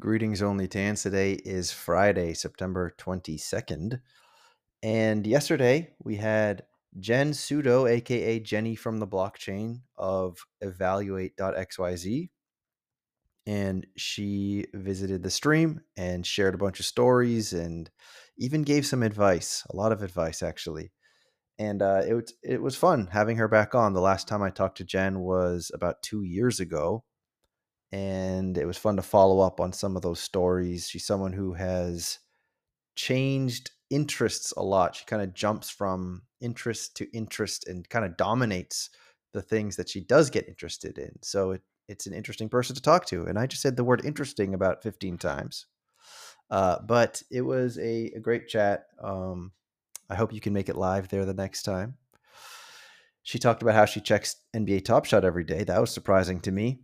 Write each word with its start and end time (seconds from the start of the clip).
Greetings, 0.00 0.42
only 0.42 0.66
Tans. 0.66 1.04
Today 1.04 1.34
is 1.34 1.70
Friday, 1.70 2.34
September 2.34 2.92
22nd. 2.98 4.00
And 4.82 5.24
yesterday 5.24 5.90
we 6.02 6.16
had 6.16 6.64
Jen 6.98 7.30
Sutto, 7.30 7.88
aka 7.88 8.40
Jenny 8.40 8.74
from 8.74 8.98
the 8.98 9.06
blockchain 9.06 9.82
of 9.96 10.44
evaluate.xyz. 10.60 12.28
And 13.46 13.86
she 13.96 14.66
visited 14.74 15.22
the 15.22 15.30
stream 15.30 15.80
and 15.96 16.26
shared 16.26 16.56
a 16.56 16.58
bunch 16.58 16.80
of 16.80 16.86
stories 16.86 17.52
and 17.52 17.88
even 18.36 18.62
gave 18.62 18.86
some 18.86 19.04
advice, 19.04 19.62
a 19.70 19.76
lot 19.76 19.92
of 19.92 20.02
advice 20.02 20.42
actually. 20.42 20.90
And 21.56 21.82
uh, 21.82 22.02
it, 22.04 22.32
it 22.42 22.60
was 22.60 22.74
fun 22.74 23.10
having 23.12 23.36
her 23.36 23.48
back 23.48 23.76
on. 23.76 23.92
The 23.92 24.00
last 24.00 24.26
time 24.26 24.42
I 24.42 24.50
talked 24.50 24.78
to 24.78 24.84
Jen 24.84 25.20
was 25.20 25.70
about 25.72 26.02
two 26.02 26.24
years 26.24 26.58
ago 26.58 27.04
and 27.94 28.58
it 28.58 28.66
was 28.66 28.76
fun 28.76 28.96
to 28.96 29.02
follow 29.02 29.38
up 29.38 29.60
on 29.60 29.72
some 29.72 29.94
of 29.94 30.02
those 30.02 30.18
stories. 30.18 30.88
She's 30.88 31.06
someone 31.06 31.32
who 31.32 31.52
has 31.52 32.18
changed 32.96 33.70
interests 33.88 34.52
a 34.56 34.62
lot. 34.64 34.96
She 34.96 35.04
kind 35.04 35.22
of 35.22 35.32
jumps 35.32 35.70
from 35.70 36.22
interest 36.40 36.96
to 36.96 37.08
interest 37.16 37.68
and 37.68 37.88
kind 37.88 38.04
of 38.04 38.16
dominates 38.16 38.90
the 39.32 39.42
things 39.42 39.76
that 39.76 39.88
she 39.88 40.00
does 40.00 40.28
get 40.28 40.48
interested 40.48 40.98
in. 40.98 41.12
So 41.22 41.52
it, 41.52 41.62
it's 41.86 42.08
an 42.08 42.14
interesting 42.14 42.48
person 42.48 42.74
to 42.74 42.82
talk 42.82 43.06
to. 43.06 43.26
And 43.26 43.38
I 43.38 43.46
just 43.46 43.62
said 43.62 43.76
the 43.76 43.84
word 43.84 44.04
interesting 44.04 44.54
about 44.54 44.82
15 44.82 45.16
times. 45.16 45.66
Uh, 46.50 46.80
but 46.80 47.22
it 47.30 47.42
was 47.42 47.78
a, 47.78 48.10
a 48.16 48.18
great 48.18 48.48
chat. 48.48 48.86
Um, 49.00 49.52
I 50.10 50.16
hope 50.16 50.32
you 50.32 50.40
can 50.40 50.52
make 50.52 50.68
it 50.68 50.74
live 50.74 51.10
there 51.10 51.24
the 51.24 51.32
next 51.32 51.62
time. 51.62 51.94
She 53.22 53.38
talked 53.38 53.62
about 53.62 53.76
how 53.76 53.84
she 53.84 54.00
checks 54.00 54.34
NBA 54.52 54.84
Top 54.84 55.04
Shot 55.04 55.24
every 55.24 55.44
day. 55.44 55.62
That 55.62 55.80
was 55.80 55.94
surprising 55.94 56.40
to 56.40 56.50
me 56.50 56.80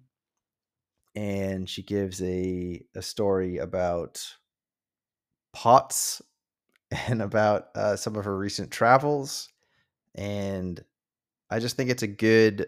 and 1.14 1.69
she 1.69 1.82
gives 1.82 2.23
a 2.23 2.82
a 2.95 3.02
story 3.02 3.59
about 3.59 4.24
pots 5.52 6.23
and 7.09 7.23
about 7.23 7.68
uh, 7.74 7.96
some 7.96 8.16
of 8.16 8.24
her 8.24 8.37
recent 8.37 8.71
travels 8.71 9.48
and 10.15 10.85
i 11.51 11.59
just 11.59 11.76
think 11.76 11.90
it's 11.90 12.02
a 12.02 12.09
good 12.09 12.66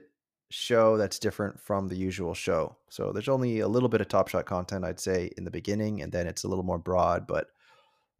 show 0.52 0.98
that's 0.98 1.18
different 1.18 1.58
from 1.58 1.88
the 1.88 1.96
usual 1.96 2.34
show. 2.34 2.76
So 2.90 3.10
there's 3.10 3.28
only 3.28 3.60
a 3.60 3.68
little 3.68 3.88
bit 3.88 4.02
of 4.02 4.08
top 4.08 4.28
shot 4.28 4.44
content 4.44 4.84
i'd 4.84 5.00
say 5.00 5.30
in 5.38 5.44
the 5.44 5.50
beginning 5.50 6.02
and 6.02 6.12
then 6.12 6.26
it's 6.26 6.44
a 6.44 6.48
little 6.48 6.64
more 6.64 6.78
broad 6.78 7.26
but 7.26 7.46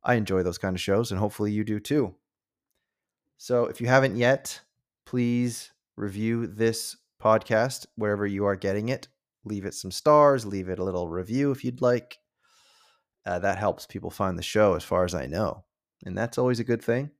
i 0.03 0.15
enjoy 0.15 0.43
those 0.43 0.59
kind 0.59 0.75
of 0.75 0.81
shows 0.81 1.11
and 1.11 1.21
hopefully 1.21 1.53
you 1.53 1.63
do 1.63 1.79
too. 1.79 2.15
So 3.37 3.67
if 3.67 3.81
you 3.81 3.87
haven't 3.87 4.17
yet 4.17 4.61
please 5.05 5.73
review 5.97 6.47
this 6.47 6.97
podcast 7.23 7.87
wherever 7.97 8.27
you 8.27 8.47
are 8.47 8.57
getting 8.57 8.89
it 8.89 9.09
leave 9.45 9.65
it 9.65 9.75
some 9.75 9.91
stars, 9.91 10.47
leave 10.47 10.69
it 10.69 10.79
a 10.79 10.85
little 10.85 11.09
review 11.09 11.51
if 11.51 11.65
you'd 11.65 11.83
like. 11.83 12.19
Uh, 13.25 13.39
that 13.39 13.59
helps 13.59 13.87
people 13.87 14.11
find 14.11 14.39
the 14.39 14.43
show, 14.43 14.75
as 14.75 14.83
far 14.83 15.05
as 15.05 15.15
I 15.15 15.27
know. 15.27 15.65
And 16.05 16.19
that's 16.19 16.39
always 16.39 16.59
a 16.59 16.65
good 16.65 16.83
thing. 16.83 17.11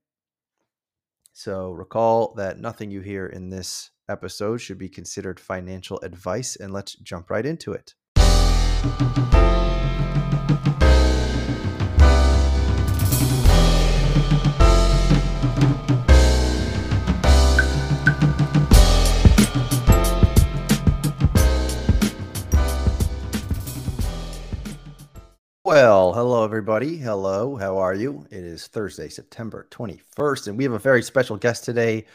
So 1.31 1.71
recall 1.71 2.33
that 2.35 2.59
nothing 2.59 2.91
you 2.91 3.01
hear 3.01 3.25
in 3.25 3.49
this 3.49 3.89
episode 4.09 4.57
should 4.57 4.77
be 4.77 4.89
considered 4.89 5.39
financial 5.39 5.99
advice, 6.01 6.55
and 6.55 6.73
let's 6.73 6.95
jump 6.95 7.29
right 7.29 7.45
into 7.45 7.73
it. 7.73 7.93
Well, 25.75 26.13
hello, 26.13 26.43
everybody. 26.43 26.97
Hello, 26.97 27.55
how 27.55 27.79
are 27.79 27.95
you? 27.95 28.27
It 28.29 28.43
is 28.43 28.67
Thursday, 28.67 29.09
September 29.09 29.67
21st, 29.71 30.49
and 30.49 30.55
we 30.55 30.65
have 30.65 30.73
a 30.73 30.77
very 30.77 31.01
special 31.01 31.35
guest 31.35 31.65
today. 31.65 32.05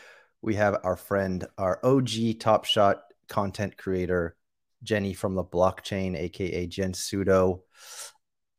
We 0.43 0.55
have 0.55 0.79
our 0.85 0.95
friend, 0.95 1.45
our 1.59 1.85
OG 1.85 2.39
Top 2.39 2.67
Shot 2.67 3.03
content 3.29 3.77
creator, 3.77 4.37
Jenny 4.85 5.13
from 5.13 5.35
the 5.35 5.43
blockchain, 5.43 6.17
aka 6.17 6.69
Jen 6.69 6.93
Sutto. 6.93 7.63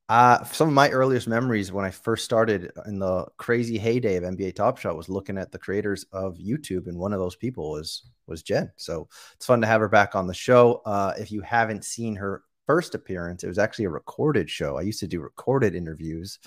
Uh, 0.10 0.44
some 0.44 0.68
of 0.68 0.74
my 0.74 0.90
earliest 0.90 1.30
memories 1.30 1.72
when 1.72 1.86
I 1.86 1.92
first 1.92 2.26
started 2.26 2.70
in 2.86 3.00
the 3.00 3.26
crazy 3.38 3.78
heyday 3.78 4.18
of 4.18 4.26
NBA 4.26 4.54
Top 4.54 4.80
Shot 4.80 4.98
was 4.98 5.08
looking 5.08 5.38
at 5.38 5.54
the 5.54 5.60
creators 5.60 6.08
of 6.12 6.40
YouTube, 6.40 6.88
and 6.88 7.00
one 7.00 7.14
of 7.14 7.20
those 7.20 7.38
people 7.38 7.72
was 7.72 8.04
was 8.28 8.44
Jen. 8.44 8.70
So 8.76 9.08
it's 9.36 9.46
fun 9.46 9.62
to 9.62 9.68
have 9.68 9.80
her 9.80 9.88
back 9.88 10.14
on 10.14 10.28
the 10.28 10.34
show. 10.34 10.82
Uh, 10.86 11.14
if 11.18 11.32
you 11.32 11.40
haven't 11.40 11.86
seen 11.86 12.18
her 12.18 12.44
first 12.70 12.94
appearance, 12.94 13.44
it 13.44 13.48
was 13.48 13.58
actually 13.58 13.86
a 13.86 13.90
recorded 13.90 14.48
show. 14.48 14.78
I 14.78 14.82
used 14.82 15.00
to 15.00 15.08
do 15.08 15.22
recorded 15.22 15.74
interviews, 15.74 16.38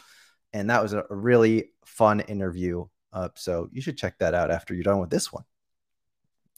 and 0.53 0.71
that 0.71 0.81
was 0.81 0.93
a, 0.93 1.05
really 1.11 1.71
fun 1.85 2.21
interview. 2.21 2.87
Uh, 3.13 3.31
so 3.35 3.69
you 3.73 3.83
should 3.83 3.99
check 3.99 4.21
that 4.21 4.33
out 4.33 4.53
after 4.53 4.73
you're 4.73 4.85
done 4.85 5.01
with 5.01 5.11
this 5.11 5.33
one. 5.33 5.43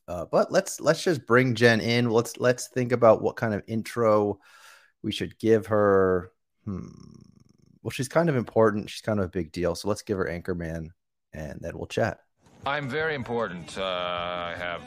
Uh, 0.07 0.27
but 0.31 0.53
let's 0.53 0.83
let's 0.83 1.03
just 1.03 1.27
bring 1.27 1.55
Jen 1.55 1.81
in. 1.81 2.11
Let's 2.11 2.37
let's 2.37 2.69
think 2.69 2.93
about 2.93 3.23
what 3.23 3.37
kind 3.37 3.55
of 3.55 3.63
intro 3.67 4.39
we 5.03 5.13
should 5.13 5.39
give 5.39 5.65
her. 5.69 6.31
Hmm. 6.67 6.89
Well, 7.83 7.91
she's 7.91 8.09
kind 8.09 8.29
of 8.29 8.37
important. 8.37 8.91
She's 8.91 9.01
kind 9.01 9.19
of 9.19 9.25
a 9.25 9.31
big 9.31 9.51
deal. 9.51 9.75
So 9.77 9.89
let's 9.89 10.03
give 10.03 10.19
her 10.19 10.27
Anchorman, 10.27 10.91
and 11.33 11.59
then 11.63 11.79
we'll 11.79 11.87
chat. 11.87 12.21
I'm 12.67 12.87
very 12.87 13.15
important. 13.15 13.79
Uh, 13.79 13.83
I 13.83 14.55
have 14.59 14.83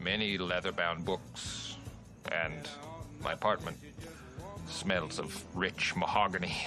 many 0.00 0.36
leather-bound 0.36 1.04
books 1.04 1.76
and 2.32 2.68
my 3.28 3.34
apartment 3.34 3.76
smells 4.68 5.18
of 5.18 5.44
rich 5.54 5.94
mahogany. 5.94 6.66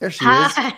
There 0.00 0.10
she 0.10 0.24
Hi. 0.24 0.70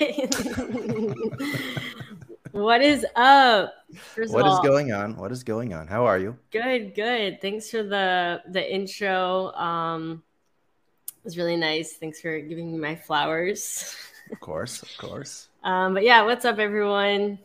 what 2.51 2.83
is 2.83 3.07
up? 3.15 3.73
First 3.95 4.33
what 4.35 4.45
is 4.45 4.59
going 4.59 4.91
on? 4.91 5.17
What 5.17 5.31
is 5.31 5.45
going 5.45 5.73
on? 5.73 5.87
How 5.87 6.05
are 6.05 6.19
you? 6.19 6.37
Good, 6.51 6.97
good. 6.97 7.41
Thanks 7.41 7.71
for 7.71 7.85
the 7.85 8.43
the 8.51 8.75
intro. 8.75 9.53
Um 9.53 10.25
it 11.07 11.25
was 11.25 11.39
really 11.39 11.57
nice. 11.57 11.93
Thanks 11.93 12.21
for 12.21 12.37
giving 12.41 12.73
me 12.73 12.79
my 12.79 12.97
flowers. 12.97 13.95
of 14.33 14.41
course, 14.41 14.83
of 14.83 14.91
course. 14.99 15.47
Um, 15.63 15.95
but 15.95 16.03
yeah, 16.03 16.23
what's 16.23 16.45
up, 16.45 16.59
everyone? 16.59 17.39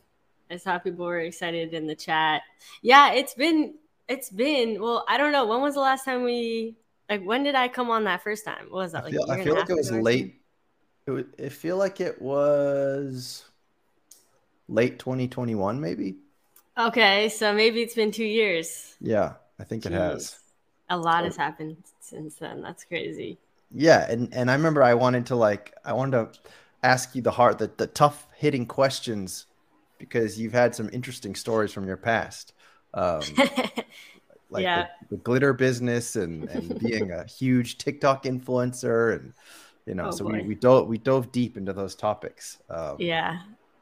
I 0.49 0.57
saw 0.57 0.79
people 0.79 1.05
were 1.05 1.19
excited 1.19 1.75
in 1.75 1.85
the 1.85 1.93
chat. 1.93 2.41
Yeah, 2.81 3.13
it's 3.13 3.35
been 3.35 3.75
it's 4.09 4.29
been 4.29 4.81
well. 4.81 5.05
I 5.07 5.17
don't 5.17 5.31
know. 5.31 5.45
When 5.45 5.61
was 5.61 5.75
the 5.75 5.81
last 5.81 6.03
time 6.03 6.23
we 6.23 6.75
like? 7.09 7.23
When 7.23 7.43
did 7.43 7.55
I 7.55 7.67
come 7.67 7.89
on 7.89 8.03
that 8.05 8.21
first 8.23 8.43
time? 8.43 8.65
What 8.69 8.79
was 8.79 8.91
that? 8.91 9.05
Like 9.05 9.13
I 9.13 9.17
feel, 9.17 9.31
I 9.31 9.43
feel 9.43 9.55
like 9.55 9.69
it 9.69 9.75
was 9.75 9.91
late. 9.91 10.41
It. 11.07 11.27
It 11.37 11.51
feel 11.51 11.77
like 11.77 12.01
it 12.01 12.21
was 12.21 13.45
late 14.67 14.99
2021, 14.99 15.79
maybe. 15.79 16.17
Okay, 16.77 17.29
so 17.29 17.53
maybe 17.53 17.81
it's 17.81 17.95
been 17.95 18.11
two 18.11 18.25
years. 18.25 18.95
Yeah, 19.01 19.33
I 19.59 19.63
think 19.63 19.83
Jeez. 19.83 19.87
it 19.87 19.93
has. 19.93 20.39
A 20.89 20.97
lot 20.97 21.21
so, 21.21 21.25
has 21.25 21.37
happened 21.37 21.77
since 21.99 22.35
then. 22.35 22.61
That's 22.61 22.83
crazy. 22.83 23.37
Yeah, 23.71 24.09
and 24.09 24.33
and 24.33 24.49
I 24.49 24.55
remember 24.55 24.83
I 24.83 24.95
wanted 24.95 25.27
to 25.27 25.35
like 25.35 25.73
I 25.85 25.93
wanted 25.93 26.33
to 26.33 26.39
ask 26.81 27.15
you 27.15 27.21
the 27.21 27.31
hard 27.31 27.59
the, 27.59 27.71
the 27.77 27.87
tough 27.87 28.27
hitting 28.35 28.65
questions 28.65 29.45
because 29.97 30.39
you've 30.39 30.53
had 30.53 30.73
some 30.73 30.89
interesting 30.93 31.35
stories 31.35 31.71
from 31.71 31.85
your 31.85 31.97
past 31.97 32.53
um, 32.93 33.21
like 34.49 34.63
yeah. 34.63 34.87
the, 35.09 35.15
the, 35.15 35.21
glitter 35.21 35.53
business 35.53 36.15
and, 36.15 36.49
and 36.49 36.79
being 36.79 37.11
a 37.11 37.25
huge 37.27 37.77
TikTok 37.77 38.23
influencer 38.23 39.15
and 39.15 39.33
you 39.85 39.95
know, 39.95 40.07
oh, 40.07 40.11
so 40.11 40.23
we, 40.25 40.43
we 40.43 40.55
dove 40.55 40.87
we 40.87 40.99
dove 40.99 41.31
deep 41.31 41.57
into 41.57 41.73
those 41.73 41.95
topics. 41.95 42.59
Um, 42.69 42.97
yeah. 42.99 43.39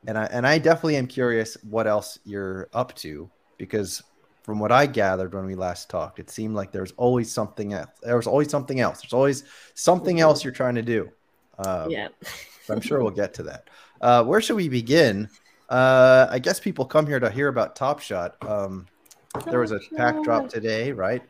And 0.07 0.17
I 0.17 0.25
and 0.25 0.47
I 0.47 0.57
definitely 0.57 0.95
am 0.95 1.07
curious 1.07 1.57
what 1.63 1.85
else 1.85 2.17
you're 2.23 2.69
up 2.73 2.95
to 2.97 3.29
because 3.57 4.03
from 4.43 4.59
what 4.59 4.71
I 4.71 4.85
gathered 4.85 5.33
when 5.33 5.45
we 5.45 5.55
last 5.55 5.89
talked, 5.89 6.19
it 6.19 6.29
seemed 6.29 6.55
like 6.55 6.71
there's 6.71 6.93
always 6.95 7.29
something 7.29 7.73
else. 7.73 7.89
There 8.01 8.15
was 8.15 8.27
always 8.27 8.49
something 8.49 8.79
else. 8.79 9.01
There's 9.01 9.11
always 9.11 9.43
something 9.73 10.21
else 10.21 10.45
you're 10.45 10.53
trying 10.53 10.75
to 10.75 10.81
do. 10.81 11.11
Um, 11.59 11.89
yeah. 11.89 12.07
I'm 12.69 12.79
sure 12.79 13.01
we'll 13.01 13.11
get 13.11 13.33
to 13.35 13.43
that. 13.43 13.69
Uh, 13.99 14.23
where 14.23 14.39
should 14.39 14.55
we 14.55 14.69
begin? 14.69 15.27
Uh, 15.67 16.27
I 16.29 16.39
guess 16.39 16.61
people 16.61 16.85
come 16.85 17.05
here 17.05 17.19
to 17.19 17.29
hear 17.29 17.49
about 17.49 17.75
Top 17.75 17.99
Shot. 17.99 18.37
Um, 18.47 18.87
there 19.45 19.59
was 19.59 19.71
a 19.71 19.79
pack 19.95 20.23
drop 20.23 20.49
today, 20.49 20.91
right? 20.91 21.23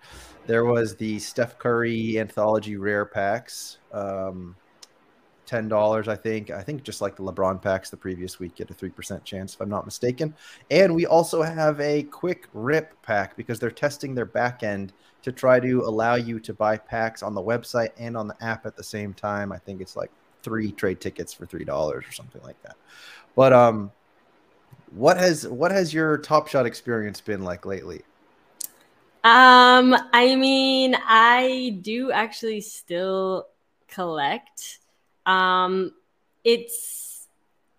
There 0.46 0.66
was 0.66 0.96
the 0.96 1.20
Steph 1.20 1.60
Curry 1.60 2.20
anthology 2.20 2.78
rare 2.78 3.06
packs. 3.06 3.80
Um, 3.92 4.56
ten 5.48 5.68
dollars, 5.68 6.08
I 6.08 6.16
think. 6.16 6.52
I 6.52 6.62
think 6.62 6.84
just 6.84 7.02
like 7.02 7.16
the 7.16 7.24
LeBron 7.24 7.62
packs 7.62 7.90
the 7.90 7.98
previous 7.98 8.40
week, 8.40 8.56
get 8.56 8.70
a 8.70 8.74
three 8.74 8.90
percent 8.90 9.24
chance, 9.24 9.56
if 9.56 9.62
I'm 9.62 9.70
not 9.70 9.86
mistaken. 9.86 10.36
And 10.70 10.94
we 10.94 11.08
also 11.08 11.42
have 11.42 11.80
a 11.80 12.04
quick 12.04 12.48
rip 12.54 13.02
pack 13.02 13.36
because 13.36 13.60
they're 13.60 13.72
testing 13.72 14.14
their 14.14 14.26
back 14.26 14.62
end 14.62 14.94
to 15.24 15.32
try 15.32 15.60
to 15.60 15.82
allow 15.82 16.16
you 16.16 16.40
to 16.42 16.54
buy 16.54 16.78
packs 16.78 17.24
on 17.24 17.34
the 17.34 17.42
website 17.42 17.90
and 17.98 18.16
on 18.16 18.28
the 18.28 18.36
app 18.44 18.66
at 18.66 18.76
the 18.76 18.84
same 18.84 19.14
time. 19.14 19.52
I 19.52 19.58
think 19.58 19.82
it's 19.82 19.96
like 19.96 20.12
three 20.44 20.72
trade 20.72 21.02
tickets 21.02 21.34
for 21.34 21.46
three 21.46 21.66
dollars 21.66 22.06
or 22.08 22.12
something 22.12 22.42
like 22.44 22.62
that. 22.64 22.76
But 23.36 23.54
um, 23.54 23.92
what 24.92 25.18
has 25.18 25.48
what 25.48 25.72
has 25.72 25.94
your 25.94 26.18
Top 26.18 26.48
Shot 26.48 26.66
experience 26.66 27.22
been 27.22 27.44
like 27.44 27.66
lately? 27.66 28.04
Um, 29.24 29.96
I 30.14 30.36
mean, 30.36 30.96
I 31.06 31.78
do 31.82 32.12
actually 32.12 32.62
still 32.62 33.48
collect. 33.88 34.80
Um, 35.26 35.94
it's 36.44 37.28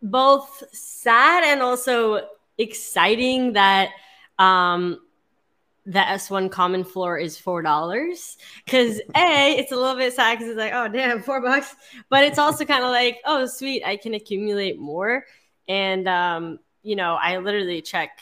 both 0.02 0.62
sad 0.72 1.44
and 1.44 1.62
also 1.62 2.28
exciting 2.58 3.52
that 3.54 3.90
um 4.38 5.00
the 5.87 5.99
S1 6.00 6.50
common 6.50 6.84
floor 6.84 7.16
is 7.19 7.38
four 7.38 7.62
dollars. 7.62 8.37
Cause 8.69 9.00
A, 9.16 9.56
it's 9.58 9.72
a 9.72 9.76
little 9.76 9.96
bit 9.96 10.12
sad 10.12 10.38
because 10.38 10.50
it's 10.50 10.58
like, 10.58 10.75
oh 10.75 10.87
damn, 10.87 11.22
four 11.22 11.40
bucks. 11.40 11.75
But 12.11 12.25
it's 12.25 12.38
also 12.38 12.66
kind 12.66 12.84
of 12.84 12.90
like, 12.90 13.20
oh 13.25 13.46
sweet, 13.46 13.82
I 13.87 13.96
can 13.96 14.12
accumulate 14.12 14.78
more. 14.78 15.25
And 15.66 16.06
um, 16.06 16.58
you 16.88 16.96
know, 16.96 17.19
I 17.20 17.37
literally 17.37 17.82
check 17.82 18.20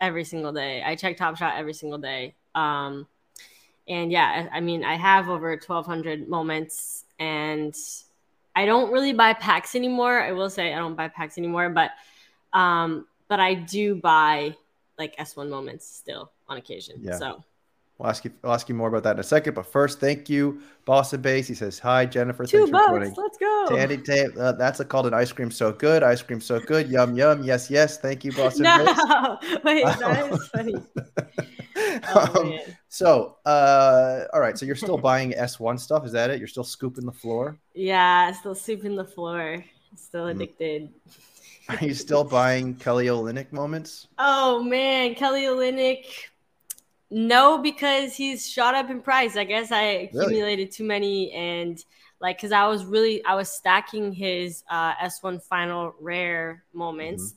every 0.00 0.22
single 0.22 0.52
day. 0.52 0.84
I 0.86 0.94
check 0.94 1.16
Top 1.16 1.36
Shot 1.36 1.56
every 1.56 1.74
single 1.74 1.98
day. 1.98 2.36
Um, 2.54 3.08
and 3.88 4.12
yeah, 4.12 4.48
I 4.52 4.60
mean, 4.60 4.84
I 4.84 4.94
have 4.94 5.28
over 5.28 5.50
1,200 5.50 6.28
moments, 6.28 7.04
and 7.18 7.74
I 8.54 8.66
don't 8.66 8.92
really 8.92 9.12
buy 9.12 9.32
packs 9.32 9.74
anymore. 9.74 10.22
I 10.22 10.30
will 10.30 10.48
say 10.48 10.72
I 10.72 10.78
don't 10.78 10.94
buy 10.94 11.08
packs 11.08 11.38
anymore, 11.38 11.70
but 11.70 11.90
um, 12.56 13.08
but 13.26 13.40
I 13.40 13.54
do 13.54 13.96
buy 13.96 14.54
like 14.96 15.16
S1 15.16 15.48
moments 15.48 15.84
still 15.84 16.30
on 16.48 16.56
occasion. 16.56 17.00
Yeah. 17.02 17.18
So 17.18 17.42
We'll 17.98 18.08
ask 18.10 18.24
you. 18.24 18.30
I'll 18.44 18.52
ask 18.52 18.68
you 18.68 18.76
more 18.76 18.88
about 18.88 19.02
that 19.02 19.16
in 19.16 19.18
a 19.18 19.24
second. 19.24 19.54
But 19.54 19.66
first, 19.66 19.98
thank 19.98 20.28
you, 20.28 20.60
Boston 20.84 21.20
Base. 21.20 21.48
He 21.48 21.54
says 21.54 21.80
hi, 21.80 22.06
Jennifer. 22.06 22.46
Two 22.46 22.70
bucks. 22.70 23.10
Let's 23.16 23.38
go. 23.38 23.66
Tandy 23.70 23.98
tape. 23.98 24.30
Uh, 24.38 24.52
that's 24.52 24.78
a, 24.78 24.84
called 24.84 25.06
an 25.06 25.14
ice 25.14 25.32
cream 25.32 25.50
so 25.50 25.72
good. 25.72 26.04
Ice 26.04 26.22
cream 26.22 26.40
so 26.40 26.60
good. 26.60 26.88
Yum 26.88 27.16
yum. 27.16 27.42
Yes 27.42 27.68
yes. 27.68 27.98
Thank 27.98 28.24
you, 28.24 28.30
Boston 28.32 28.62
no. 28.62 28.84
Base. 28.84 29.58
wait, 29.64 29.84
that 29.84 30.32
is 30.32 30.48
funny. 30.48 30.74
Oh, 32.14 32.40
um, 32.40 32.58
so, 32.88 33.36
uh, 33.46 34.24
all 34.32 34.40
right. 34.40 34.58
So 34.58 34.66
you're 34.66 34.74
still 34.74 34.98
buying 35.10 35.32
S1 35.32 35.78
stuff. 35.78 36.04
Is 36.04 36.12
that 36.12 36.28
it? 36.30 36.38
You're 36.38 36.48
still 36.48 36.64
scooping 36.64 37.06
the 37.06 37.12
floor? 37.12 37.56
Yeah, 37.74 38.32
still 38.32 38.54
scooping 38.54 38.96
the 38.96 39.04
floor. 39.04 39.64
Still 39.94 40.24
mm. 40.24 40.30
addicted. 40.32 40.88
Mm. 40.88 41.80
Are 41.80 41.84
you 41.84 41.92
still 41.92 42.24
buying 42.24 42.74
Kelly 42.76 43.06
Olynyk 43.06 43.52
moments? 43.52 44.08
Oh 44.18 44.62
man, 44.62 45.14
Kelly 45.14 45.42
Olynyk 45.42 46.06
no, 47.10 47.58
because 47.58 48.14
he's 48.14 48.48
shot 48.48 48.74
up 48.74 48.90
in 48.90 49.00
price. 49.00 49.36
I 49.36 49.44
guess 49.44 49.72
I 49.72 49.82
accumulated 49.82 50.58
really? 50.58 50.66
too 50.66 50.84
many 50.84 51.32
and 51.32 51.82
like 52.20 52.36
because 52.36 52.52
I 52.52 52.66
was 52.66 52.84
really 52.84 53.24
I 53.24 53.34
was 53.34 53.48
stacking 53.48 54.12
his 54.12 54.64
uh, 54.70 54.94
S1 54.94 55.42
final 55.42 55.94
rare 56.00 56.64
moments. 56.72 57.34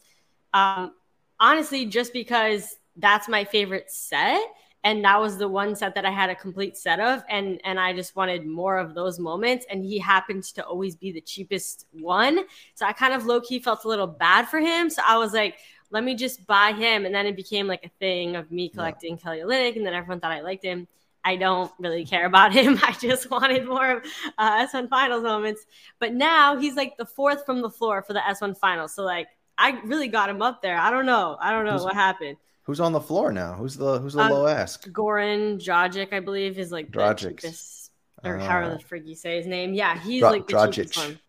Mm-hmm. 0.53 0.83
Um, 0.83 0.93
honestly, 1.39 1.85
just 1.85 2.13
because 2.13 2.75
that's 2.97 3.29
my 3.29 3.45
favorite 3.45 3.89
set 3.89 4.41
and 4.83 5.03
that 5.05 5.19
was 5.19 5.37
the 5.37 5.47
one 5.47 5.75
set 5.75 5.95
that 5.95 6.05
I 6.05 6.11
had 6.11 6.29
a 6.29 6.35
complete 6.35 6.77
set 6.77 6.99
of 6.99 7.23
and 7.29 7.61
and 7.63 7.79
I 7.79 7.93
just 7.93 8.15
wanted 8.15 8.45
more 8.45 8.77
of 8.77 8.93
those 8.93 9.19
moments 9.19 9.65
and 9.69 9.83
he 9.85 9.99
happened 9.99 10.43
to 10.55 10.65
always 10.65 10.95
be 10.95 11.11
the 11.11 11.21
cheapest 11.21 11.85
one 11.91 12.39
so 12.75 12.85
I 12.85 12.93
kind 12.93 13.13
of 13.13 13.25
low 13.25 13.41
key 13.41 13.59
felt 13.59 13.85
a 13.85 13.87
little 13.87 14.07
bad 14.07 14.47
for 14.47 14.59
him 14.59 14.89
so 14.89 15.01
I 15.05 15.17
was 15.17 15.33
like 15.33 15.57
let 15.91 16.03
me 16.03 16.15
just 16.15 16.45
buy 16.47 16.73
him. 16.73 17.05
And 17.05 17.13
then 17.13 17.27
it 17.27 17.35
became 17.35 17.67
like 17.67 17.85
a 17.85 17.89
thing 17.99 18.35
of 18.35 18.51
me 18.51 18.69
collecting 18.69 19.15
yeah. 19.15 19.23
Kelly 19.23 19.39
Olynyk, 19.39 19.75
and 19.75 19.85
then 19.85 19.93
everyone 19.93 20.19
thought 20.19 20.31
I 20.31 20.41
liked 20.41 20.63
him. 20.63 20.87
I 21.23 21.35
don't 21.35 21.71
really 21.79 22.05
care 22.05 22.25
about 22.25 22.53
him. 22.59 22.79
I 22.81 22.93
just 22.93 23.29
wanted 23.29 23.67
more 23.67 23.97
of 23.97 24.05
uh, 24.37 24.65
S1 24.65 24.89
finals 24.89 25.23
moments. 25.23 25.65
But 25.99 26.13
now 26.13 26.57
he's 26.57 26.75
like 26.75 26.97
the 26.97 27.05
fourth 27.05 27.45
from 27.45 27.61
the 27.61 27.69
floor 27.69 28.01
for 28.01 28.13
the 28.13 28.19
S1 28.19 28.57
finals. 28.57 28.95
So 28.95 29.03
like 29.03 29.27
I 29.57 29.79
really 29.85 30.07
got 30.07 30.29
him 30.29 30.41
up 30.41 30.61
there. 30.61 30.77
I 30.77 30.89
don't 30.89 31.05
know. 31.05 31.37
I 31.39 31.51
don't 31.51 31.65
know 31.65 31.73
who's, 31.73 31.83
what 31.83 31.93
happened. 31.93 32.37
Who's 32.63 32.79
on 32.79 32.91
the 32.93 33.01
floor 33.01 33.31
now? 33.31 33.53
Who's 33.53 33.75
the 33.75 33.99
who's 33.99 34.13
the 34.13 34.23
uh, 34.23 34.29
low 34.29 34.47
ask? 34.47 34.87
Goran 34.89 35.63
Dragic, 35.63 36.13
I 36.13 36.19
believe, 36.19 36.57
is 36.57 36.71
like 36.71 36.89
Dragic. 36.91 37.89
Or 38.23 38.37
uh, 38.37 38.45
however 38.45 38.77
the 38.77 38.83
frig 38.83 39.07
you 39.07 39.15
say 39.15 39.37
his 39.37 39.47
name. 39.47 39.73
Yeah, 39.73 39.99
he's 39.99 40.21
Dra- 40.21 40.31
like 40.31 40.47
the 40.47 40.53
Dragic. 40.53 40.97
one. 40.97 41.19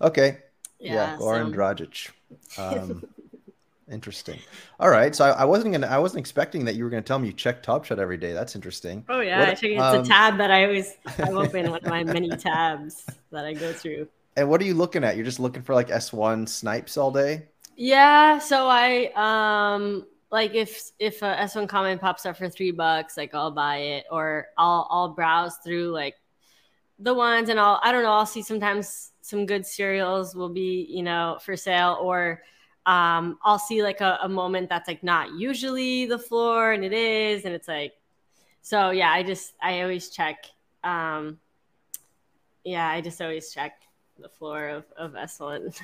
Okay. 0.00 0.38
Yeah, 0.78 0.94
yeah 0.94 1.16
Goran 1.18 1.50
so. 1.50 1.56
Dragic. 1.56 2.10
Um, 2.58 3.04
Interesting. 3.90 4.40
All 4.80 4.90
right. 4.90 5.14
So 5.14 5.24
I, 5.24 5.30
I, 5.30 5.44
wasn't 5.44 5.72
gonna. 5.72 5.86
I 5.86 5.98
wasn't 5.98 6.18
expecting 6.18 6.64
that 6.64 6.74
you 6.74 6.82
were 6.82 6.90
gonna 6.90 7.02
tell 7.02 7.20
me 7.20 7.28
you 7.28 7.32
check 7.32 7.62
Top 7.62 7.84
Shot 7.84 8.00
every 8.00 8.16
day. 8.16 8.32
That's 8.32 8.56
interesting. 8.56 9.04
Oh 9.08 9.20
yeah, 9.20 9.38
what, 9.38 9.48
I 9.50 9.54
check. 9.54 9.70
It's 9.70 9.80
um, 9.80 10.00
a 10.00 10.04
tab 10.04 10.38
that 10.38 10.50
I 10.50 10.64
always 10.64 10.96
have 11.06 11.28
open. 11.36 11.70
one 11.70 11.78
of 11.78 11.86
my 11.86 12.02
many 12.02 12.28
tabs 12.30 13.06
that 13.30 13.44
I 13.44 13.52
go 13.52 13.72
through. 13.72 14.08
And 14.36 14.48
what 14.48 14.60
are 14.60 14.64
you 14.64 14.74
looking 14.74 15.04
at? 15.04 15.14
You're 15.14 15.24
just 15.24 15.38
looking 15.38 15.62
for 15.62 15.74
like 15.74 15.88
S1 15.88 16.48
snipes 16.48 16.96
all 16.96 17.12
day. 17.12 17.46
Yeah. 17.76 18.38
So 18.40 18.66
I 18.68 19.12
um 19.14 20.04
like 20.32 20.54
if 20.54 20.90
if 20.98 21.22
a 21.22 21.36
S1 21.42 21.68
comment 21.68 22.00
pops 22.00 22.26
up 22.26 22.36
for 22.36 22.48
three 22.48 22.72
bucks, 22.72 23.16
like 23.16 23.34
I'll 23.36 23.52
buy 23.52 23.76
it, 23.78 24.06
or 24.10 24.48
I'll 24.58 24.88
I'll 24.90 25.08
browse 25.10 25.58
through 25.58 25.92
like 25.92 26.16
the 26.98 27.14
ones, 27.14 27.50
and 27.50 27.60
I'll 27.60 27.80
I 27.84 27.92
don't 27.92 28.02
know. 28.02 28.10
I'll 28.10 28.26
see 28.26 28.42
sometimes 28.42 29.12
some 29.20 29.46
good 29.46 29.64
serials 29.64 30.34
will 30.34 30.48
be 30.48 30.88
you 30.90 31.04
know 31.04 31.38
for 31.40 31.56
sale 31.56 31.98
or 32.00 32.42
um, 32.86 33.38
I'll 33.42 33.58
see 33.58 33.82
like 33.82 34.00
a, 34.00 34.18
a 34.22 34.28
moment 34.28 34.68
that's 34.68 34.88
like 34.88 35.02
not 35.02 35.34
usually 35.34 36.06
the 36.06 36.18
floor 36.18 36.72
and 36.72 36.84
it 36.84 36.92
is, 36.92 37.44
and 37.44 37.52
it's 37.52 37.68
like, 37.68 37.94
so 38.62 38.90
yeah, 38.90 39.10
I 39.10 39.22
just, 39.22 39.54
I 39.60 39.82
always 39.82 40.08
check. 40.08 40.46
Um, 40.84 41.38
yeah, 42.64 42.88
I 42.88 43.00
just 43.00 43.20
always 43.20 43.52
check 43.52 43.82
the 44.18 44.28
floor 44.28 44.68
of, 44.68 44.84
of 44.96 45.12
S1. 45.12 45.74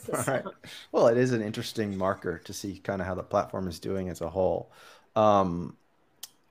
so. 0.24 0.52
Well, 0.92 1.06
it 1.08 1.16
is 1.16 1.32
an 1.32 1.42
interesting 1.42 1.96
marker 1.96 2.38
to 2.38 2.52
see 2.52 2.78
kind 2.78 3.00
of 3.00 3.06
how 3.06 3.14
the 3.14 3.22
platform 3.22 3.68
is 3.68 3.78
doing 3.78 4.08
as 4.08 4.20
a 4.20 4.28
whole. 4.28 4.70
Um, 5.16 5.76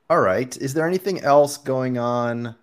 all 0.09 0.21
right. 0.21 0.55
Is 0.57 0.73
there 0.73 0.87
anything 0.87 1.21
else 1.21 1.57
going 1.57 1.97
on? 1.97 2.55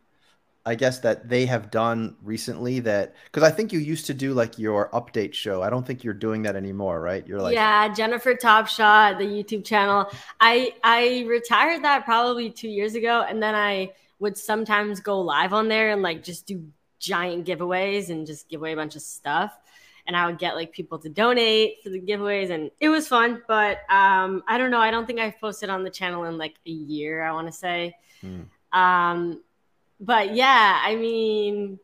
I 0.67 0.75
guess 0.75 1.01
that 1.01 1.29
they 1.29 1.45
have 1.45 1.71
done 1.71 2.17
recently 2.23 2.81
that 2.81 3.15
because 3.25 3.43
I 3.43 3.51
think 3.51 3.71
you 3.71 3.79
used 3.79 4.07
to 4.07 4.15
do 4.15 4.33
like 4.33 4.59
your 4.59 4.89
update 4.91 5.35
show. 5.35 5.63
I 5.63 5.69
don't 5.69 5.87
think 5.87 6.03
you're 6.03 6.15
doing 6.15 6.43
that 6.43 6.57
anymore, 6.57 7.01
right? 7.01 7.27
You're 7.27 7.41
like 7.41 7.55
yeah, 7.55 7.93
Jennifer 7.93 8.35
Top 8.35 8.67
Shot, 8.67 9.19
the 9.19 9.25
YouTube 9.25 9.65
channel. 9.65 10.11
I 10.41 10.73
I 10.83 11.27
retired 11.29 11.85
that 11.85 12.07
probably 12.07 12.49
two 12.49 12.69
years 12.69 12.95
ago, 12.95 13.27
and 13.29 13.43
then 13.43 13.55
I 13.55 13.93
would 14.21 14.39
sometimes 14.39 15.01
go 15.01 15.21
live 15.21 15.53
on 15.53 15.69
there 15.69 15.91
and 15.91 16.01
like 16.01 16.23
just 16.23 16.47
do 16.47 16.67
giant 16.99 17.47
giveaways 17.47 18.09
and 18.09 18.27
just 18.27 18.49
give 18.49 18.61
away 18.63 18.73
a 18.73 18.77
bunch 18.77 18.97
of 18.97 19.03
stuff. 19.03 19.53
And 20.07 20.17
I 20.17 20.25
would 20.27 20.39
get 20.39 20.55
like 20.55 20.73
people 20.73 20.99
to 21.01 21.11
donate 21.11 21.83
for 21.83 21.91
the 21.91 22.01
giveaways, 22.01 22.49
and 22.49 22.71
it 22.81 22.89
was 22.89 23.07
fun. 23.07 23.43
But 23.47 23.81
um, 23.91 24.43
I 24.49 24.57
don't 24.57 24.71
know. 24.71 24.81
I 24.81 24.91
don't 24.91 25.07
think 25.07 25.21
I've 25.21 25.39
posted 25.39 25.69
on 25.69 25.85
the 25.85 25.91
channel 25.91 26.25
in 26.25 26.39
like 26.39 26.55
a 26.67 26.71
year. 26.71 27.23
I 27.23 27.33
want 27.33 27.49
to 27.49 27.53
say. 27.53 27.97
Hmm. 28.23 28.43
Um, 28.73 29.41
but 30.05 30.35
yeah, 30.35 30.81
I 30.83 30.97
mean, 30.97 31.79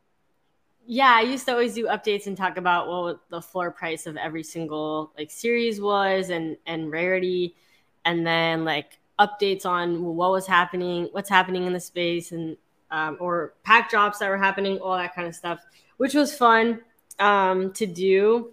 yeah, 0.86 1.14
I 1.14 1.22
used 1.22 1.46
to 1.46 1.52
always 1.52 1.74
do 1.74 1.86
updates 1.86 2.26
and 2.26 2.36
talk 2.36 2.58
about 2.58 2.88
what 2.88 3.20
the 3.30 3.40
floor 3.40 3.70
price 3.70 4.06
of 4.06 4.16
every 4.16 4.42
single 4.42 5.12
like 5.16 5.30
series 5.30 5.80
was 5.80 6.28
and 6.28 6.56
and 6.66 6.90
rarity, 6.90 7.56
and 8.04 8.26
then 8.26 8.64
like 8.64 8.98
updates 9.18 9.64
on 9.64 10.02
what 10.02 10.32
was 10.32 10.46
happening, 10.46 11.08
what's 11.12 11.30
happening 11.30 11.64
in 11.64 11.72
the 11.72 11.80
space, 11.80 12.32
and 12.32 12.56
um, 12.90 13.16
or 13.20 13.54
pack 13.62 13.88
drops 13.88 14.18
that 14.18 14.28
were 14.28 14.36
happening, 14.36 14.78
all 14.78 14.96
that 14.96 15.14
kind 15.14 15.26
of 15.26 15.34
stuff, 15.34 15.64
which 15.96 16.14
was 16.14 16.34
fun 16.36 16.80
um, 17.18 17.72
to 17.74 17.86
do. 17.86 18.50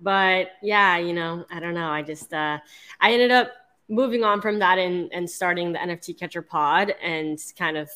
But 0.00 0.48
yeah, 0.62 0.96
you 0.98 1.12
know, 1.12 1.44
I 1.50 1.60
don't 1.60 1.74
know. 1.74 1.88
I 1.88 2.02
just 2.02 2.32
uh, 2.32 2.58
I 3.00 3.12
ended 3.12 3.30
up 3.30 3.52
moving 3.88 4.24
on 4.24 4.40
from 4.40 4.58
that 4.58 4.78
and 4.78 5.12
and 5.12 5.30
starting 5.30 5.72
the 5.72 5.78
NFT 5.78 6.18
Catcher 6.18 6.42
Pod 6.42 6.94
and 7.02 7.38
kind 7.56 7.76
of 7.76 7.90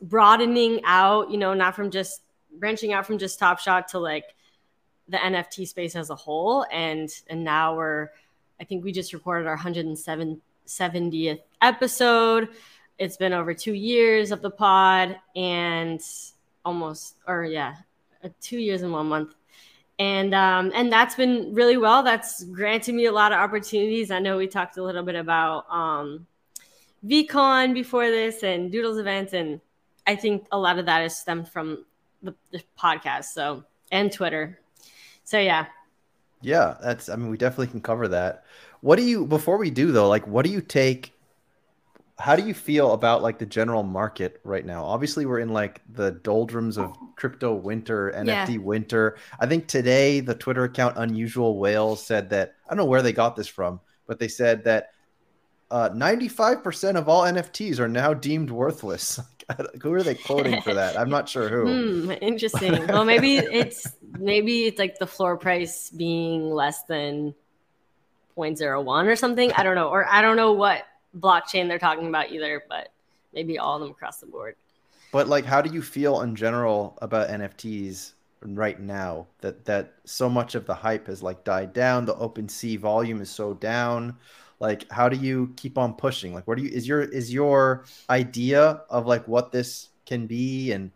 broadening 0.00 0.80
out, 0.84 1.30
you 1.30 1.38
know, 1.38 1.54
not 1.54 1.74
from 1.74 1.90
just 1.90 2.22
branching 2.58 2.92
out 2.92 3.06
from 3.06 3.18
just 3.18 3.38
Top 3.38 3.58
Shot 3.58 3.88
to 3.88 3.98
like 3.98 4.24
the 5.08 5.16
NFT 5.16 5.66
space 5.68 5.96
as 5.96 6.10
a 6.10 6.14
whole. 6.14 6.66
And 6.72 7.08
and 7.28 7.44
now 7.44 7.76
we're, 7.76 8.08
I 8.60 8.64
think 8.64 8.84
we 8.84 8.92
just 8.92 9.12
recorded 9.12 9.46
our 9.46 9.56
170th 9.56 11.38
episode. 11.62 12.48
It's 12.98 13.16
been 13.16 13.32
over 13.32 13.52
two 13.54 13.74
years 13.74 14.32
of 14.32 14.40
the 14.40 14.50
pod 14.50 15.18
and 15.34 16.00
almost, 16.64 17.16
or 17.26 17.44
yeah, 17.44 17.76
uh, 18.24 18.30
two 18.40 18.58
years 18.58 18.82
and 18.82 18.92
one 18.92 19.06
month. 19.06 19.34
And 19.98 20.34
um, 20.34 20.72
and 20.74 20.92
that's 20.92 21.14
been 21.14 21.54
really 21.54 21.78
well. 21.78 22.02
That's 22.02 22.44
granted 22.44 22.94
me 22.94 23.06
a 23.06 23.12
lot 23.12 23.32
of 23.32 23.38
opportunities. 23.38 24.10
I 24.10 24.18
know 24.18 24.36
we 24.36 24.46
talked 24.46 24.76
a 24.76 24.82
little 24.82 25.02
bit 25.02 25.14
about 25.14 25.64
um, 25.70 26.26
VeeCon 27.06 27.72
before 27.72 28.06
this 28.10 28.42
and 28.42 28.70
Doodles 28.70 28.98
events 28.98 29.32
and 29.32 29.60
I 30.06 30.16
think 30.16 30.46
a 30.52 30.58
lot 30.58 30.78
of 30.78 30.86
that 30.86 31.02
is 31.02 31.16
stemmed 31.16 31.48
from 31.48 31.84
the, 32.22 32.34
the 32.50 32.62
podcast, 32.78 33.26
so 33.26 33.64
and 33.90 34.12
Twitter. 34.12 34.58
So 35.24 35.38
yeah. 35.38 35.66
Yeah, 36.42 36.76
that's. 36.82 37.08
I 37.08 37.16
mean, 37.16 37.30
we 37.30 37.36
definitely 37.36 37.68
can 37.68 37.80
cover 37.80 38.08
that. 38.08 38.44
What 38.80 38.96
do 38.96 39.02
you 39.02 39.26
before 39.26 39.58
we 39.58 39.70
do 39.70 39.92
though? 39.92 40.08
Like, 40.08 40.26
what 40.26 40.44
do 40.44 40.50
you 40.50 40.60
take? 40.60 41.12
How 42.18 42.34
do 42.34 42.46
you 42.46 42.54
feel 42.54 42.92
about 42.92 43.22
like 43.22 43.38
the 43.38 43.46
general 43.46 43.82
market 43.82 44.40
right 44.44 44.64
now? 44.64 44.84
Obviously, 44.84 45.26
we're 45.26 45.40
in 45.40 45.50
like 45.50 45.82
the 45.92 46.12
doldrums 46.12 46.78
of 46.78 46.96
crypto 47.16 47.54
winter, 47.54 48.12
NFT 48.16 48.54
yeah. 48.54 48.56
winter. 48.58 49.18
I 49.38 49.46
think 49.46 49.66
today 49.66 50.20
the 50.20 50.34
Twitter 50.34 50.64
account 50.64 50.96
Unusual 50.96 51.58
Whales 51.58 52.04
said 52.04 52.30
that 52.30 52.54
I 52.64 52.70
don't 52.70 52.78
know 52.78 52.90
where 52.90 53.02
they 53.02 53.12
got 53.12 53.36
this 53.36 53.48
from, 53.48 53.80
but 54.06 54.18
they 54.18 54.28
said 54.28 54.64
that 54.64 54.92
uh, 55.70 55.90
95% 55.90 56.96
of 56.96 57.08
all 57.08 57.22
NFTs 57.22 57.80
are 57.80 57.88
now 57.88 58.14
deemed 58.14 58.50
worthless. 58.50 59.20
who 59.82 59.92
are 59.92 60.02
they 60.02 60.14
quoting 60.14 60.60
for 60.62 60.74
that? 60.74 60.98
I'm 60.98 61.10
not 61.10 61.28
sure 61.28 61.48
who. 61.48 62.06
Hmm, 62.06 62.12
interesting. 62.20 62.86
well, 62.88 63.04
maybe 63.04 63.36
it's 63.36 63.86
maybe 64.18 64.64
it's 64.64 64.78
like 64.78 64.98
the 64.98 65.06
floor 65.06 65.36
price 65.36 65.90
being 65.90 66.50
less 66.50 66.82
than 66.84 67.34
0.01 68.36 69.06
or 69.06 69.16
something. 69.16 69.52
I 69.52 69.62
don't 69.62 69.74
know. 69.74 69.88
Or 69.88 70.06
I 70.06 70.20
don't 70.20 70.36
know 70.36 70.52
what 70.52 70.84
blockchain 71.16 71.68
they're 71.68 71.78
talking 71.78 72.08
about 72.08 72.30
either, 72.30 72.64
but 72.68 72.88
maybe 73.32 73.58
all 73.58 73.76
of 73.76 73.82
them 73.82 73.90
across 73.90 74.18
the 74.18 74.26
board. 74.26 74.56
But 75.12 75.28
like 75.28 75.44
how 75.44 75.62
do 75.62 75.72
you 75.72 75.82
feel 75.82 76.20
in 76.22 76.34
general 76.34 76.98
about 77.00 77.28
NFTs 77.28 78.12
right 78.42 78.78
now 78.78 79.26
that 79.40 79.64
that 79.64 79.94
so 80.04 80.28
much 80.28 80.54
of 80.54 80.66
the 80.66 80.74
hype 80.74 81.06
has 81.06 81.22
like 81.22 81.44
died 81.44 81.72
down, 81.72 82.04
the 82.04 82.14
OpenSea 82.14 82.78
volume 82.78 83.20
is 83.20 83.30
so 83.30 83.54
down? 83.54 84.16
Like 84.58 84.90
how 84.90 85.08
do 85.08 85.16
you 85.16 85.52
keep 85.56 85.78
on 85.78 85.94
pushing? 85.94 86.34
Like 86.34 86.46
what 86.46 86.56
do 86.56 86.64
you 86.64 86.70
is 86.70 86.86
your 86.86 87.02
is 87.02 87.32
your 87.32 87.84
idea 88.08 88.82
of 88.90 89.06
like 89.06 89.26
what 89.28 89.52
this 89.52 89.90
can 90.06 90.26
be 90.26 90.72
and 90.72 90.90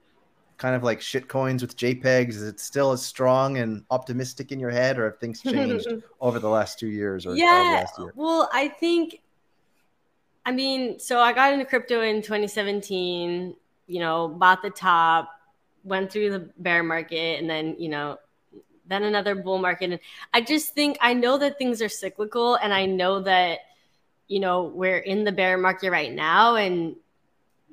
kind 0.61 0.76
of 0.76 0.83
like 0.83 1.00
shit 1.00 1.26
coins 1.26 1.62
with 1.62 1.75
jpegs 1.75 2.35
is 2.35 2.43
it 2.43 2.61
still 2.61 2.93
as 2.93 3.02
strong 3.02 3.57
and 3.57 3.83
optimistic 3.90 4.52
in 4.52 4.61
your 4.61 4.69
head 4.69 4.99
or 4.99 5.07
have 5.07 5.19
things 5.19 5.40
changed 5.40 5.88
over 6.21 6.38
the 6.38 6.49
last 6.49 6.79
two 6.79 6.88
years 6.88 7.25
or 7.25 7.35
yeah 7.35 7.83
well 8.14 8.47
i 8.52 8.69
think 8.69 9.23
i 10.45 10.52
mean 10.52 10.99
so 10.99 11.19
i 11.19 11.33
got 11.33 11.50
into 11.50 11.64
crypto 11.64 12.02
in 12.02 12.21
2017 12.21 13.57
you 13.87 14.00
know 14.00 14.29
bought 14.29 14.61
the 14.61 14.69
top 14.69 15.31
went 15.83 16.12
through 16.12 16.31
the 16.31 16.50
bear 16.59 16.83
market 16.83 17.40
and 17.40 17.49
then 17.49 17.75
you 17.79 17.88
know 17.88 18.19
then 18.91 19.05
another 19.05 19.35
bull 19.35 19.59
market. 19.59 19.93
And 19.93 20.01
I 20.35 20.41
just 20.41 20.75
think 20.75 20.99
I 21.01 21.15
know 21.15 21.39
that 21.39 21.59
things 21.59 21.81
are 21.81 21.89
cyclical 21.89 22.57
and 22.57 22.75
I 22.75 22.87
know 22.87 23.21
that, 23.21 23.61
you 24.29 24.41
know, 24.41 24.65
we're 24.65 24.99
in 24.99 25.25
the 25.25 25.33
bear 25.33 25.57
market 25.57 25.91
right 25.91 26.13
now 26.13 26.57
and 26.57 26.97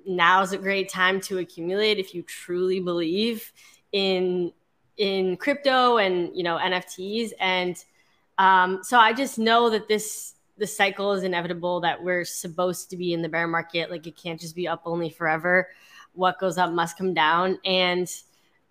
now 0.06 0.42
is 0.42 0.54
a 0.54 0.58
great 0.58 0.90
time 0.90 1.20
to 1.20 1.40
accumulate 1.40 2.00
if 2.00 2.16
you 2.16 2.22
truly 2.24 2.80
believe 2.80 3.52
in 3.92 4.52
in 4.98 5.38
crypto 5.38 5.98
and 5.98 6.36
you 6.36 6.44
know 6.44 6.58
NFTs. 6.58 7.32
And 7.40 7.84
um, 8.38 8.80
so 8.84 8.98
I 8.98 9.14
just 9.14 9.38
know 9.38 9.70
that 9.70 9.88
this 9.88 10.36
the 10.58 10.68
cycle 10.68 11.14
is 11.14 11.24
inevitable 11.24 11.82
that 11.82 12.04
we're 12.04 12.26
supposed 12.26 12.90
to 12.90 12.98
be 12.98 13.14
in 13.14 13.22
the 13.22 13.30
bear 13.30 13.48
market. 13.48 13.92
Like 13.92 14.08
it 14.08 14.18
can't 14.18 14.40
just 14.40 14.56
be 14.56 14.68
up 14.68 14.82
only 14.86 15.10
forever. 15.10 15.70
What 16.14 16.40
goes 16.40 16.58
up 16.58 16.72
must 16.72 16.98
come 16.98 17.14
down. 17.14 17.60
And 17.64 18.10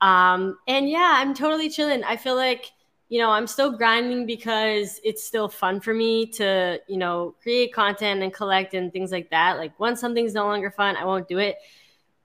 um, 0.01 0.59
and 0.67 0.89
yeah, 0.89 1.15
I'm 1.17 1.35
totally 1.35 1.71
chilling. 1.71 2.05
I 2.05 2.17
feel 2.17 2.37
like, 2.37 2.73
you 3.09 3.19
know, 3.19 3.31
I'm 3.31 3.47
still 3.47 3.71
grinding 3.71 4.27
because 4.27 5.01
it's 5.05 5.25
still 5.25 5.49
fun 5.49 5.81
for 5.81 5.95
me 5.95 6.27
to, 6.33 6.81
you 6.89 6.97
know, 6.97 7.35
create 7.43 7.73
content 7.73 8.23
and 8.23 8.33
collect 8.33 8.75
and 8.75 8.93
things 8.93 9.13
like 9.13 9.31
that. 9.31 9.59
Like 9.59 9.79
once 9.79 10.01
something's 10.01 10.35
no 10.35 10.47
longer 10.47 10.71
fun, 10.71 10.97
I 10.97 11.05
won't 11.05 11.29
do 11.29 11.39
it. 11.39 11.57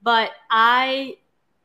But 0.02 0.32
I 0.50 1.18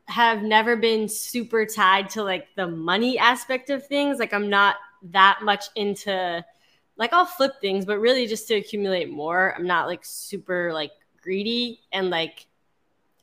have 0.08 0.42
never 0.42 0.76
been 0.76 1.08
super 1.08 1.66
tied 1.66 2.10
to 2.10 2.22
like 2.22 2.46
the 2.56 2.66
money 2.66 3.18
aspect 3.18 3.70
of 3.70 3.86
things. 3.86 4.18
Like 4.18 4.32
I'm 4.32 4.48
not 4.48 4.76
that 5.10 5.40
much 5.42 5.66
into 5.74 6.44
like 6.96 7.12
I'll 7.12 7.26
flip 7.26 7.54
things, 7.60 7.84
but 7.84 7.98
really 7.98 8.26
just 8.26 8.48
to 8.48 8.54
accumulate 8.54 9.10
more. 9.10 9.54
I'm 9.56 9.66
not 9.66 9.86
like 9.86 10.04
super 10.04 10.72
like 10.72 10.92
greedy 11.20 11.80
and 11.92 12.10
like 12.10 12.46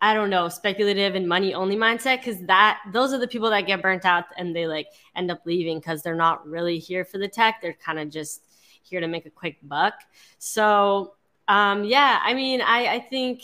I 0.03 0.13
don't 0.13 0.29
know, 0.29 0.49
speculative 0.49 1.15
and 1.15 1.29
money 1.29 1.53
only 1.53 1.77
mindset 1.77 2.17
because 2.17 2.41
that 2.47 2.81
those 2.91 3.13
are 3.13 3.17
the 3.17 3.27
people 3.27 3.49
that 3.51 3.61
get 3.61 3.81
burnt 3.81 4.03
out 4.03 4.25
and 4.37 4.53
they 4.53 4.67
like 4.67 4.87
end 5.15 5.31
up 5.31 5.39
leaving 5.45 5.79
because 5.79 6.03
they're 6.03 6.13
not 6.13 6.45
really 6.45 6.77
here 6.77 7.05
for 7.05 7.19
the 7.19 7.29
tech. 7.29 7.61
They're 7.61 7.71
kind 7.71 7.97
of 7.97 8.09
just 8.09 8.43
here 8.81 8.99
to 8.99 9.07
make 9.07 9.25
a 9.25 9.29
quick 9.29 9.59
buck. 9.63 9.93
So 10.39 11.13
um, 11.47 11.85
yeah, 11.85 12.19
I 12.21 12.33
mean, 12.33 12.59
I, 12.59 12.95
I 12.95 12.99
think 12.99 13.43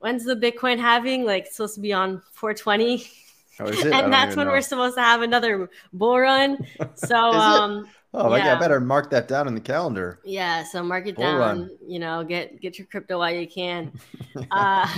when's 0.00 0.24
the 0.24 0.34
Bitcoin 0.34 0.80
halving 0.80 1.24
like 1.24 1.46
supposed 1.46 1.76
to 1.76 1.80
be 1.80 1.92
on 1.92 2.20
420? 2.32 3.06
Oh, 3.60 3.66
and 3.92 4.12
that's 4.12 4.34
when 4.34 4.48
know. 4.48 4.52
we're 4.52 4.62
supposed 4.62 4.96
to 4.96 5.00
have 5.00 5.22
another 5.22 5.70
bull 5.92 6.18
run. 6.18 6.58
So 6.96 7.16
um, 7.16 7.86
Oh, 8.16 8.34
yeah. 8.36 8.54
I 8.54 8.58
better 8.60 8.78
mark 8.78 9.10
that 9.10 9.26
down 9.26 9.48
in 9.48 9.54
the 9.54 9.60
calendar. 9.60 10.20
Yeah, 10.24 10.62
so 10.62 10.84
mark 10.84 11.08
it 11.08 11.16
Bull 11.16 11.24
down. 11.24 11.38
Run. 11.38 11.70
You 11.84 11.98
know, 11.98 12.22
get 12.22 12.60
get 12.60 12.78
your 12.78 12.86
crypto 12.86 13.18
while 13.18 13.34
you 13.34 13.48
can. 13.48 13.92
uh, 14.52 14.88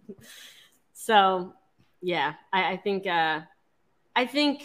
so, 0.92 1.54
yeah, 2.02 2.34
I, 2.52 2.72
I 2.72 2.76
think 2.76 3.06
uh, 3.06 3.40
I 4.14 4.26
think 4.26 4.62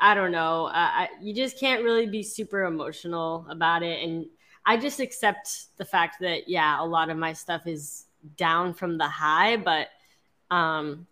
I 0.00 0.14
don't 0.14 0.32
know. 0.32 0.66
Uh, 0.66 0.72
I, 0.74 1.08
you 1.20 1.34
just 1.34 1.60
can't 1.60 1.84
really 1.84 2.06
be 2.06 2.22
super 2.22 2.64
emotional 2.64 3.46
about 3.50 3.82
it, 3.82 4.02
and 4.02 4.24
I 4.64 4.78
just 4.78 4.98
accept 4.98 5.76
the 5.76 5.84
fact 5.84 6.16
that 6.20 6.48
yeah, 6.48 6.82
a 6.82 6.86
lot 6.86 7.10
of 7.10 7.18
my 7.18 7.34
stuff 7.34 7.66
is 7.66 8.06
down 8.38 8.72
from 8.72 8.96
the 8.96 9.08
high, 9.08 9.58
but 9.58 9.88
um, 10.50 11.06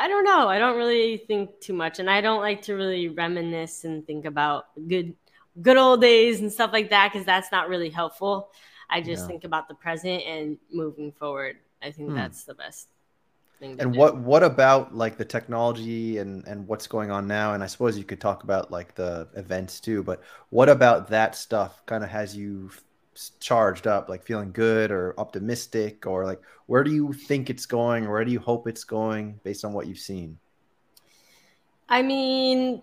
I 0.00 0.08
don't 0.08 0.24
know. 0.24 0.48
I 0.48 0.58
don't 0.58 0.76
really 0.76 1.18
think 1.18 1.60
too 1.60 1.72
much, 1.72 2.00
and 2.00 2.10
I 2.10 2.20
don't 2.20 2.40
like 2.40 2.62
to 2.62 2.74
really 2.74 3.08
reminisce 3.08 3.84
and 3.84 4.04
think 4.04 4.24
about 4.24 4.66
good 4.88 5.14
good 5.60 5.76
old 5.76 6.00
days 6.00 6.40
and 6.40 6.52
stuff 6.52 6.72
like 6.72 6.90
that 6.90 7.12
because 7.12 7.26
that's 7.26 7.50
not 7.50 7.68
really 7.68 7.90
helpful. 7.90 8.50
I 8.88 9.00
just 9.00 9.22
yeah. 9.22 9.28
think 9.28 9.44
about 9.44 9.68
the 9.68 9.74
present 9.74 10.22
and 10.24 10.58
moving 10.70 11.12
forward. 11.12 11.56
I 11.82 11.90
think 11.90 12.10
hmm. 12.10 12.16
that's 12.16 12.44
the 12.44 12.54
best 12.54 12.88
thing. 13.58 13.76
and 13.80 13.92
do. 13.92 13.98
what 13.98 14.16
what 14.16 14.42
about 14.42 14.94
like 14.94 15.16
the 15.16 15.24
technology 15.24 16.18
and 16.18 16.46
and 16.46 16.66
what's 16.66 16.86
going 16.86 17.10
on 17.10 17.26
now? 17.26 17.54
And 17.54 17.62
I 17.62 17.66
suppose 17.66 17.98
you 17.98 18.04
could 18.04 18.20
talk 18.20 18.44
about 18.44 18.70
like 18.70 18.94
the 18.94 19.28
events 19.34 19.80
too. 19.80 20.02
But 20.02 20.22
what 20.50 20.68
about 20.68 21.08
that 21.08 21.34
stuff? 21.34 21.84
Kind 21.86 22.04
of 22.04 22.10
has 22.10 22.36
you 22.36 22.70
charged 23.40 23.86
up, 23.86 24.08
like 24.08 24.22
feeling 24.22 24.52
good 24.52 24.90
or 24.90 25.14
optimistic, 25.18 26.06
or 26.06 26.24
like 26.24 26.40
where 26.66 26.84
do 26.84 26.92
you 26.92 27.12
think 27.12 27.50
it's 27.50 27.66
going? 27.66 28.06
Or 28.06 28.12
where 28.12 28.24
do 28.24 28.32
you 28.32 28.40
hope 28.40 28.68
it's 28.68 28.84
going 28.84 29.40
based 29.42 29.64
on 29.64 29.72
what 29.72 29.86
you've 29.86 29.98
seen? 29.98 30.38
I 31.88 32.02
mean, 32.02 32.82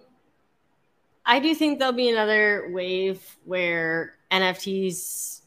I 1.25 1.39
do 1.39 1.55
think 1.55 1.79
there'll 1.79 1.93
be 1.93 2.09
another 2.09 2.69
wave 2.71 3.37
where 3.45 4.15
NFTs 4.31 5.41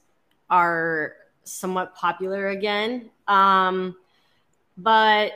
are 0.48 1.14
somewhat 1.44 1.94
popular 1.94 2.48
again. 2.48 3.10
Um, 3.28 3.96
but 4.78 5.32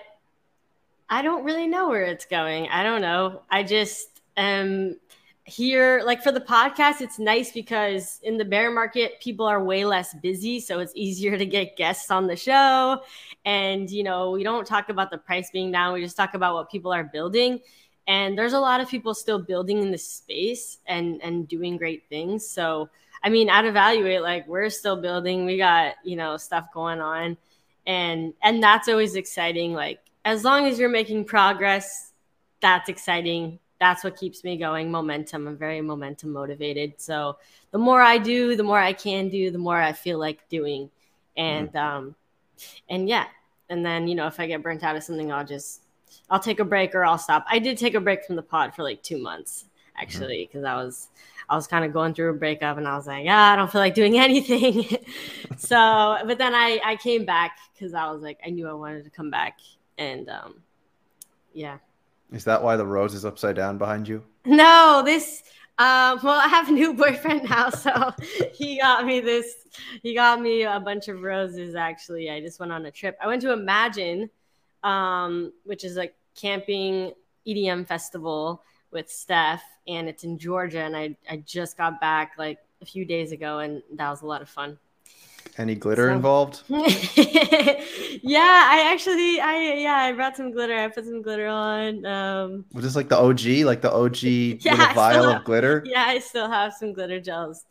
I 1.09 1.23
don't 1.23 1.45
really 1.45 1.67
know 1.67 1.89
where 1.89 2.05
it's 2.05 2.25
going. 2.25 2.69
I 2.69 2.83
don't 2.83 3.03
know. 3.03 3.43
I 3.51 3.63
just 3.65 4.23
am 4.37 4.99
here. 5.45 6.03
Like 6.05 6.23
for 6.23 6.33
the 6.33 6.41
podcast, 6.41 7.01
it's 7.01 7.19
nice 7.19 7.53
because 7.53 8.21
in 8.23 8.39
the 8.39 8.45
bear 8.45 8.71
market, 8.71 9.21
people 9.21 9.45
are 9.45 9.63
way 9.63 9.85
less 9.85 10.15
busy. 10.15 10.61
So 10.61 10.79
it's 10.79 10.93
easier 10.95 11.37
to 11.37 11.45
get 11.45 11.77
guests 11.77 12.11
on 12.11 12.27
the 12.27 12.37
show. 12.37 13.03
And, 13.45 13.91
you 13.91 14.05
know, 14.05 14.31
we 14.31 14.43
don't 14.43 14.67
talk 14.67 14.89
about 14.89 15.11
the 15.11 15.19
price 15.19 15.51
being 15.51 15.71
down, 15.71 15.93
we 15.93 16.03
just 16.03 16.17
talk 16.17 16.35
about 16.35 16.55
what 16.55 16.71
people 16.71 16.93
are 16.93 17.05
building 17.05 17.61
and 18.07 18.37
there's 18.37 18.53
a 18.53 18.61
lot 18.61 18.81
of 18.81 18.89
people 18.89 19.15
still 19.15 19.39
building 19.39 19.83
in 19.83 19.91
this 19.91 20.07
space 20.07 20.79
and 20.87 21.21
and 21.23 21.49
doing 21.49 21.77
great 21.77 22.05
things. 22.09 22.47
So 22.47 22.89
i 23.23 23.29
mean 23.29 23.51
at 23.51 23.67
evaluate 23.67 24.23
like 24.23 24.47
we're 24.49 24.71
still 24.71 25.01
building. 25.01 25.47
We 25.47 25.59
got 25.59 25.95
you 26.05 26.17
know 26.17 26.37
stuff 26.37 26.73
going 26.73 27.01
on. 27.01 27.37
And 27.87 28.35
and 28.43 28.63
that's 28.63 28.89
always 28.89 29.15
exciting. 29.15 29.73
Like 29.75 30.01
as 30.25 30.45
long 30.45 30.67
as 30.67 30.79
you're 30.79 30.89
making 30.89 31.25
progress 31.25 32.11
that's 32.61 32.89
exciting. 32.89 33.59
That's 33.79 34.05
what 34.05 34.17
keeps 34.17 34.45
me 34.45 34.59
going. 34.59 34.91
Momentum. 34.91 35.49
I'm 35.49 35.57
very 35.57 35.81
momentum 35.81 36.33
motivated. 36.33 37.01
So 37.01 37.39
the 37.71 37.79
more 37.79 38.03
i 38.03 38.19
do 38.19 38.57
the 38.57 38.63
more 38.63 38.79
i 38.79 38.93
can 38.93 39.29
do 39.29 39.51
the 39.51 39.59
more 39.59 39.81
i 39.81 39.93
feel 39.93 40.19
like 40.19 40.49
doing. 40.49 40.91
And 41.37 41.73
mm. 41.73 41.81
um 41.81 42.15
and 42.89 43.09
yeah. 43.09 43.27
And 43.69 43.87
then 43.87 44.09
you 44.09 44.15
know 44.15 44.27
if 44.27 44.41
i 44.41 44.47
get 44.47 44.63
burnt 44.63 44.83
out 44.83 44.97
of 44.97 45.03
something 45.03 45.33
i'll 45.33 45.47
just 45.47 45.83
I'll 46.29 46.41
take 46.41 46.61
a 46.61 46.65
break 46.65 46.95
or 46.95 47.05
I'll 47.05 47.19
stop. 47.19 47.45
I 47.49 47.59
did 47.59 47.79
take 47.79 47.95
a 47.95 48.01
break 48.01 48.25
from 48.25 48.37
the 48.37 48.43
pod 48.43 48.75
for 48.75 48.83
like 48.83 49.03
two 49.03 49.19
months 49.19 49.67
actually 49.97 50.49
because. 50.51 50.65
I 50.65 50.77
was 50.77 51.09
I 51.51 51.57
was 51.57 51.67
kind 51.67 51.85
of 51.85 51.93
going 51.93 52.15
through 52.15 52.31
a 52.31 52.35
breakup 52.35 52.79
and 52.79 52.87
I 52.87 52.95
was 52.95 53.09
like, 53.09 53.27
ah, 53.29 53.53
I 53.53 53.57
don't 53.57 53.71
feel 53.71 53.81
like 53.81 53.95
doing 53.95 54.19
anything. 54.21 54.85
so, 55.57 56.19
but 56.25 56.39
then 56.39 56.55
I 56.55 56.81
I 56.85 56.97
came 56.97 57.25
back 57.25 57.59
because 57.75 57.93
I 57.93 58.11
was 58.11 58.23
like, 58.23 58.39
I 58.47 58.51
knew 58.51 58.69
I 58.69 58.73
wanted 58.73 59.05
to 59.05 59.11
come 59.11 59.31
back 59.31 59.59
and 59.99 60.29
um, 60.29 60.55
yeah. 61.53 61.79
Is 62.33 62.45
that 62.45 62.63
why 62.63 62.77
the 62.77 62.87
rose 62.87 63.15
is 63.15 63.25
upside 63.25 63.57
down 63.57 63.79
behind 63.79 64.07
you? 64.07 64.23
No, 64.45 65.03
this. 65.05 65.43
Um, 65.79 66.21
well, 66.23 66.39
I 66.39 66.47
have 66.47 66.69
a 66.69 66.73
new 66.73 66.95
boyfriend 66.95 67.49
now, 67.49 67.71
so 67.85 68.13
he 68.53 68.79
got 68.79 69.07
me 69.07 69.21
this. 69.21 69.67
He 70.03 70.15
got 70.15 70.41
me 70.41 70.63
a 70.63 70.79
bunch 70.79 71.09
of 71.09 71.23
roses. 71.23 71.75
Actually, 71.75 72.31
I 72.31 72.41
just 72.41 72.61
went 72.61 72.71
on 72.71 72.87
a 72.87 72.91
trip. 72.91 73.17
I 73.21 73.27
went 73.27 73.43
to 73.43 73.53
Imagine, 73.53 74.31
um, 74.83 75.53
which 75.65 75.85
is 75.85 75.97
a 75.97 76.11
camping 76.35 77.13
EDM 77.47 77.87
festival 77.87 78.63
with 78.91 79.11
Steph, 79.11 79.63
and 79.87 80.09
it's 80.09 80.25
in 80.25 80.39
Georgia. 80.39 80.81
And 80.81 80.97
I, 80.97 81.17
I 81.29 81.39
just 81.39 81.77
got 81.77 82.01
back 82.01 82.33
like 82.39 82.59
a 82.83 82.87
few 82.87 83.05
days 83.05 83.33
ago, 83.33 83.59
and 83.59 83.83
that 83.95 84.11
was 84.11 84.23
a 84.23 84.27
lot 84.27 84.43
of 84.43 84.49
fun. 84.49 84.79
Any 85.59 85.75
glitter 85.75 86.09
so. 86.09 86.15
involved? 86.15 86.63
yeah, 86.69 86.79
I 88.39 88.91
actually, 88.93 89.41
I 89.41 89.75
yeah, 89.79 89.97
I 89.97 90.13
brought 90.13 90.37
some 90.37 90.53
glitter. 90.53 90.77
I 90.77 90.89
put 90.89 91.05
some 91.05 91.23
glitter 91.23 91.47
on. 91.47 92.07
Um, 92.07 92.65
was 92.73 92.85
this 92.85 92.97
like 92.97 93.09
the 93.09 93.19
OG, 93.19 93.65
like 93.65 93.83
the 93.83 93.93
OG 93.93 94.23
yeah, 94.23 94.95
vial 94.95 95.29
have, 95.29 95.41
of 95.41 95.45
glitter? 95.45 95.83
Yeah, 95.85 96.05
I 96.05 96.19
still 96.21 96.49
have 96.49 96.73
some 96.73 96.93
glitter 96.93 97.21
gels. 97.21 97.65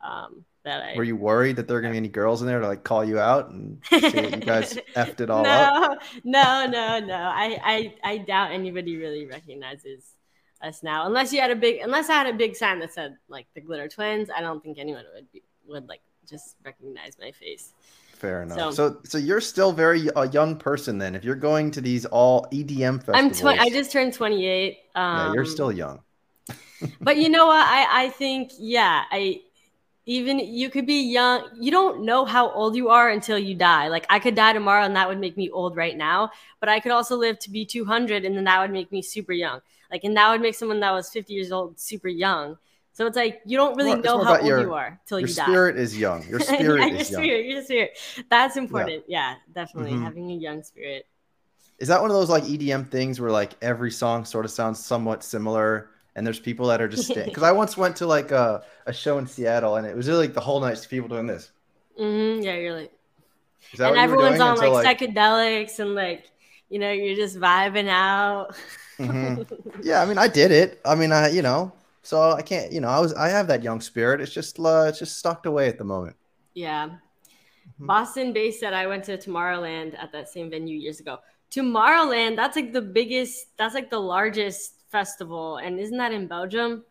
Um, 0.00 0.44
that 0.66 0.82
I 0.82 0.96
Were 0.96 1.04
you 1.04 1.16
worried 1.16 1.56
that 1.56 1.68
there 1.68 1.76
are 1.78 1.80
gonna 1.80 1.92
be 1.92 1.96
any 1.96 2.08
girls 2.08 2.42
in 2.42 2.48
there 2.48 2.60
to 2.60 2.66
like 2.66 2.84
call 2.84 3.04
you 3.04 3.18
out 3.18 3.50
and 3.50 3.80
that 3.90 4.14
you 4.14 4.36
guys 4.38 4.78
effed 4.96 5.20
it 5.20 5.30
all 5.30 5.44
no, 5.44 5.50
up? 5.50 6.02
No, 6.24 6.66
no, 6.66 6.98
no. 6.98 7.14
I, 7.14 7.58
I 7.64 7.94
I 8.04 8.18
doubt 8.18 8.50
anybody 8.50 8.96
really 8.96 9.26
recognizes 9.26 10.04
us 10.60 10.82
now. 10.82 11.06
Unless 11.06 11.32
you 11.32 11.40
had 11.40 11.50
a 11.52 11.56
big 11.56 11.80
unless 11.82 12.10
I 12.10 12.14
had 12.14 12.26
a 12.26 12.32
big 12.32 12.56
sign 12.56 12.80
that 12.80 12.92
said 12.92 13.16
like 13.28 13.46
the 13.54 13.60
glitter 13.60 13.88
twins, 13.88 14.28
I 14.36 14.40
don't 14.40 14.62
think 14.62 14.78
anyone 14.78 15.04
would 15.14 15.30
be 15.32 15.42
would 15.66 15.88
like 15.88 16.02
just 16.28 16.56
recognize 16.64 17.16
my 17.20 17.30
face. 17.30 17.72
Fair 18.14 18.42
enough. 18.42 18.58
So- 18.58 18.70
So, 18.72 18.98
so, 19.04 19.18
you're 19.18 19.42
still 19.42 19.72
very 19.72 20.08
a 20.16 20.26
young 20.28 20.56
person 20.56 20.96
then. 20.98 21.14
If 21.14 21.22
you're 21.22 21.34
going 21.36 21.70
to 21.72 21.82
these 21.82 22.06
all 22.06 22.46
EDM 22.50 23.04
festivals, 23.04 23.14
I'm 23.14 23.30
twenty 23.30 23.58
I 23.60 23.68
just 23.68 23.92
turned 23.92 24.14
twenty 24.14 24.46
eight. 24.46 24.78
Um, 24.94 25.16
yeah, 25.16 25.32
you're 25.34 25.44
still 25.44 25.70
young. 25.70 26.00
but 27.00 27.18
you 27.18 27.28
know 27.28 27.46
what? 27.46 27.66
I, 27.66 28.04
I 28.04 28.08
think, 28.10 28.52
yeah, 28.58 29.04
I 29.10 29.42
even 30.06 30.38
you 30.38 30.70
could 30.70 30.86
be 30.86 31.02
young. 31.02 31.48
You 31.58 31.70
don't 31.72 32.04
know 32.04 32.24
how 32.24 32.50
old 32.52 32.76
you 32.76 32.88
are 32.90 33.10
until 33.10 33.38
you 33.38 33.54
die. 33.54 33.88
Like 33.88 34.06
I 34.08 34.18
could 34.20 34.34
die 34.36 34.52
tomorrow 34.52 34.84
and 34.84 34.94
that 34.96 35.08
would 35.08 35.18
make 35.18 35.36
me 35.36 35.50
old 35.50 35.76
right 35.76 35.96
now, 35.96 36.30
but 36.60 36.68
I 36.68 36.78
could 36.80 36.92
also 36.92 37.16
live 37.16 37.38
to 37.40 37.50
be 37.50 37.64
200 37.66 38.24
and 38.24 38.36
then 38.36 38.44
that 38.44 38.60
would 38.60 38.70
make 38.70 38.90
me 38.92 39.02
super 39.02 39.32
young. 39.32 39.60
Like, 39.90 40.04
and 40.04 40.16
that 40.16 40.30
would 40.30 40.40
make 40.40 40.54
someone 40.54 40.80
that 40.80 40.92
was 40.92 41.10
50 41.10 41.32
years 41.34 41.50
old 41.52 41.78
super 41.78 42.08
young. 42.08 42.56
So 42.92 43.06
it's 43.06 43.16
like 43.16 43.40
you 43.44 43.56
don't 43.58 43.76
really 43.76 43.94
More- 43.94 44.02
know 44.02 44.24
how 44.24 44.36
old 44.38 44.46
your- 44.46 44.60
you 44.60 44.74
are 44.74 44.98
till 45.06 45.20
you 45.20 45.26
die. 45.26 45.44
Your 45.46 45.54
spirit 45.54 45.76
is 45.76 45.98
young. 45.98 46.26
Your 46.28 46.40
spirit 46.54 46.60
yeah, 46.80 46.86
your 46.86 46.96
is 47.00 47.10
young. 47.10 47.22
spirit, 47.22 47.46
your 47.46 47.62
spirit. 47.64 47.98
That's 48.30 48.56
important. 48.56 49.04
Yeah, 49.08 49.34
definitely 49.54 49.92
Mhm. 49.92 50.02
having 50.02 50.30
a 50.30 50.34
young 50.34 50.62
spirit. 50.62 51.06
Is 51.78 51.88
that 51.88 52.00
one 52.00 52.10
of 52.10 52.16
those 52.16 52.30
like 52.30 52.44
EDM 52.44 52.84
things 52.90 53.20
where 53.20 53.30
like 53.30 53.52
every 53.60 53.90
song 53.90 54.24
sort 54.24 54.44
of 54.44 54.50
sounds 54.50 54.82
somewhat 54.82 55.22
similar? 55.24 55.90
And 56.16 56.26
there's 56.26 56.40
people 56.40 56.68
that 56.68 56.82
are 56.82 56.88
just 56.88 57.14
because 57.14 57.44
I 57.44 57.52
once 57.52 57.76
went 57.76 57.96
to 57.98 58.06
like 58.06 58.32
a, 58.32 58.64
a 58.86 58.92
show 58.92 59.18
in 59.18 59.28
Seattle 59.28 59.76
and 59.76 59.86
it 59.86 59.96
was 59.96 60.08
really 60.08 60.26
like 60.26 60.34
the 60.34 60.40
whole 60.40 60.60
night 60.60 60.74
just 60.76 60.90
people 60.90 61.08
doing 61.08 61.28
this. 61.28 61.52
hmm 61.98 62.40
yeah, 62.42 62.54
you're 62.56 62.74
like, 62.74 62.92
Is 63.72 63.78
that 63.78 63.88
and 63.88 63.96
what 63.96 64.00
you 64.00 64.08
were 64.10 64.14
everyone's 64.14 64.40
on 64.40 64.56
until, 64.56 64.72
like, 64.72 64.84
psychedelics 64.84 65.78
and 65.80 65.94
like, 65.94 66.24
you 66.70 66.78
know, 66.78 66.92
you're 66.92 67.16
just 67.16 67.38
vibing 67.38 67.88
out. 67.88 68.56
Mhm. 68.98 69.42
Yeah, 69.82 70.02
I 70.02 70.06
mean, 70.06 70.18
I 70.18 70.28
did 70.28 70.50
it. 70.50 70.80
I 70.84 70.94
mean, 70.94 71.12
I 71.12 71.28
you 71.28 71.42
know, 71.42 71.72
so 72.02 72.32
I 72.32 72.42
can't, 72.42 72.72
you 72.72 72.80
know, 72.80 72.88
I 72.88 72.98
was 73.00 73.12
I 73.14 73.28
have 73.28 73.48
that 73.48 73.62
young 73.62 73.80
spirit. 73.80 74.20
It's 74.20 74.32
just 74.32 74.58
uh, 74.58 74.86
it's 74.88 74.98
just 74.98 75.18
stocked 75.18 75.46
away 75.46 75.68
at 75.68 75.78
the 75.78 75.84
moment. 75.84 76.16
Yeah. 76.54 76.90
Mhm. 77.80 77.86
Boston 77.86 78.32
based 78.34 78.60
said 78.60 78.74
I 78.74 78.86
went 78.88 79.04
to 79.06 79.18
Tomorrowland 79.18 79.98
at 79.98 80.12
that 80.12 80.28
same 80.28 80.50
venue 80.50 80.78
years 80.78 81.00
ago. 81.00 81.18
Tomorrowland, 81.50 82.36
that's 82.36 82.56
like 82.56 82.72
the 82.72 82.82
biggest, 82.82 83.56
that's 83.58 83.74
like 83.74 83.90
the 83.90 84.00
largest 84.00 84.75
festival. 84.90 85.56
And 85.58 85.78
isn't 85.80 85.96
that 85.98 86.12
in 86.12 86.26
Belgium? 86.26 86.84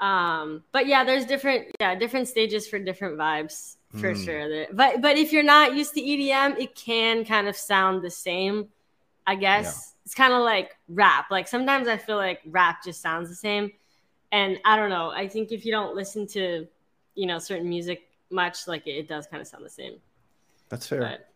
Um, 0.00 0.62
but 0.72 0.86
yeah, 0.86 1.04
there's 1.04 1.24
different, 1.26 1.66
yeah, 1.80 1.94
different 1.94 2.28
stages 2.28 2.68
for 2.68 2.78
different 2.78 3.18
vibes 3.18 3.76
for 3.94 4.12
Mm. 4.12 4.24
sure. 4.24 4.66
But 4.72 5.00
but 5.00 5.16
if 5.18 5.32
you're 5.32 5.42
not 5.42 5.74
used 5.74 5.94
to 5.94 6.00
EDM, 6.00 6.56
it 6.58 6.74
can 6.74 7.24
kind 7.24 7.48
of 7.48 7.56
sound 7.56 8.02
the 8.02 8.10
same, 8.10 8.68
I 9.26 9.34
guess. 9.34 9.94
It's 10.04 10.14
kind 10.14 10.32
of 10.32 10.42
like 10.42 10.76
rap. 10.88 11.30
Like 11.30 11.48
sometimes 11.48 11.88
I 11.88 11.96
feel 11.96 12.16
like 12.16 12.40
rap 12.46 12.84
just 12.84 13.00
sounds 13.00 13.28
the 13.28 13.34
same. 13.34 13.72
And 14.30 14.58
I 14.64 14.76
don't 14.76 14.90
know. 14.90 15.10
I 15.10 15.26
think 15.26 15.52
if 15.52 15.64
you 15.64 15.72
don't 15.72 15.96
listen 15.96 16.26
to, 16.28 16.66
you 17.14 17.26
know, 17.26 17.38
certain 17.38 17.68
music 17.68 18.08
much, 18.30 18.68
like 18.68 18.86
it, 18.86 18.92
it 18.92 19.08
does 19.08 19.26
kind 19.26 19.40
of 19.40 19.48
sound 19.48 19.64
the 19.64 19.70
same. 19.70 19.94
That's 20.68 20.86
fair. 20.86 21.00
But 21.00 21.28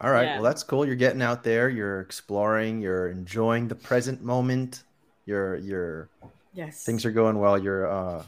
All 0.00 0.10
right. 0.12 0.24
yeah. 0.24 0.34
Well, 0.34 0.44
that's 0.44 0.62
cool. 0.62 0.86
You're 0.86 0.96
getting 0.96 1.22
out 1.22 1.42
there. 1.42 1.68
You're 1.70 2.00
exploring. 2.00 2.80
You're 2.80 3.08
enjoying 3.08 3.68
the 3.68 3.74
present 3.74 4.22
moment. 4.22 4.84
You're 5.26 5.56
you're 5.56 6.08
yes, 6.54 6.84
things 6.84 7.04
are 7.04 7.10
going 7.10 7.38
well. 7.38 7.58
You're 7.58 7.90
uh, 7.90 8.24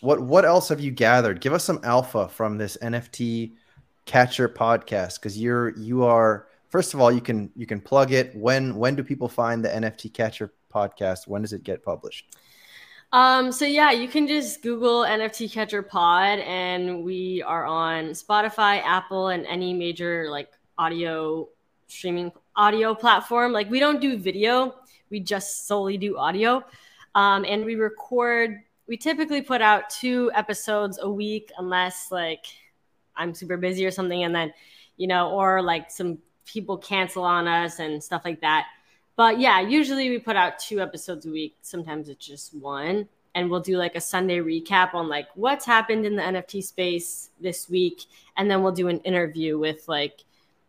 what 0.00 0.20
what 0.20 0.44
else 0.44 0.68
have 0.68 0.80
you 0.80 0.90
gathered? 0.90 1.40
Give 1.40 1.52
us 1.52 1.64
some 1.64 1.80
alpha 1.82 2.28
from 2.28 2.58
this 2.58 2.76
NFT 2.82 3.52
catcher 4.04 4.48
podcast 4.48 5.20
because 5.20 5.38
you're 5.38 5.70
you 5.70 6.04
are 6.04 6.46
first 6.68 6.94
of 6.94 7.00
all 7.00 7.10
you 7.10 7.20
can 7.20 7.50
you 7.56 7.66
can 7.66 7.80
plug 7.80 8.12
it. 8.12 8.34
When 8.36 8.76
when 8.76 8.94
do 8.94 9.02
people 9.02 9.28
find 9.28 9.64
the 9.64 9.70
NFT 9.70 10.12
catcher 10.12 10.52
podcast? 10.72 11.26
When 11.26 11.42
does 11.42 11.52
it 11.52 11.64
get 11.64 11.82
published? 11.82 12.36
Um, 13.12 13.52
so 13.52 13.66
yeah, 13.66 13.90
you 13.90 14.08
can 14.08 14.26
just 14.26 14.62
Google 14.62 15.02
NFT 15.02 15.52
Catcher 15.52 15.82
Pod, 15.82 16.38
and 16.38 17.04
we 17.04 17.42
are 17.42 17.66
on 17.66 18.10
Spotify, 18.10 18.82
Apple, 18.82 19.28
and 19.28 19.46
any 19.46 19.74
major 19.74 20.30
like 20.30 20.50
audio 20.78 21.46
streaming 21.88 22.32
audio 22.56 22.94
platform. 22.94 23.52
Like 23.52 23.70
we 23.70 23.80
don't 23.80 24.00
do 24.00 24.16
video, 24.16 24.74
we 25.12 25.20
just 25.20 25.68
solely 25.68 25.96
do 25.96 26.16
audio. 26.16 26.64
Um, 27.14 27.44
and 27.44 27.64
we 27.64 27.76
record. 27.76 28.58
We 28.88 28.96
typically 28.96 29.42
put 29.42 29.62
out 29.62 29.90
two 29.90 30.32
episodes 30.34 30.98
a 31.00 31.08
week, 31.08 31.52
unless 31.58 32.10
like 32.10 32.46
I'm 33.14 33.32
super 33.34 33.56
busy 33.56 33.86
or 33.86 33.92
something, 33.92 34.24
and 34.24 34.34
then 34.34 34.52
you 34.96 35.06
know, 35.06 35.30
or 35.30 35.62
like 35.62 35.90
some 35.90 36.18
people 36.44 36.76
cancel 36.76 37.22
on 37.22 37.46
us 37.46 37.78
and 37.78 38.02
stuff 38.02 38.22
like 38.24 38.40
that. 38.40 38.66
But 39.16 39.38
yeah, 39.38 39.60
usually 39.60 40.10
we 40.10 40.18
put 40.18 40.36
out 40.36 40.58
two 40.58 40.80
episodes 40.80 41.26
a 41.26 41.30
week. 41.30 41.56
Sometimes 41.62 42.08
it's 42.08 42.26
just 42.26 42.54
one. 42.54 43.08
And 43.34 43.50
we'll 43.50 43.60
do 43.60 43.78
like 43.78 43.94
a 43.94 44.00
Sunday 44.00 44.38
recap 44.38 44.94
on 44.94 45.08
like 45.08 45.26
what's 45.34 45.64
happened 45.64 46.04
in 46.04 46.16
the 46.16 46.22
NFT 46.22 46.62
space 46.62 47.30
this 47.40 47.68
week. 47.68 48.02
And 48.36 48.50
then 48.50 48.62
we'll 48.62 48.72
do 48.72 48.88
an 48.88 49.00
interview 49.00 49.58
with 49.58 49.88
like, 49.88 50.24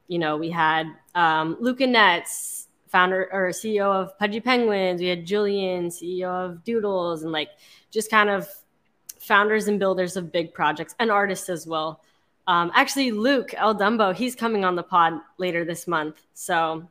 you 0.07 0.17
know, 0.17 0.37
we 0.37 0.49
had 0.49 0.87
um, 1.13 1.57
Luca 1.59 1.85
Netz, 1.85 2.62
founder 2.93 3.27
or 3.33 3.49
CEO 3.49 3.91
of 3.91 4.17
Pudgy 4.19 4.39
Penguins. 4.39 5.01
We 5.01 5.07
had 5.07 5.25
Julian, 5.25 5.89
CEO 5.89 6.29
of 6.29 6.63
Doodles, 6.63 7.23
and 7.23 7.31
like 7.31 7.49
just 7.89 8.09
kind 8.09 8.29
of 8.29 8.47
founders 9.19 9.67
and 9.67 9.79
builders 9.79 10.15
of 10.15 10.31
big 10.31 10.53
projects 10.53 10.95
and 10.99 11.09
artists 11.09 11.49
as 11.49 11.65
well. 11.65 12.01
Um, 12.45 12.71
actually, 12.75 13.11
Luke 13.11 13.53
El 13.57 13.73
Dumbo, 13.75 14.13
he's 14.13 14.35
coming 14.35 14.63
on 14.63 14.75
the 14.75 14.83
pod 14.83 15.13
later 15.39 15.65
this 15.65 15.87
month. 15.87 16.21
So 16.35 16.87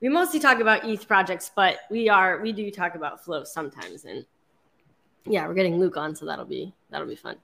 we 0.00 0.10
mostly 0.10 0.40
talk 0.40 0.60
about 0.60 0.86
ETH 0.86 1.08
projects, 1.08 1.50
but 1.56 1.78
we 1.90 2.08
are 2.10 2.40
we 2.40 2.52
do 2.52 2.70
talk 2.70 2.94
about 2.94 3.24
flow 3.24 3.44
sometimes. 3.44 4.04
And 4.04 4.26
yeah, 5.24 5.48
we're 5.48 5.54
getting 5.54 5.78
Luke 5.78 5.96
on, 5.96 6.14
so 6.14 6.26
that'll 6.26 6.44
be 6.44 6.74
that'll 6.90 7.08
be 7.08 7.16
fun. 7.16 7.36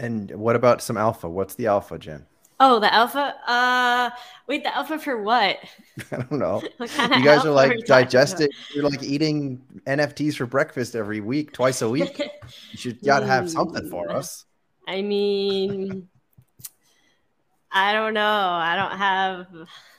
And 0.00 0.28
what 0.32 0.56
about 0.56 0.82
some 0.82 0.96
alpha? 0.96 1.28
What's 1.28 1.54
the 1.54 1.68
alpha, 1.68 1.98
Jen? 1.98 2.26
Oh, 2.66 2.80
the 2.80 2.92
alpha. 2.92 3.34
Uh, 3.46 4.08
wait, 4.46 4.62
the 4.64 4.74
alpha 4.74 4.98
for 4.98 5.22
what? 5.22 5.58
I 6.12 6.16
don't 6.16 6.38
know. 6.38 6.62
What 6.78 6.88
kind 6.90 7.12
of 7.12 7.18
You 7.18 7.24
guys 7.24 7.44
are 7.44 7.50
like 7.50 7.84
digesting. 7.84 8.48
You're 8.74 8.88
like 8.88 9.02
eating 9.02 9.60
NFTs 9.86 10.34
for 10.36 10.46
breakfast 10.46 10.96
every 10.96 11.20
week, 11.20 11.52
twice 11.52 11.82
a 11.82 11.88
week. 11.90 12.18
You 12.72 12.78
should 12.78 13.02
gotta 13.04 13.26
have 13.26 13.50
something 13.50 13.88
for 13.90 14.08
Mm. 14.08 14.16
us. 14.16 14.46
I 14.88 15.02
mean, 15.02 16.08
I 17.70 17.92
don't 17.92 18.14
know. 18.14 18.22
I 18.70 18.76
don't 18.76 18.96
have. 18.98 19.46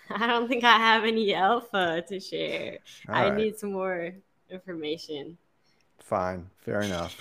I 0.09 0.27
don't 0.27 0.47
think 0.47 0.63
I 0.63 0.77
have 0.77 1.03
any 1.03 1.33
alpha 1.35 2.03
to 2.07 2.19
share. 2.19 2.79
All 3.09 3.15
I 3.15 3.29
right, 3.29 3.33
need 3.33 3.57
some 3.59 3.71
more 3.73 4.11
information. 4.49 5.37
fine, 5.99 6.49
fair 6.57 6.81
enough. 6.81 7.15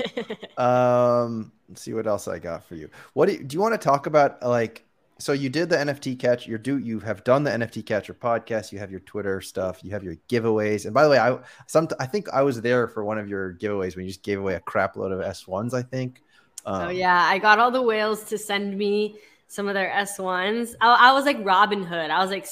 Um, 0.59 1.52
let's 1.68 1.83
see 1.83 1.94
what 1.94 2.07
else 2.07 2.28
I 2.28 2.38
got 2.38 2.64
for 2.64 2.74
you. 2.76 2.88
What 3.14 3.26
do 3.26 3.35
you, 3.35 3.44
do 3.44 3.54
you 3.54 3.61
want 3.61 3.74
to 3.74 3.78
talk 3.78 4.07
about? 4.07 4.42
Like, 4.42 4.85
so 5.18 5.33
you 5.33 5.48
did 5.48 5.68
the 5.68 5.77
NFT 5.77 6.18
catch. 6.18 6.46
You 6.46 6.59
do. 6.59 6.79
You 6.79 7.00
have 7.00 7.22
done 7.24 7.44
the 7.44 7.50
NFT 7.50 7.87
catcher 7.87 8.14
podcast. 8.14 8.72
You 8.72 8.79
have 8.81 8.90
your 8.90 9.00
Twitter 9.00 9.40
stuff. 9.40 9.85
You 9.85 9.92
have 9.92 10.03
your 10.03 10.16
giveaways. 10.29 10.85
And 10.87 10.94
by 10.94 11.05
the 11.05 11.11
way, 11.11 11.18
I 11.18 11.38
some 11.66 11.88
I 12.00 12.07
think 12.07 12.29
I 12.31 12.42
was 12.42 12.61
there 12.61 12.88
for 12.88 13.05
one 13.05 13.18
of 13.18 13.29
your 13.29 13.55
giveaways 13.55 13.96
when 13.96 14.05
you 14.05 14.11
just 14.11 14.22
gave 14.22 14.40
away 14.40 14.55
a 14.55 14.61
crap 14.61 14.96
load 14.96 15.12
of 15.12 15.20
S 15.20 15.46
ones. 15.46 15.72
I 15.72 15.83
think. 15.83 16.22
Um, 16.66 16.88
oh 16.88 16.90
yeah, 16.90 17.16
I 17.16 17.38
got 17.38 17.59
all 17.59 17.70
the 17.70 17.83
whales 17.83 18.24
to 18.24 18.38
send 18.38 18.77
me 18.77 19.16
some 19.46 19.68
of 19.68 19.74
their 19.74 19.92
S 19.92 20.18
ones. 20.18 20.74
I, 20.81 21.11
I 21.11 21.12
was 21.12 21.24
like 21.24 21.38
Robin 21.42 21.85
Hood. 21.85 22.11
I 22.11 22.20
was 22.20 22.31
like 22.31 22.46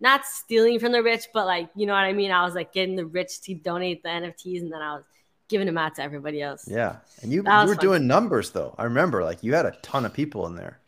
not 0.00 0.24
stealing 0.24 0.78
from 0.78 0.92
the 0.92 1.02
rich, 1.02 1.26
but 1.34 1.44
like 1.44 1.68
you 1.74 1.86
know 1.86 1.92
what 1.92 2.04
I 2.04 2.14
mean. 2.14 2.30
I 2.30 2.44
was 2.44 2.54
like 2.54 2.72
getting 2.72 2.96
the 2.96 3.06
rich 3.06 3.42
to 3.42 3.54
donate 3.54 4.02
the 4.02 4.08
NFTs, 4.08 4.62
and 4.62 4.72
then 4.72 4.80
I 4.80 4.94
was 4.94 5.04
giving 5.48 5.66
them 5.66 5.76
out 5.76 5.96
to 5.96 6.02
everybody 6.02 6.40
else. 6.40 6.66
Yeah, 6.66 6.96
and 7.22 7.30
you 7.30 7.42
you 7.42 7.66
were 7.66 7.74
fun. 7.74 7.76
doing 7.76 8.06
numbers 8.06 8.50
though. 8.50 8.74
I 8.78 8.84
remember, 8.84 9.24
like 9.24 9.42
you 9.42 9.54
had 9.54 9.66
a 9.66 9.72
ton 9.82 10.06
of 10.06 10.14
people 10.14 10.46
in 10.46 10.54
there. 10.54 10.78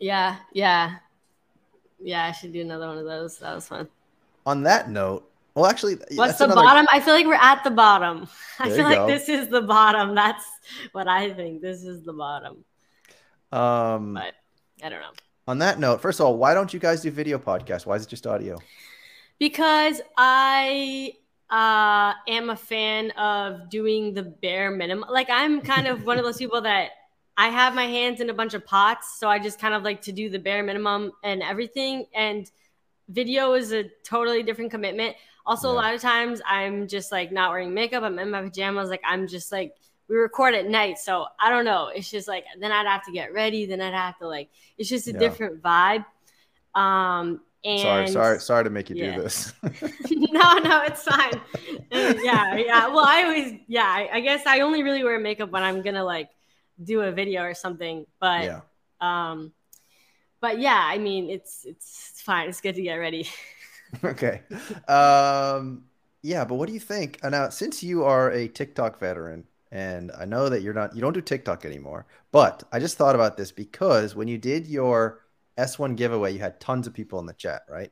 Yeah, 0.00 0.36
yeah, 0.52 0.96
yeah. 2.00 2.24
I 2.24 2.32
should 2.32 2.52
do 2.52 2.62
another 2.62 2.88
one 2.88 2.98
of 2.98 3.04
those. 3.04 3.38
That 3.38 3.54
was 3.54 3.68
fun. 3.68 3.88
On 4.46 4.62
that 4.64 4.90
note, 4.90 5.30
well, 5.54 5.66
actually, 5.66 5.98
What's 6.14 6.38
the 6.38 6.44
another- 6.44 6.62
bottom? 6.62 6.86
I 6.90 7.00
feel 7.00 7.14
like 7.14 7.26
we're 7.26 7.34
at 7.34 7.62
the 7.64 7.70
bottom. 7.70 8.26
I 8.58 8.70
feel 8.70 8.84
like 8.84 9.06
this 9.06 9.28
is 9.28 9.48
the 9.48 9.60
bottom. 9.62 10.14
That's 10.14 10.44
what 10.92 11.06
I 11.06 11.32
think. 11.34 11.60
This 11.60 11.82
is 11.84 12.02
the 12.02 12.12
bottom. 12.12 12.64
Um, 13.52 14.14
But 14.14 14.34
I 14.82 14.88
don't 14.88 15.00
know. 15.00 15.12
on 15.48 15.58
that 15.58 15.78
note, 15.78 16.00
first 16.00 16.20
of 16.20 16.26
all, 16.26 16.36
why 16.38 16.54
don't 16.54 16.72
you 16.72 16.80
guys 16.80 17.02
do 17.02 17.10
video 17.10 17.38
podcasts? 17.38 17.84
Why 17.84 17.96
is 17.96 18.04
it 18.04 18.08
just 18.08 18.26
audio? 18.26 18.58
Because 19.38 20.00
I 20.16 21.14
uh, 21.50 22.14
am 22.28 22.50
a 22.50 22.56
fan 22.56 23.10
of 23.12 23.68
doing 23.68 24.14
the 24.14 24.22
bare 24.22 24.70
minimum. 24.70 25.08
Like 25.10 25.28
I'm 25.30 25.60
kind 25.62 25.86
of 25.88 26.06
one 26.06 26.18
of 26.18 26.24
those 26.24 26.38
people 26.38 26.60
that 26.62 26.90
I 27.40 27.48
have 27.48 27.74
my 27.74 27.86
hands 27.86 28.20
in 28.20 28.28
a 28.28 28.34
bunch 28.34 28.52
of 28.52 28.66
pots, 28.66 29.18
so 29.18 29.26
I 29.26 29.38
just 29.38 29.58
kind 29.58 29.72
of 29.72 29.82
like 29.82 30.02
to 30.02 30.12
do 30.12 30.28
the 30.28 30.38
bare 30.38 30.62
minimum 30.62 31.12
and 31.24 31.42
everything. 31.42 32.04
And 32.14 32.50
video 33.08 33.54
is 33.54 33.72
a 33.72 33.84
totally 34.04 34.42
different 34.42 34.70
commitment. 34.70 35.16
Also, 35.46 35.70
a 35.70 35.72
lot 35.72 35.94
of 35.94 36.02
times 36.02 36.42
I'm 36.46 36.86
just 36.86 37.10
like 37.10 37.32
not 37.32 37.48
wearing 37.48 37.72
makeup. 37.72 38.02
I'm 38.02 38.18
in 38.18 38.30
my 38.30 38.42
pajamas. 38.42 38.90
Like 38.90 39.00
I'm 39.06 39.26
just 39.26 39.50
like 39.52 39.74
we 40.06 40.16
record 40.16 40.54
at 40.54 40.66
night, 40.66 40.98
so 40.98 41.28
I 41.40 41.48
don't 41.48 41.64
know. 41.64 41.88
It's 41.88 42.10
just 42.10 42.28
like 42.28 42.44
then 42.60 42.72
I'd 42.72 42.86
have 42.86 43.06
to 43.06 43.12
get 43.12 43.32
ready, 43.32 43.64
then 43.64 43.80
I'd 43.80 43.94
have 43.94 44.18
to 44.18 44.28
like 44.28 44.50
it's 44.76 44.90
just 44.90 45.08
a 45.08 45.12
Yeah. 45.12 45.18
different 45.18 45.62
vibe. 45.62 46.04
Um 46.74 47.40
and 47.64 47.80
sorry, 47.80 48.08
sorry, 48.08 48.40
sorry 48.40 48.64
to 48.64 48.70
make 48.70 48.90
you 48.90 48.96
yeah. 48.96 49.16
do 49.16 49.22
this. 49.22 49.54
no, 50.10 50.58
no, 50.58 50.82
it's 50.82 51.04
fine. 51.04 51.40
Yeah, 51.90 52.56
yeah. 52.56 52.88
Well, 52.88 53.04
I 53.04 53.22
always, 53.24 53.60
yeah. 53.66 53.84
I, 53.84 54.08
I 54.12 54.20
guess 54.20 54.46
I 54.46 54.60
only 54.60 54.82
really 54.82 55.02
wear 55.04 55.18
makeup 55.18 55.50
when 55.50 55.62
I'm 55.62 55.80
gonna 55.80 56.04
like 56.04 56.28
do 56.82 57.02
a 57.02 57.12
video 57.12 57.42
or 57.42 57.54
something. 57.54 58.06
But, 58.20 58.44
yeah. 58.44 58.60
um, 59.00 59.52
but 60.40 60.58
yeah, 60.58 60.82
I 60.82 60.98
mean, 60.98 61.28
it's 61.30 61.64
it's 61.66 62.20
fine. 62.22 62.48
It's 62.48 62.60
good 62.60 62.74
to 62.74 62.82
get 62.82 62.94
ready. 62.94 63.28
Okay. 64.04 64.42
Um, 64.86 65.82
yeah, 66.22 66.44
but 66.44 66.54
what 66.54 66.68
do 66.68 66.72
you 66.72 66.78
think? 66.78 67.18
Uh, 67.24 67.30
now, 67.30 67.48
since 67.48 67.82
you 67.82 68.04
are 68.04 68.30
a 68.30 68.46
TikTok 68.46 69.00
veteran, 69.00 69.44
and 69.72 70.12
I 70.18 70.24
know 70.24 70.48
that 70.48 70.62
you're 70.62 70.74
not, 70.74 70.94
you 70.94 71.00
don't 71.00 71.12
do 71.12 71.20
TikTok 71.20 71.64
anymore, 71.64 72.06
but 72.30 72.62
I 72.72 72.78
just 72.78 72.96
thought 72.96 73.14
about 73.14 73.36
this 73.36 73.50
because 73.50 74.14
when 74.14 74.28
you 74.28 74.38
did 74.38 74.66
your 74.66 75.22
S1 75.58 75.96
giveaway, 75.96 76.32
you 76.32 76.40
had 76.40 76.60
tons 76.60 76.86
of 76.86 76.94
people 76.94 77.18
in 77.20 77.26
the 77.26 77.32
chat, 77.32 77.62
right? 77.68 77.90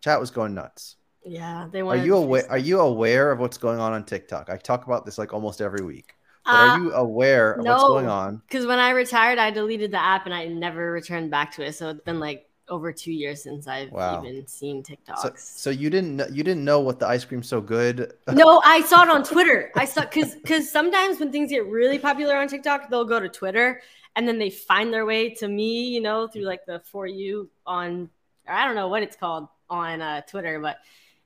Chat 0.00 0.20
was 0.20 0.30
going 0.30 0.54
nuts. 0.54 0.96
Yeah, 1.24 1.68
they 1.70 1.80
Are 1.80 1.96
you 1.96 2.16
aware? 2.16 2.50
Are 2.50 2.58
you 2.58 2.80
aware 2.80 3.30
of 3.30 3.38
what's 3.38 3.58
going 3.58 3.78
on 3.78 3.92
on 3.92 4.04
TikTok? 4.04 4.48
I 4.48 4.56
talk 4.56 4.86
about 4.86 5.04
this 5.04 5.18
like 5.18 5.34
almost 5.34 5.60
every 5.60 5.84
week. 5.84 6.14
But 6.48 6.60
Uh, 6.60 6.60
are 6.60 6.68
you 6.68 6.92
aware 6.92 7.52
of 7.54 7.66
what's 7.66 7.82
no. 7.82 7.84
going 7.84 8.08
on? 8.08 8.42
Because 8.46 8.66
when 8.66 8.78
I 8.78 8.90
retired, 8.90 9.38
I 9.38 9.50
deleted 9.50 9.90
the 9.92 10.02
app 10.02 10.26
and 10.26 10.34
I 10.34 10.46
never 10.46 10.90
returned 10.92 11.30
back 11.30 11.52
to 11.52 11.64
it. 11.64 11.74
So 11.74 11.90
it's 11.90 12.00
been 12.02 12.20
like 12.20 12.48
over 12.68 12.92
two 12.92 13.12
years 13.12 13.42
since 13.42 13.66
I've 13.66 13.90
Wow. 13.90 14.22
even 14.22 14.46
seen 14.46 14.82
TikToks. 14.82 15.20
So, 15.20 15.32
so 15.36 15.70
you 15.70 15.90
didn't 15.90 16.18
kn- 16.18 16.34
you 16.34 16.42
didn't 16.44 16.64
know 16.64 16.80
what 16.80 16.98
the 16.98 17.06
ice 17.06 17.24
cream 17.24 17.42
so 17.42 17.60
good? 17.60 18.12
no, 18.28 18.60
I 18.64 18.82
saw 18.82 19.02
it 19.02 19.08
on 19.10 19.24
Twitter. 19.24 19.72
I 19.76 19.84
saw 19.84 20.02
because 20.02 20.34
because 20.36 20.70
sometimes 20.70 21.18
when 21.18 21.32
things 21.32 21.50
get 21.50 21.66
really 21.66 21.98
popular 21.98 22.36
on 22.36 22.48
TikTok, 22.48 22.88
they'll 22.88 23.04
go 23.04 23.18
to 23.18 23.28
Twitter 23.28 23.82
and 24.16 24.26
then 24.26 24.38
they 24.38 24.50
find 24.50 24.92
their 24.92 25.04
way 25.06 25.30
to 25.34 25.48
me, 25.48 25.88
you 25.88 26.00
know, 26.00 26.26
through 26.28 26.42
like 26.42 26.64
the 26.66 26.80
for 26.80 27.06
you 27.06 27.50
on 27.66 28.08
I 28.46 28.64
don't 28.66 28.76
know 28.76 28.88
what 28.88 29.02
it's 29.02 29.16
called 29.16 29.48
on 29.68 30.00
uh, 30.00 30.20
Twitter, 30.22 30.60
but 30.60 30.78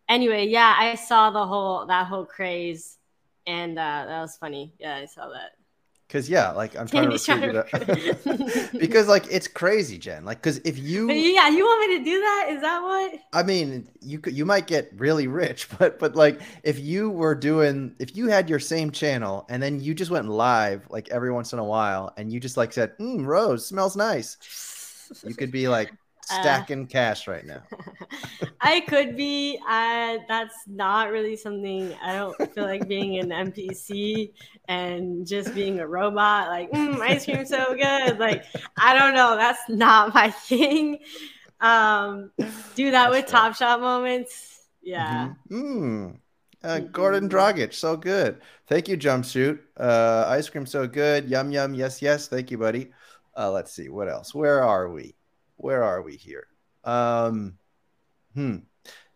anyway, 0.08 0.46
yeah, 0.48 0.74
I 0.78 0.94
saw 0.94 1.30
the 1.30 1.46
whole 1.46 1.86
that 1.86 2.06
whole 2.06 2.24
craze, 2.24 2.98
and 3.46 3.78
uh, 3.78 4.04
that 4.06 4.20
was 4.20 4.36
funny. 4.36 4.72
Yeah, 4.78 4.96
I 4.96 5.06
saw 5.06 5.28
that. 5.28 5.52
Because 6.06 6.28
yeah, 6.28 6.52
like 6.52 6.76
I'm 6.76 6.86
trying 6.86 7.10
to 7.10 7.18
trying 7.18 7.40
to 7.40 8.70
because 8.78 9.08
like 9.08 9.26
it's 9.30 9.48
crazy, 9.48 9.98
Jen. 9.98 10.24
Like 10.24 10.38
because 10.38 10.58
if 10.58 10.78
you 10.78 11.10
yeah, 11.10 11.48
you 11.48 11.64
want 11.64 11.88
me 11.88 11.98
to 11.98 12.04
do 12.04 12.20
that? 12.20 12.46
Is 12.50 12.60
that 12.60 12.82
what? 12.82 13.20
I 13.32 13.42
mean, 13.42 13.88
you 14.00 14.18
could 14.18 14.34
you 14.34 14.44
might 14.44 14.66
get 14.66 14.90
really 14.94 15.26
rich, 15.26 15.68
but 15.78 15.98
but 15.98 16.14
like 16.14 16.40
if 16.62 16.78
you 16.78 17.10
were 17.10 17.34
doing 17.34 17.96
if 17.98 18.16
you 18.16 18.28
had 18.28 18.50
your 18.50 18.60
same 18.60 18.90
channel 18.90 19.46
and 19.48 19.62
then 19.62 19.80
you 19.80 19.94
just 19.94 20.10
went 20.10 20.28
live 20.28 20.86
like 20.90 21.08
every 21.08 21.32
once 21.32 21.52
in 21.52 21.58
a 21.58 21.64
while 21.64 22.12
and 22.16 22.32
you 22.32 22.38
just 22.38 22.56
like 22.56 22.72
said, 22.72 22.96
mm, 22.98 23.24
Rose 23.24 23.66
smells 23.66 23.96
nice, 23.96 24.36
you 25.26 25.34
could 25.34 25.50
be 25.50 25.68
like 25.68 25.90
Uh. 26.30 26.40
stacking 26.40 26.86
cash 26.86 27.26
right 27.28 27.44
now. 27.44 27.62
I 28.60 28.80
could 28.80 29.16
be. 29.16 29.58
Uh, 29.68 30.18
that's 30.28 30.54
not 30.66 31.10
really 31.10 31.36
something. 31.36 31.94
I 32.02 32.14
don't 32.14 32.54
feel 32.54 32.64
like 32.64 32.88
being 32.88 33.18
an 33.18 33.30
NPC 33.30 34.32
and 34.68 35.26
just 35.26 35.54
being 35.54 35.80
a 35.80 35.86
robot. 35.86 36.48
Like 36.48 36.70
mm, 36.70 37.00
ice 37.00 37.24
cream 37.24 37.44
so 37.46 37.74
good. 37.74 38.18
Like 38.18 38.44
I 38.78 38.98
don't 38.98 39.14
know. 39.14 39.36
That's 39.36 39.68
not 39.68 40.14
my 40.14 40.30
thing. 40.48 40.98
Um, 41.60 42.30
do 42.74 42.90
that 42.90 43.10
That's 43.10 43.10
with 43.10 43.30
fair. 43.30 43.40
Top 43.40 43.54
Shot 43.56 43.80
moments. 43.80 44.62
Yeah. 44.82 45.34
Mhm. 45.50 45.62
Mm. 45.62 46.18
Uh, 46.62 46.78
Gordon 46.80 47.28
Dragic, 47.28 47.74
so 47.74 47.94
good. 47.96 48.40
Thank 48.66 48.88
you, 48.88 48.96
jumpsuit. 48.96 49.58
Uh, 49.76 50.24
ice 50.28 50.48
cream, 50.48 50.64
so 50.64 50.86
good. 50.88 51.28
Yum 51.28 51.50
yum. 51.50 51.74
Yes, 51.74 52.00
yes. 52.00 52.28
Thank 52.28 52.50
you, 52.50 52.56
buddy. 52.56 52.90
Uh, 53.36 53.50
let's 53.50 53.72
see 53.72 53.90
what 53.90 54.08
else. 54.08 54.34
Where 54.34 54.62
are 54.62 54.88
we? 54.90 55.14
Where 55.64 55.82
are 55.82 56.02
we 56.02 56.16
here? 56.16 56.46
Um, 56.84 57.54
hmm. 58.34 58.56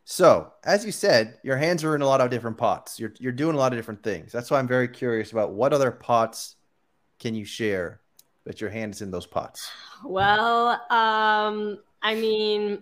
So, 0.05 0.51
as 0.65 0.87
you 0.87 0.93
said, 0.93 1.37
your 1.43 1.59
hands 1.59 1.85
are 1.85 1.95
in 1.95 2.01
a 2.01 2.07
lot 2.07 2.23
of 2.23 2.31
different 2.31 2.57
pots. 2.57 2.99
You're 2.99 3.13
you're 3.19 3.33
doing 3.33 3.55
a 3.55 3.59
lot 3.59 3.75
of 3.75 3.79
different 3.79 4.03
things. 4.03 4.33
That's 4.33 4.51
why 4.51 4.59
I'm 4.59 4.67
very 4.67 4.89
curious 4.89 5.31
about 5.31 5.53
what 5.53 5.75
other 5.75 5.91
pots 5.91 6.57
can 7.19 7.35
you 7.35 7.45
share 7.45 8.01
that 8.45 8.63
your 8.63 8.71
hand 8.71 8.95
is 8.95 9.03
in 9.03 9.11
those 9.11 9.27
pots. 9.27 9.71
Well, 10.03 10.81
um, 10.89 11.81
I 12.01 12.15
mean, 12.15 12.79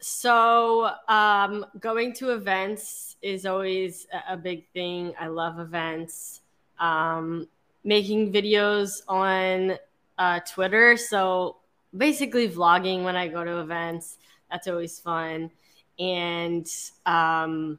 so 0.00 0.90
um, 1.08 1.64
going 1.80 2.12
to 2.16 2.32
events 2.32 3.16
is 3.22 3.46
always 3.46 4.06
a, 4.28 4.36
big 4.36 4.66
thing. 4.74 5.14
I 5.18 5.28
love 5.28 5.58
events. 5.58 6.42
Um, 6.78 7.48
making 7.84 8.34
videos 8.34 9.00
on 9.08 9.78
uh, 10.18 10.40
Twitter. 10.40 10.98
So 10.98 11.56
basically, 11.96 12.48
vlogging 12.48 13.04
when 13.04 13.16
I 13.16 13.28
go 13.28 13.44
to 13.44 13.60
events. 13.60 14.18
That's 14.50 14.66
always 14.68 14.98
fun. 14.98 15.50
And 15.98 16.66
um, 17.06 17.78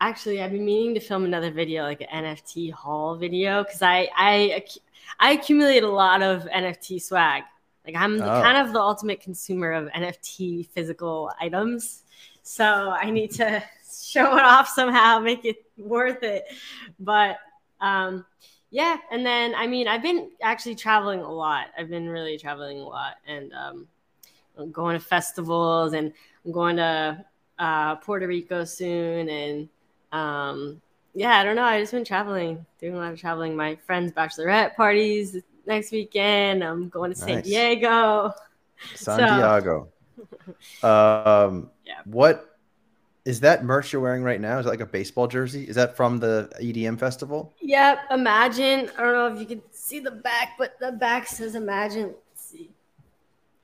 actually, 0.00 0.42
I've 0.42 0.52
been 0.52 0.64
meaning 0.64 0.94
to 0.94 1.00
film 1.00 1.24
another 1.24 1.50
video, 1.50 1.82
like 1.84 2.00
an 2.10 2.24
NFT 2.24 2.72
haul 2.72 3.16
video, 3.16 3.64
because 3.64 3.82
I 3.82 4.08
I 4.16 4.64
I 5.18 5.32
accumulate 5.32 5.82
a 5.82 5.88
lot 5.88 6.22
of 6.22 6.42
NFT 6.44 7.00
swag. 7.02 7.42
Like 7.86 7.96
I'm 7.96 8.18
the, 8.18 8.24
Oh. 8.24 8.42
kind 8.42 8.58
of 8.58 8.72
the 8.72 8.80
ultimate 8.80 9.20
consumer 9.20 9.72
of 9.72 9.88
NFT 9.88 10.68
physical 10.68 11.30
items. 11.40 12.02
So 12.42 12.64
I 12.64 13.10
need 13.10 13.30
to 13.32 13.62
show 14.04 14.36
it 14.36 14.44
off 14.44 14.68
somehow, 14.68 15.18
make 15.18 15.44
it 15.44 15.64
worth 15.78 16.22
it. 16.22 16.44
But 16.98 17.38
um, 17.80 18.24
yeah, 18.70 18.96
and 19.10 19.24
then 19.24 19.54
I 19.54 19.66
mean 19.66 19.88
I've 19.88 20.02
been 20.02 20.30
actually 20.42 20.74
traveling 20.76 21.20
a 21.20 21.30
lot. 21.32 21.66
I've 21.76 21.88
been 21.88 22.08
really 22.08 22.38
traveling 22.38 22.78
a 22.78 22.84
lot 22.84 23.14
and 23.26 23.52
um, 23.52 23.88
I'm 24.58 24.70
going 24.70 24.98
to 24.98 25.04
festivals 25.04 25.92
and 25.92 26.12
I'm 26.44 26.52
going 26.52 26.76
to 26.76 27.24
uh, 27.58 27.96
Puerto 27.96 28.26
Rico 28.26 28.64
soon 28.64 29.28
and 29.28 29.68
um, 30.12 30.80
yeah, 31.14 31.38
I 31.38 31.44
don't 31.44 31.56
know. 31.56 31.64
I 31.64 31.80
just 31.80 31.92
been 31.92 32.04
traveling, 32.04 32.64
doing 32.80 32.94
a 32.94 32.98
lot 32.98 33.12
of 33.12 33.20
traveling. 33.20 33.56
My 33.56 33.74
friends' 33.86 34.12
bachelorette 34.12 34.76
parties 34.76 35.36
next 35.66 35.90
weekend. 35.92 36.62
I'm 36.62 36.88
going 36.88 37.10
to 37.12 37.16
San 37.16 37.36
Nice. 37.36 37.44
Diego. 37.44 38.32
San 38.94 39.18
So- 39.18 39.36
Diego. 39.36 39.88
Um, 40.82 41.70
Yeah. 41.84 42.00
what 42.04 42.49
is 43.30 43.38
that 43.40 43.64
merch 43.64 43.92
you're 43.92 44.02
wearing 44.02 44.24
right 44.24 44.40
now? 44.40 44.58
Is 44.58 44.66
it 44.66 44.68
like 44.68 44.80
a 44.80 44.86
baseball 44.86 45.28
jersey? 45.28 45.62
Is 45.62 45.76
that 45.76 45.96
from 45.96 46.18
the 46.18 46.50
EDM 46.60 46.98
festival? 46.98 47.54
Yep, 47.60 47.98
Imagine. 48.10 48.90
I 48.98 49.02
don't 49.02 49.12
know 49.14 49.26
if 49.32 49.38
you 49.38 49.46
can 49.46 49.62
see 49.70 50.00
the 50.00 50.10
back, 50.10 50.56
but 50.58 50.76
the 50.80 50.90
back 50.90 51.28
says 51.28 51.54
Imagine. 51.54 52.08
Let's 52.08 52.42
see. 52.44 52.70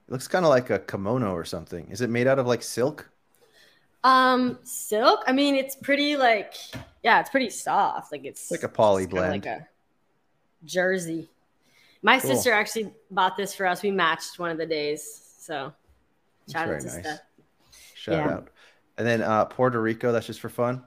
It 0.09 0.12
looks 0.12 0.29
kind 0.29 0.44
of 0.44 0.50
like 0.50 0.70
a 0.70 0.79
kimono 0.79 1.33
or 1.33 1.44
something. 1.44 1.88
Is 1.90 2.00
it 2.00 2.11
made 2.11 2.29
out 2.29 2.38
of 2.38 2.46
like 2.46 2.62
silk? 2.62 3.11
Um, 4.05 4.61
silk. 4.62 5.24
I 5.26 5.33
mean, 5.33 5.57
it's 5.57 5.74
pretty 5.74 6.16
like, 6.16 6.55
yeah, 7.02 7.18
it's 7.18 7.31
pretty 7.31 7.50
soft. 7.50 8.12
Like 8.12 8.24
it's 8.24 8.52
Like 8.52 8.62
a 8.62 8.68
poly 8.68 9.07
blend. 9.07 9.33
like 9.33 9.46
a 9.46 9.66
jersey. 10.64 11.29
My 12.02 12.20
Cool. 12.20 12.31
sister 12.31 12.52
actually 12.52 12.92
bought 13.11 13.37
this 13.37 13.52
for 13.52 13.66
us. 13.66 13.83
We 13.83 13.90
matched 13.90 14.38
one 14.38 14.50
of 14.50 14.59
the 14.59 14.66
days. 14.66 15.02
So 15.40 15.72
That's 16.46 16.52
shout 16.52 16.66
very 16.66 16.76
out 16.76 16.83
to 16.83 16.87
nice. 16.87 17.00
Steph. 17.00 17.20
Shout 17.94 18.14
Yeah. 18.14 18.33
out. 18.35 18.48
And 18.98 19.06
then 19.06 19.22
uh, 19.22 19.44
Puerto 19.46 19.80
Rico, 19.80 20.12
that's 20.12 20.26
just 20.26 20.40
for 20.40 20.48
fun. 20.48 20.82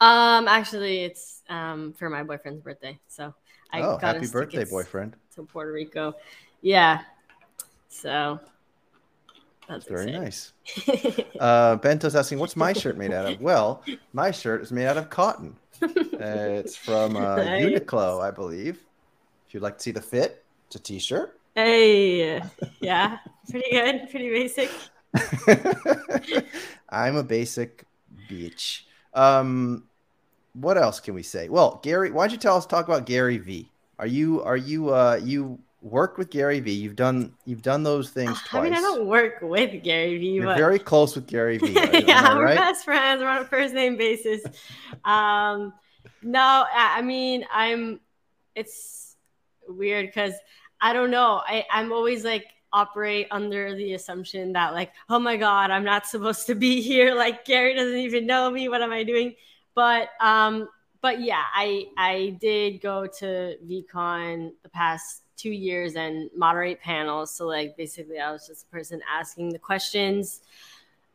Um, 0.00 0.48
actually, 0.48 1.04
it's 1.04 1.42
um 1.48 1.92
for 1.94 2.10
my 2.10 2.22
boyfriend's 2.22 2.60
birthday. 2.60 2.98
So 3.08 3.34
I 3.72 3.82
oh, 3.82 3.96
got 3.98 4.16
happy 4.16 4.26
birthday, 4.26 4.64
boyfriend. 4.64 5.16
to 5.34 5.42
Puerto 5.44 5.72
Rico. 5.72 6.14
Yeah. 6.60 7.02
So 7.88 8.40
that's 9.68 9.86
Very 9.86 10.10
exciting. 10.10 10.22
nice. 10.22 10.52
Uh, 11.40 11.76
Bento's 11.76 12.16
asking, 12.16 12.38
what's 12.38 12.56
my 12.56 12.72
shirt 12.72 12.96
made 12.96 13.12
out 13.12 13.26
of? 13.26 13.40
Well, 13.40 13.82
my 14.12 14.30
shirt 14.30 14.62
is 14.62 14.72
made 14.72 14.86
out 14.86 14.96
of 14.96 15.10
cotton. 15.10 15.56
Uh, 15.82 15.88
it's 16.18 16.76
from 16.76 17.16
uh, 17.16 17.36
Nice. 17.44 17.62
Uniqlo, 17.62 18.22
I 18.22 18.30
believe. 18.30 18.78
If 19.46 19.54
you'd 19.54 19.62
like 19.62 19.76
to 19.78 19.82
see 19.82 19.90
the 19.90 20.00
fit, 20.00 20.44
it's 20.66 20.76
a 20.76 20.78
t-shirt. 20.78 21.38
Hey, 21.54 22.42
yeah, 22.80 23.18
pretty 23.50 23.70
good, 23.70 24.08
pretty 24.10 24.30
basic. 24.30 24.70
I'm 26.88 27.16
a 27.16 27.22
basic 27.22 27.84
bitch. 28.30 28.82
Um, 29.14 29.84
what 30.52 30.78
else 30.78 31.00
can 31.00 31.14
we 31.14 31.22
say? 31.22 31.48
Well, 31.48 31.80
Gary, 31.82 32.10
why 32.10 32.24
don't 32.24 32.32
you 32.32 32.38
tell 32.38 32.56
us 32.56 32.66
talk 32.66 32.86
about 32.86 33.06
Gary 33.06 33.38
Vee? 33.38 33.70
Are 33.98 34.06
you 34.06 34.42
are 34.42 34.56
you 34.56 34.92
uh 34.92 35.18
you 35.22 35.58
worked 35.82 36.18
with 36.18 36.30
Gary 36.30 36.60
Vee? 36.60 36.72
You've 36.72 36.96
done 36.96 37.34
you've 37.44 37.62
done 37.62 37.82
those 37.82 38.10
things 38.10 38.38
I 38.52 38.60
mean, 38.60 38.72
I 38.72 38.80
don't 38.80 39.06
work 39.06 39.38
with 39.40 39.82
Gary 39.82 40.18
Vee. 40.18 40.32
You're 40.32 40.46
but 40.46 40.56
very 40.56 40.78
close 40.78 41.14
with 41.14 41.26
Gary 41.26 41.58
Vee. 41.58 41.74
Right? 41.74 42.06
Yeah, 42.06 42.36
we're 42.36 42.44
right? 42.44 42.56
best 42.56 42.84
friends. 42.84 43.22
We're 43.22 43.28
on 43.28 43.42
a 43.42 43.46
first 43.46 43.74
name 43.74 43.96
basis. 43.96 44.42
Um, 45.04 45.72
no, 46.22 46.40
I, 46.72 46.98
I 46.98 47.02
mean, 47.02 47.46
I'm. 47.52 48.00
It's 48.54 49.16
weird 49.68 50.06
because 50.06 50.32
I 50.80 50.92
don't 50.92 51.10
know. 51.10 51.42
I 51.46 51.64
I'm 51.70 51.92
always 51.92 52.24
like 52.24 52.46
operate 52.76 53.26
under 53.30 53.74
the 53.74 53.94
assumption 53.94 54.52
that 54.52 54.74
like, 54.74 54.92
oh 55.08 55.18
my 55.18 55.36
god, 55.36 55.70
I'm 55.70 55.82
not 55.82 56.06
supposed 56.06 56.46
to 56.48 56.54
be 56.54 56.82
here. 56.90 57.14
Like 57.14 57.44
Gary 57.46 57.74
doesn't 57.74 57.98
even 57.98 58.26
know 58.26 58.50
me. 58.50 58.68
What 58.68 58.82
am 58.82 58.92
I 58.92 59.02
doing? 59.02 59.34
But 59.74 60.10
um, 60.20 60.68
but 61.00 61.20
yeah, 61.20 61.42
I 61.54 61.86
I 61.96 62.36
did 62.40 62.80
go 62.82 63.06
to 63.06 63.56
VeeCon 63.66 64.52
the 64.62 64.68
past 64.68 65.22
two 65.36 65.50
years 65.50 65.96
and 65.96 66.30
moderate 66.36 66.80
panels. 66.80 67.34
So 67.34 67.46
like 67.46 67.76
basically, 67.76 68.18
I 68.18 68.30
was 68.30 68.46
just 68.46 68.66
a 68.66 68.70
person 68.70 69.00
asking 69.10 69.52
the 69.52 69.58
questions. 69.58 70.42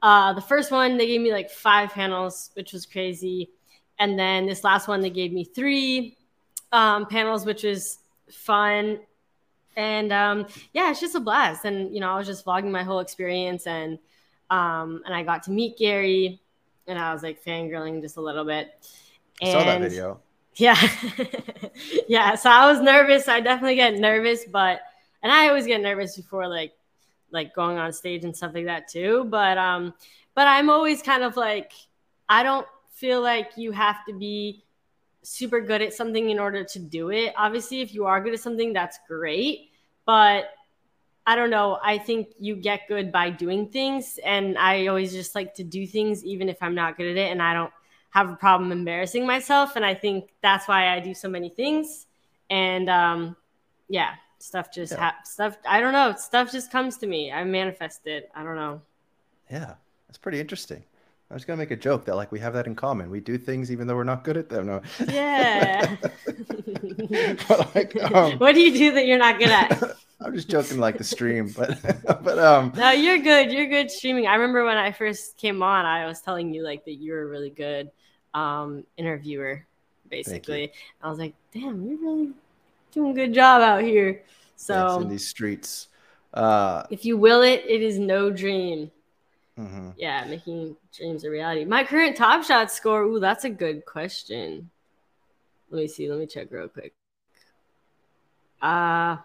Uh, 0.01 0.33
the 0.33 0.41
first 0.41 0.71
one 0.71 0.97
they 0.97 1.05
gave 1.05 1.21
me 1.21 1.31
like 1.31 1.51
five 1.51 1.91
panels, 1.91 2.49
which 2.55 2.73
was 2.73 2.87
crazy, 2.87 3.51
and 3.99 4.17
then 4.17 4.47
this 4.47 4.63
last 4.63 4.87
one 4.87 5.01
they 5.01 5.11
gave 5.11 5.31
me 5.31 5.43
three 5.43 6.17
um, 6.71 7.05
panels, 7.05 7.45
which 7.45 7.63
was 7.63 7.99
fun. 8.31 8.99
And 9.81 10.13
um, 10.13 10.45
yeah, 10.73 10.91
it's 10.91 10.99
just 10.99 11.15
a 11.15 11.19
blast. 11.19 11.65
And 11.65 11.91
you 11.91 12.01
know, 12.01 12.11
I 12.11 12.17
was 12.17 12.27
just 12.27 12.45
vlogging 12.45 12.69
my 12.69 12.83
whole 12.83 12.99
experience, 12.99 13.65
and 13.65 13.97
um, 14.51 15.01
and 15.05 15.15
I 15.15 15.23
got 15.23 15.41
to 15.43 15.51
meet 15.51 15.75
Gary, 15.75 16.39
and 16.85 16.99
I 16.99 17.11
was 17.11 17.23
like 17.23 17.43
fangirling 17.43 17.99
just 17.99 18.17
a 18.17 18.21
little 18.21 18.45
bit. 18.45 18.69
I 19.41 19.51
saw 19.51 19.63
that 19.63 19.81
video. 19.81 20.19
Yeah. 20.57 20.79
yeah. 22.07 22.35
So 22.35 22.51
I 22.51 22.69
was 22.69 22.79
nervous. 22.79 23.27
I 23.27 23.39
definitely 23.39 23.75
get 23.75 23.95
nervous, 23.95 24.45
but 24.45 24.81
and 25.23 25.31
I 25.31 25.47
always 25.47 25.65
get 25.65 25.81
nervous 25.81 26.15
before 26.15 26.47
like 26.47 26.73
like 27.31 27.55
going 27.55 27.79
on 27.79 27.91
stage 27.91 28.23
and 28.23 28.37
stuff 28.37 28.53
like 28.53 28.65
that 28.65 28.87
too. 28.87 29.25
But 29.29 29.57
um 29.57 29.95
but 30.35 30.45
I'm 30.45 30.69
always 30.69 31.01
kind 31.01 31.23
of 31.23 31.37
like 31.37 31.71
I 32.29 32.43
don't 32.43 32.67
feel 32.91 33.19
like 33.19 33.53
you 33.55 33.71
have 33.71 34.05
to 34.05 34.13
be 34.13 34.63
super 35.23 35.59
good 35.59 35.81
at 35.81 35.93
something 35.93 36.29
in 36.29 36.37
order 36.37 36.63
to 36.63 36.79
do 36.79 37.09
it. 37.09 37.33
Obviously, 37.35 37.81
if 37.81 37.95
you 37.95 38.05
are 38.05 38.21
good 38.21 38.33
at 38.33 38.39
something, 38.39 38.73
that's 38.73 38.99
great. 39.07 39.70
But 40.11 40.49
I 41.25 41.37
don't 41.37 41.51
know. 41.51 41.79
I 41.81 41.97
think 41.97 42.33
you 42.37 42.57
get 42.57 42.89
good 42.89 43.13
by 43.13 43.29
doing 43.29 43.69
things. 43.69 44.19
And 44.25 44.57
I 44.57 44.87
always 44.87 45.13
just 45.13 45.35
like 45.35 45.53
to 45.53 45.63
do 45.63 45.87
things, 45.87 46.25
even 46.25 46.49
if 46.49 46.57
I'm 46.61 46.75
not 46.75 46.97
good 46.97 47.07
at 47.11 47.15
it. 47.15 47.31
And 47.31 47.41
I 47.41 47.53
don't 47.53 47.71
have 48.09 48.29
a 48.29 48.35
problem 48.35 48.73
embarrassing 48.73 49.25
myself. 49.25 49.77
And 49.77 49.85
I 49.85 49.93
think 49.93 50.33
that's 50.41 50.67
why 50.67 50.93
I 50.93 50.99
do 50.99 51.13
so 51.13 51.29
many 51.29 51.47
things. 51.47 52.07
And 52.49 52.89
um, 52.89 53.37
yeah, 53.87 54.15
stuff 54.39 54.69
just 54.69 54.91
yeah. 54.91 55.11
Ha- 55.11 55.19
stuff. 55.23 55.57
I 55.65 55.79
don't 55.79 55.93
know. 55.93 56.13
Stuff 56.17 56.51
just 56.51 56.73
comes 56.73 56.97
to 56.97 57.07
me. 57.07 57.31
I 57.31 57.45
manifest 57.45 58.05
it. 58.05 58.29
I 58.35 58.43
don't 58.43 58.57
know. 58.57 58.81
Yeah, 59.49 59.75
that's 60.09 60.17
pretty 60.17 60.41
interesting. 60.41 60.83
I 61.31 61.33
was 61.33 61.45
gonna 61.45 61.57
make 61.57 61.71
a 61.71 61.77
joke 61.77 62.03
that 62.05 62.17
like 62.17 62.29
we 62.33 62.41
have 62.41 62.51
that 62.53 62.67
in 62.67 62.75
common. 62.75 63.09
We 63.09 63.21
do 63.21 63.37
things 63.37 63.71
even 63.71 63.87
though 63.87 63.95
we're 63.95 64.03
not 64.03 64.25
good 64.25 64.35
at 64.35 64.49
them. 64.49 64.65
No. 64.65 64.81
Yeah. 65.07 65.95
like, 67.73 67.95
um, 68.13 68.37
what 68.37 68.53
do 68.53 68.59
you 68.59 68.77
do 68.77 68.91
that 68.91 69.05
you're 69.05 69.17
not 69.17 69.39
good 69.39 69.47
at? 69.47 69.81
I'm 70.19 70.35
just 70.35 70.49
joking 70.49 70.77
like 70.77 70.97
the 70.97 71.05
stream, 71.05 71.53
but 71.55 71.79
but 72.21 72.37
um. 72.37 72.73
No, 72.75 72.91
you're 72.91 73.19
good. 73.19 73.49
You're 73.49 73.67
good 73.67 73.89
streaming. 73.89 74.27
I 74.27 74.35
remember 74.35 74.65
when 74.65 74.75
I 74.75 74.91
first 74.91 75.37
came 75.37 75.63
on, 75.63 75.85
I 75.85 76.05
was 76.05 76.19
telling 76.19 76.53
you 76.53 76.63
like 76.63 76.83
that 76.83 76.95
you 76.95 77.13
were 77.13 77.25
really 77.25 77.49
good 77.49 77.89
um, 78.33 78.83
interviewer, 78.97 79.65
basically. 80.09 80.73
I 81.01 81.09
was 81.09 81.17
like, 81.17 81.33
damn, 81.53 81.87
you're 81.87 81.97
really 81.97 82.31
doing 82.91 83.11
a 83.11 83.15
good 83.15 83.33
job 83.33 83.61
out 83.61 83.83
here. 83.83 84.23
So 84.57 84.99
in 84.99 85.07
these 85.07 85.27
streets. 85.27 85.87
Uh, 86.33 86.83
if 86.89 87.05
you 87.05 87.17
will 87.17 87.41
it, 87.41 87.63
it 87.67 87.81
is 87.81 87.97
no 87.97 88.29
dream. 88.29 88.91
Mm-hmm. 89.61 89.89
Yeah, 89.97 90.25
making 90.25 90.75
dreams 90.95 91.23
a 91.23 91.29
reality. 91.29 91.65
My 91.65 91.83
current 91.83 92.17
top 92.17 92.43
shot 92.43 92.71
score. 92.71 93.03
Ooh, 93.03 93.19
that's 93.19 93.43
a 93.43 93.49
good 93.49 93.85
question. 93.85 94.69
Let 95.69 95.81
me 95.81 95.87
see. 95.87 96.09
Let 96.09 96.19
me 96.19 96.25
check 96.25 96.47
real 96.51 96.67
quick. 96.67 96.93
Uh 98.61 99.17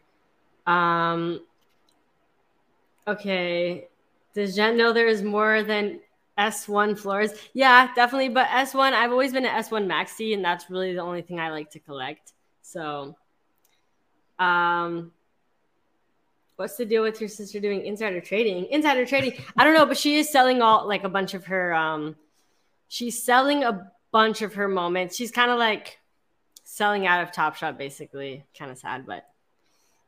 Yeah. 0.67 1.11
Um 1.11 1.41
Okay. 3.07 3.87
Does 4.35 4.55
Jen 4.55 4.77
know 4.77 4.93
there 4.93 5.07
is 5.07 5.23
more 5.23 5.63
than 5.63 6.01
S1 6.37 6.99
floors. 6.99 7.31
Yeah, 7.53 7.91
definitely. 7.95 8.29
But 8.29 8.47
S1, 8.49 8.93
I've 8.93 9.09
always 9.09 9.33
been 9.33 9.43
an 9.43 9.63
S1 9.63 9.87
Maxi, 9.87 10.35
and 10.35 10.45
that's 10.45 10.69
really 10.69 10.93
the 10.93 11.01
only 11.01 11.23
thing 11.23 11.39
I 11.39 11.49
like 11.49 11.71
to 11.71 11.79
collect. 11.79 12.33
So, 12.61 13.15
um, 14.37 15.11
what's 16.57 16.77
the 16.77 16.85
deal 16.85 17.01
with 17.01 17.19
your 17.19 17.27
sister 17.27 17.59
doing 17.59 17.87
insider 17.87 18.21
trading? 18.21 18.67
Insider 18.69 19.07
trading. 19.07 19.33
I 19.57 19.63
don't 19.63 19.73
know, 19.73 19.87
but 19.87 19.97
she 19.97 20.17
is 20.19 20.31
selling 20.31 20.61
all 20.61 20.87
like 20.87 21.03
a 21.03 21.09
bunch 21.09 21.33
of 21.33 21.45
her. 21.45 21.73
Um, 21.73 22.15
she's 22.87 23.21
selling 23.21 23.63
a 23.63 23.91
bunch 24.11 24.41
of 24.41 24.55
her 24.55 24.67
moments. 24.67 25.15
She's 25.15 25.31
kind 25.31 25.51
of 25.51 25.57
like 25.57 25.99
selling 26.63 27.07
out 27.07 27.23
of 27.23 27.31
Top 27.31 27.55
Shot, 27.55 27.77
basically. 27.77 28.45
Kind 28.57 28.71
of 28.71 28.77
sad, 28.77 29.05
but 29.05 29.25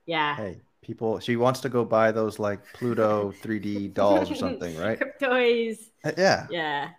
yeah. 0.05 0.35
Hey, 0.35 0.61
people 0.83 1.19
she 1.19 1.35
wants 1.35 1.61
to 1.61 1.69
go 1.69 1.83
buy 1.83 2.11
those 2.11 2.37
like 2.37 2.59
pluto 2.73 3.33
3d 3.41 3.93
dolls 3.95 4.29
or 4.29 4.35
something 4.35 4.75
right 4.77 5.01
toys 5.19 5.89
uh, 6.03 6.11
yeah 6.17 6.45
yeah 6.51 6.89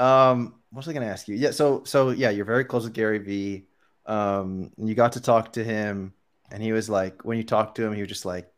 um 0.00 0.54
what 0.70 0.84
was 0.84 0.88
i 0.88 0.92
gonna 0.92 1.06
ask 1.06 1.28
you 1.28 1.36
yeah 1.36 1.50
so 1.50 1.82
so 1.84 2.10
yeah 2.10 2.30
you're 2.30 2.44
very 2.44 2.64
close 2.64 2.84
with 2.84 2.92
gary 2.92 3.18
vee 3.18 3.66
um 4.06 4.70
and 4.76 4.88
you 4.88 4.94
got 4.94 5.12
to 5.12 5.20
talk 5.20 5.52
to 5.52 5.62
him 5.62 6.12
and 6.50 6.62
he 6.62 6.72
was 6.72 6.90
like 6.90 7.24
when 7.24 7.38
you 7.38 7.44
talked 7.44 7.76
to 7.76 7.84
him 7.84 7.92
he 7.94 8.00
was 8.00 8.08
just 8.08 8.26
like 8.26 8.50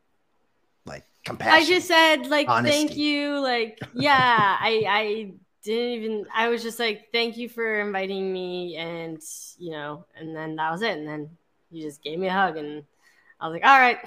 like 0.86 1.04
compassion 1.24 1.54
i 1.54 1.64
just 1.64 1.86
said 1.86 2.26
like 2.28 2.48
honesty. 2.48 2.76
thank 2.76 2.96
you 2.96 3.38
like 3.40 3.78
yeah 3.94 4.56
i 4.58 4.82
i 4.88 5.32
didn't 5.62 6.02
even 6.02 6.26
i 6.34 6.48
was 6.48 6.62
just 6.62 6.78
like 6.78 7.08
thank 7.12 7.36
you 7.36 7.48
for 7.48 7.80
inviting 7.80 8.32
me 8.32 8.76
and 8.76 9.20
you 9.58 9.70
know 9.70 10.04
and 10.16 10.34
then 10.34 10.56
that 10.56 10.70
was 10.70 10.82
it 10.82 10.98
and 10.98 11.06
then 11.06 11.28
you 11.70 11.82
just 11.82 12.02
gave 12.02 12.18
me 12.18 12.26
a 12.26 12.32
hug 12.32 12.56
and 12.56 12.82
i 13.40 13.46
was 13.46 13.54
like 13.54 13.64
all 13.64 13.78
right 13.78 13.98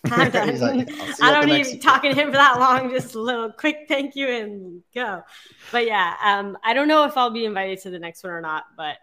I'm 0.10 0.30
done. 0.30 0.58
like, 0.60 0.88
I 1.22 1.32
don't 1.32 1.46
need 1.46 1.82
talking 1.82 2.14
to 2.14 2.20
him 2.20 2.28
for 2.28 2.36
that 2.36 2.60
long. 2.60 2.90
Just 2.90 3.16
a 3.16 3.20
little 3.20 3.50
quick 3.50 3.86
thank 3.88 4.14
you 4.14 4.28
and 4.28 4.82
go. 4.94 5.22
But 5.72 5.86
yeah, 5.86 6.14
um, 6.24 6.56
I 6.62 6.72
don't 6.72 6.86
know 6.86 7.04
if 7.04 7.16
I'll 7.16 7.30
be 7.30 7.44
invited 7.44 7.80
to 7.80 7.90
the 7.90 7.98
next 7.98 8.22
one 8.22 8.32
or 8.32 8.40
not, 8.40 8.66
but 8.76 8.96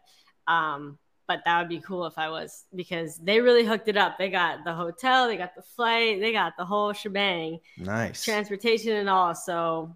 um, 0.48 0.98
but 1.28 1.42
that 1.46 1.60
would 1.60 1.70
be 1.70 1.80
cool 1.80 2.06
if 2.06 2.18
I 2.18 2.30
was 2.30 2.66
because 2.76 3.18
they 3.18 3.40
really 3.40 3.66
hooked 3.66 3.88
it 3.88 3.98
up. 3.98 4.18
They 4.18 4.30
got 4.30 4.64
the 4.64 4.74
hotel, 4.74 5.28
they 5.28 5.38
got 5.38 5.56
the 5.56 5.62
flight, 5.62 6.20
they 6.22 6.32
got 6.32 6.54
the 6.58 6.66
whole 6.66 6.94
shebang. 6.94 7.60
Nice. 7.78 8.24
Transportation 8.24 8.94
and 8.94 9.10
all. 9.10 9.34
So 9.34 9.96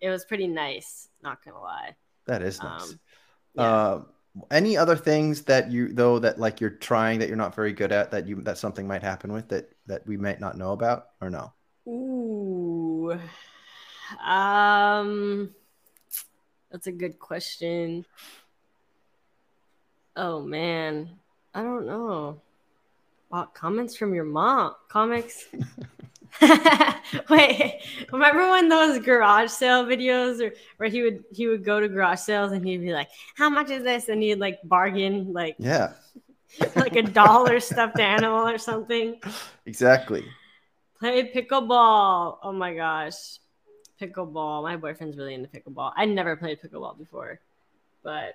it 0.00 0.10
was 0.10 0.24
pretty 0.24 0.48
nice, 0.48 1.08
not 1.22 1.44
gonna 1.44 1.60
lie. 1.60 1.96
That 2.26 2.42
is 2.42 2.62
nice. 2.62 2.90
Um, 2.90 3.00
yeah. 3.54 3.62
Uh, 3.62 4.02
any 4.50 4.76
other 4.76 4.96
things 4.96 5.42
that 5.42 5.70
you 5.70 5.92
though 5.92 6.18
that 6.18 6.38
like 6.38 6.60
you're 6.60 6.70
trying 6.70 7.18
that 7.18 7.28
you're 7.28 7.36
not 7.36 7.54
very 7.54 7.72
good 7.72 7.92
at 7.92 8.10
that 8.12 8.26
you 8.28 8.36
that 8.42 8.58
something 8.58 8.86
might 8.86 9.02
happen 9.02 9.32
with 9.32 9.48
that 9.48 9.72
that 9.86 10.06
we 10.06 10.16
might 10.16 10.40
not 10.40 10.56
know 10.56 10.72
about 10.72 11.08
or 11.20 11.30
no 11.30 11.52
ooh 11.88 13.18
um 14.24 15.52
that's 16.70 16.86
a 16.86 16.92
good 16.92 17.18
question 17.18 18.06
oh 20.16 20.40
man 20.40 21.10
i 21.54 21.62
don't 21.62 21.86
know 21.86 22.40
wow, 23.30 23.48
comments 23.54 23.96
from 23.96 24.14
your 24.14 24.24
mom 24.24 24.74
comics 24.88 25.46
Wait, 27.28 27.82
remember 28.12 28.50
when 28.50 28.68
those 28.68 28.98
garage 29.00 29.50
sale 29.50 29.84
videos 29.84 30.40
or 30.40 30.54
where 30.76 30.88
he 30.88 31.02
would 31.02 31.24
he 31.32 31.48
would 31.48 31.64
go 31.64 31.80
to 31.80 31.88
garage 31.88 32.20
sales 32.20 32.52
and 32.52 32.66
he'd 32.66 32.78
be 32.78 32.92
like, 32.92 33.08
How 33.34 33.50
much 33.50 33.70
is 33.70 33.82
this? 33.82 34.08
And 34.08 34.22
he'd 34.22 34.36
like 34.36 34.60
bargain 34.64 35.32
like 35.32 35.56
Yeah. 35.58 35.94
like 36.76 36.96
a 36.96 37.02
dollar 37.02 37.60
stuffed 37.60 37.98
animal 37.98 38.46
or 38.46 38.58
something. 38.58 39.20
Exactly. 39.66 40.24
Play 40.98 41.30
pickleball. 41.32 42.38
Oh 42.42 42.52
my 42.52 42.74
gosh. 42.74 43.38
Pickleball. 44.00 44.62
My 44.62 44.76
boyfriend's 44.76 45.16
really 45.16 45.34
into 45.34 45.48
pickleball. 45.48 45.92
I 45.96 46.06
never 46.06 46.36
played 46.36 46.60
pickleball 46.60 46.98
before. 46.98 47.40
But 48.02 48.34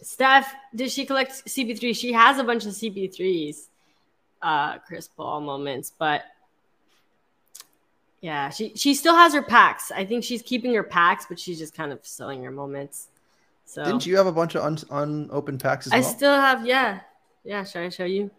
Steph, 0.00 0.52
did 0.74 0.90
she 0.90 1.04
collect 1.04 1.32
CP3? 1.46 1.94
She 1.94 2.12
has 2.12 2.38
a 2.38 2.44
bunch 2.44 2.64
of 2.64 2.72
CP3s, 2.72 3.68
uh, 4.42 4.78
Chris 4.78 5.08
Paul 5.08 5.40
moments, 5.40 5.92
but 5.96 6.22
yeah, 8.20 8.50
she 8.50 8.72
she 8.76 8.94
still 8.94 9.14
has 9.14 9.34
her 9.34 9.42
packs. 9.42 9.90
I 9.90 10.04
think 10.04 10.24
she's 10.24 10.42
keeping 10.42 10.74
her 10.74 10.82
packs, 10.84 11.26
but 11.28 11.38
she's 11.38 11.58
just 11.58 11.74
kind 11.74 11.92
of 11.92 11.98
selling 12.06 12.44
her 12.44 12.50
moments. 12.50 13.08
So 13.64 13.84
didn't 13.84 14.06
you 14.06 14.16
have 14.16 14.26
a 14.26 14.32
bunch 14.32 14.54
of 14.54 14.62
un, 14.62 14.78
unopened 14.90 15.60
packs 15.60 15.86
as 15.86 15.92
I 15.92 16.00
well? 16.00 16.08
still 16.08 16.34
have, 16.34 16.66
yeah, 16.66 17.00
yeah. 17.44 17.64
Should 17.64 17.82
I 17.82 17.88
show 17.88 18.04
you? 18.04 18.30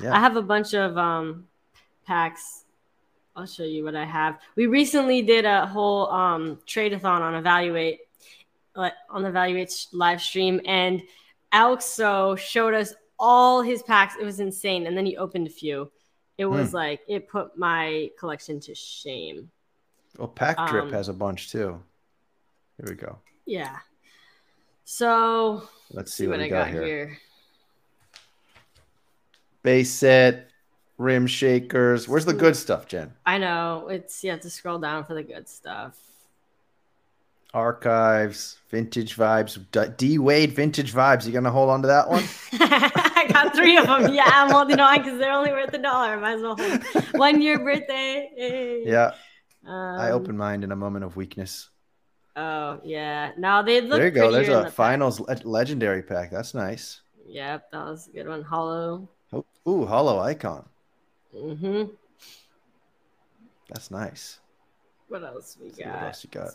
Yeah. 0.00 0.14
I 0.14 0.20
have 0.20 0.36
a 0.36 0.42
bunch 0.42 0.74
of 0.74 0.96
um 0.98 1.46
packs. 2.06 2.64
I'll 3.36 3.46
show 3.46 3.64
you 3.64 3.84
what 3.84 3.94
I 3.94 4.04
have. 4.04 4.38
We 4.56 4.66
recently 4.66 5.22
did 5.22 5.44
a 5.44 5.66
whole 5.66 6.10
um 6.10 6.58
trade-a-thon 6.66 7.22
on 7.22 7.34
evaluate 7.34 8.00
on 8.76 9.24
evaluate 9.24 9.86
live 9.92 10.20
stream, 10.20 10.60
and 10.66 11.02
Alex 11.52 11.84
so 11.84 12.36
showed 12.36 12.74
us 12.74 12.94
all 13.20 13.62
his 13.62 13.82
packs. 13.84 14.16
It 14.20 14.24
was 14.24 14.40
insane, 14.40 14.86
and 14.88 14.96
then 14.96 15.06
he 15.06 15.16
opened 15.16 15.46
a 15.46 15.50
few 15.50 15.90
it 16.38 16.46
Hmm. 16.46 16.52
was 16.54 16.72
like 16.72 17.00
it 17.06 17.28
put 17.28 17.56
my 17.58 18.10
collection 18.18 18.58
to 18.60 18.74
shame. 18.74 19.50
Well, 20.18 20.26
Pack 20.28 20.56
Drip 20.68 20.84
Um, 20.86 20.92
has 20.92 21.08
a 21.08 21.12
bunch 21.12 21.52
too. 21.52 21.82
Here 22.78 22.86
we 22.88 22.94
go. 22.94 23.18
Yeah. 23.44 23.76
So 24.84 25.68
Let's 25.92 26.12
see, 26.14 26.24
see, 26.24 26.28
what, 26.28 26.38
what 26.38 26.46
I 26.46 26.48
got, 26.48 26.64
got 26.64 26.72
here. 26.72 26.84
here. 26.86 27.18
Base 29.62 29.90
set, 29.90 30.48
rim 30.96 31.26
shakers. 31.26 32.08
Where's 32.08 32.24
the 32.24 32.32
good 32.32 32.56
stuff, 32.56 32.86
Jen? 32.86 33.12
I 33.26 33.36
know 33.38 33.88
it's 33.88 34.24
you 34.24 34.30
have 34.30 34.40
to 34.40 34.50
scroll 34.50 34.78
down 34.78 35.04
for 35.04 35.14
the 35.14 35.22
good 35.22 35.48
stuff. 35.48 35.98
Archives, 37.52 38.58
vintage 38.68 39.16
vibes, 39.16 39.96
D 39.96 40.18
Wade 40.18 40.52
vintage 40.52 40.92
vibes. 40.92 41.26
You 41.26 41.32
gonna 41.32 41.50
hold 41.50 41.68
on 41.70 41.82
to 41.82 41.88
that 41.88 42.08
one? 42.08 42.22
I 42.52 43.26
got 43.32 43.54
three 43.56 43.76
of 43.76 43.86
them. 43.86 44.14
Yeah, 44.14 44.24
I'm 44.26 44.50
holding 44.50 44.78
on 44.78 44.98
because 44.98 45.18
they're 45.18 45.32
only 45.32 45.50
worth 45.50 45.74
a 45.74 45.78
dollar. 45.78 46.18
Might 46.20 46.34
as 46.34 46.42
well 46.42 46.56
hold 46.56 47.04
one 47.14 47.42
year 47.42 47.58
birthday. 47.58 48.30
Hey. 48.36 48.82
yeah, 48.86 49.12
Um, 49.66 50.00
I 50.00 50.12
opened 50.12 50.38
mine 50.38 50.62
in 50.62 50.70
a 50.70 50.76
moment 50.76 51.04
of 51.04 51.16
weakness. 51.16 51.70
Oh 52.36 52.80
yeah. 52.84 53.32
Now 53.36 53.62
they 53.62 53.80
look. 53.80 53.98
There 53.98 54.06
you 54.06 54.12
go. 54.12 54.30
There's 54.30 54.48
a 54.48 54.64
the 54.64 54.70
finals 54.70 55.18
le- 55.18 55.36
legendary 55.44 56.02
pack. 56.02 56.30
That's 56.30 56.54
nice. 56.54 57.00
Yep, 57.26 57.70
that 57.72 57.84
was 57.84 58.08
a 58.08 58.10
good 58.12 58.28
one. 58.28 58.42
Hollow. 58.42 59.08
Oh, 59.32 59.44
ooh, 59.66 59.86
hollow 59.86 60.20
icon. 60.20 60.64
Mm-hmm. 61.36 61.92
That's 63.68 63.90
nice. 63.90 64.38
What 65.08 65.24
else 65.24 65.56
we 65.60 65.68
Let's 65.68 65.78
what 65.78 66.02
else 66.02 66.24
you 66.24 66.30
got? 66.30 66.50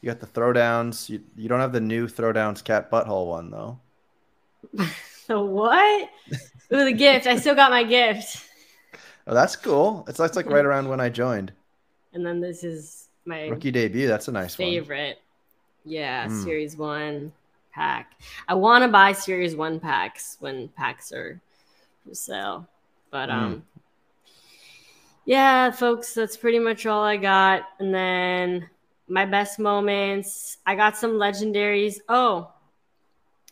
You 0.00 0.06
got 0.10 0.20
the 0.20 0.26
throwdowns. 0.26 1.08
You 1.08 1.22
you 1.36 1.48
don't 1.48 1.60
have 1.60 1.72
the 1.72 1.80
new 1.80 2.06
throwdowns 2.06 2.62
cat 2.62 2.90
butthole 2.90 3.26
one 3.26 3.50
though. 3.50 3.78
The 5.28 5.38
what? 5.38 6.08
Ooh, 6.72 6.84
the 6.86 6.92
gift. 6.94 7.26
I 7.26 7.36
still 7.36 7.54
got 7.54 7.70
my 7.70 7.84
gift. 7.84 8.48
Oh, 9.26 9.34
that's 9.34 9.56
cool. 9.56 10.06
It's 10.08 10.16
that's 10.16 10.36
like 10.36 10.46
right 10.48 10.64
around 10.64 10.88
when 10.88 11.00
I 11.00 11.10
joined. 11.10 11.52
And 12.14 12.24
then 12.24 12.40
this 12.40 12.64
is 12.64 13.08
my 13.26 13.48
Rookie 13.48 13.70
debut. 13.70 14.08
That's 14.08 14.28
a 14.28 14.32
nice 14.32 14.58
one. 14.58 14.66
favorite. 14.66 15.20
Yeah, 15.84 16.28
Mm. 16.28 16.44
series 16.44 16.78
one 16.78 17.32
pack. 17.74 18.12
I 18.48 18.54
want 18.54 18.84
to 18.84 18.88
buy 18.88 19.12
series 19.12 19.54
one 19.54 19.78
packs 19.80 20.38
when 20.40 20.68
packs 20.68 21.12
are 21.12 21.38
for 22.08 22.14
sale. 22.14 22.66
But 23.10 23.28
Mm. 23.28 23.32
um 23.32 23.62
yeah, 25.26 25.70
folks, 25.70 26.14
that's 26.14 26.36
pretty 26.38 26.58
much 26.58 26.86
all 26.86 27.02
I 27.04 27.18
got. 27.18 27.64
And 27.78 27.94
then 27.94 28.70
my 29.08 29.24
best 29.24 29.58
moments, 29.58 30.58
I 30.66 30.74
got 30.74 30.96
some 30.96 31.12
legendaries. 31.12 31.96
Oh, 32.08 32.52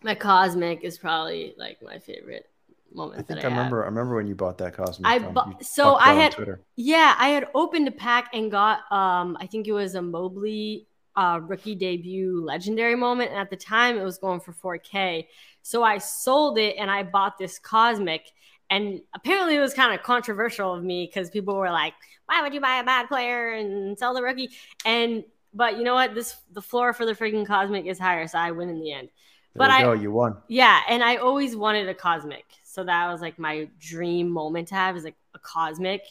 my 0.03 0.14
cosmic 0.14 0.83
is 0.83 0.99
probably 0.99 1.55
like 1.57 1.83
my 1.83 1.99
favorite 1.99 2.49
moment. 2.92 3.21
I 3.21 3.23
think 3.23 3.40
I 3.40 3.49
I 3.49 3.51
remember. 3.51 3.83
I 3.83 3.87
remember 3.87 4.16
when 4.16 4.27
you 4.27 4.35
bought 4.35 4.59
that 4.59 4.75
cosmic. 4.75 5.09
I 5.11 5.19
bu- 5.19 5.62
so 5.62 5.95
I 5.95 5.95
about 5.95 6.09
it 6.09 6.11
on 6.11 6.16
had- 6.21 6.33
Twitter. 6.33 6.61
Yeah, 6.77 7.14
I 7.19 7.29
had 7.29 7.49
opened 7.55 7.88
a 7.88 7.92
pack 7.92 8.31
and 8.35 8.51
got 8.51 8.81
um 8.92 9.37
I 9.40 9.47
think 9.47 9.66
it 9.66 9.73
was 9.73 9.95
a 9.95 10.03
Mobley 10.03 10.87
uh 11.16 11.40
rookie 11.42 11.75
debut 11.75 12.45
legendary 12.45 12.95
moment 12.95 13.31
and 13.31 13.38
at 13.40 13.49
the 13.49 13.57
time 13.57 13.99
it 13.99 14.05
was 14.05 14.19
going 14.19 14.40
for 14.40 14.53
4k. 14.53 15.27
So 15.62 15.83
I 15.83 15.99
sold 15.99 16.59
it 16.59 16.77
and 16.79 16.90
I 16.90 17.03
bought 17.03 17.38
this 17.38 17.59
cosmic 17.59 18.31
and 18.69 19.01
apparently 19.14 19.57
it 19.57 19.61
was 19.61 19.73
kind 19.75 19.95
of 19.95 20.05
controversial 20.05 20.75
of 20.75 20.85
me 20.85 21.09
cuz 21.09 21.31
people 21.31 21.57
were 21.57 21.71
like, 21.71 21.95
"Why 22.27 22.42
would 22.42 22.53
you 22.53 22.61
buy 22.61 22.79
a 22.81 22.85
bad 22.85 23.09
player 23.09 23.53
and 23.53 23.99
sell 23.99 24.12
the 24.14 24.23
rookie?" 24.23 24.51
And 24.85 25.25
but 25.57 25.79
you 25.79 25.85
know 25.85 25.95
what? 25.95 26.14
This 26.14 26.37
the 26.53 26.62
floor 26.62 26.92
for 26.92 27.07
the 27.07 27.14
freaking 27.14 27.47
cosmic 27.47 27.87
is 27.87 27.99
higher, 27.99 28.27
so 28.29 28.38
I 28.38 28.51
win 28.51 28.69
in 28.69 28.81
the 28.81 28.92
end. 28.92 29.09
There 29.55 29.59
but 29.59 29.71
I- 29.71 29.83
go. 29.83 29.92
You 29.92 30.12
won. 30.12 30.37
Yeah, 30.49 30.81
and 30.88 31.03
I 31.03 31.16
always 31.16 31.57
wanted 31.57 31.88
a 31.88 31.95
cosmic. 31.95 32.45
So 32.62 32.85
that 32.85 33.11
was 33.11 33.23
like 33.23 33.38
my 33.38 33.69
dream 33.81 34.29
moment 34.29 34.69
to 34.69 34.75
have 34.75 34.97
is 34.97 35.05
like 35.05 35.16
a 35.35 35.38
cosmic. 35.38 36.03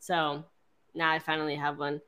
So 0.00 0.42
now 0.94 1.10
I 1.10 1.18
finally 1.18 1.54
have 1.56 1.78
one. 1.78 2.00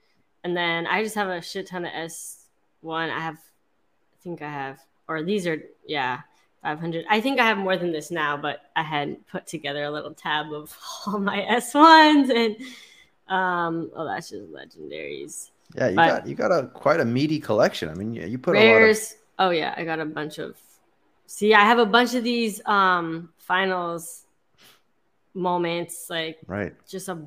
And 0.43 0.57
then 0.57 0.87
I 0.87 1.03
just 1.03 1.15
have 1.17 1.29
a 1.29 1.43
shit 1.43 1.67
ton 1.67 1.85
of 1.85 1.93
S1. 1.93 3.11
I 3.11 3.21
have 3.21 3.35
I 3.35 4.23
think 4.23 4.41
I 4.41 4.51
have 4.51 4.81
or 5.07 5.23
these 5.23 5.47
are 5.47 5.63
yeah, 5.87 6.21
500. 6.63 7.05
I 7.11 7.21
think 7.21 7.39
I 7.39 7.47
have 7.47 7.59
more 7.59 7.77
than 7.77 7.93
this 7.93 8.11
now, 8.11 8.37
but 8.37 8.63
I 8.75 8.83
had 8.83 9.27
put 9.27 9.47
together 9.47 9.85
a 9.85 9.91
little 9.91 10.15
tab 10.15 10.53
of 10.53 10.77
all 11.07 11.19
my 11.19 11.41
S1s 11.41 12.31
and 12.31 12.57
um 13.29 13.91
oh 13.95 14.05
that's 14.07 14.31
just 14.31 14.51
legendaries. 14.53 15.51
Yeah, 15.75 15.89
you 15.89 15.97
But- 15.97 16.09
got 16.09 16.27
you 16.29 16.35
got 16.35 16.53
a 16.53 16.67
quite 16.69 17.01
a 17.01 17.05
meaty 17.05 17.41
collection. 17.41 17.89
I 17.89 17.95
mean, 17.95 18.15
you, 18.15 18.27
you 18.27 18.39
put 18.39 18.57
a 18.57 18.59
lot 18.59 18.67
of 18.67 18.73
Rares. 18.83 19.17
Oh 19.39 19.51
yeah, 19.51 19.75
I 19.77 19.85
got 19.85 20.01
a 20.01 20.05
bunch 20.05 20.39
of. 20.39 20.57
See, 21.27 21.53
I 21.55 21.61
have 21.65 21.79
a 21.79 21.87
bunch 21.87 22.15
of 22.15 22.23
these 22.25 22.65
um 22.67 23.31
finals 23.39 24.25
moments, 25.35 26.09
like 26.09 26.39
right. 26.47 26.73
just 26.89 27.09
a 27.09 27.19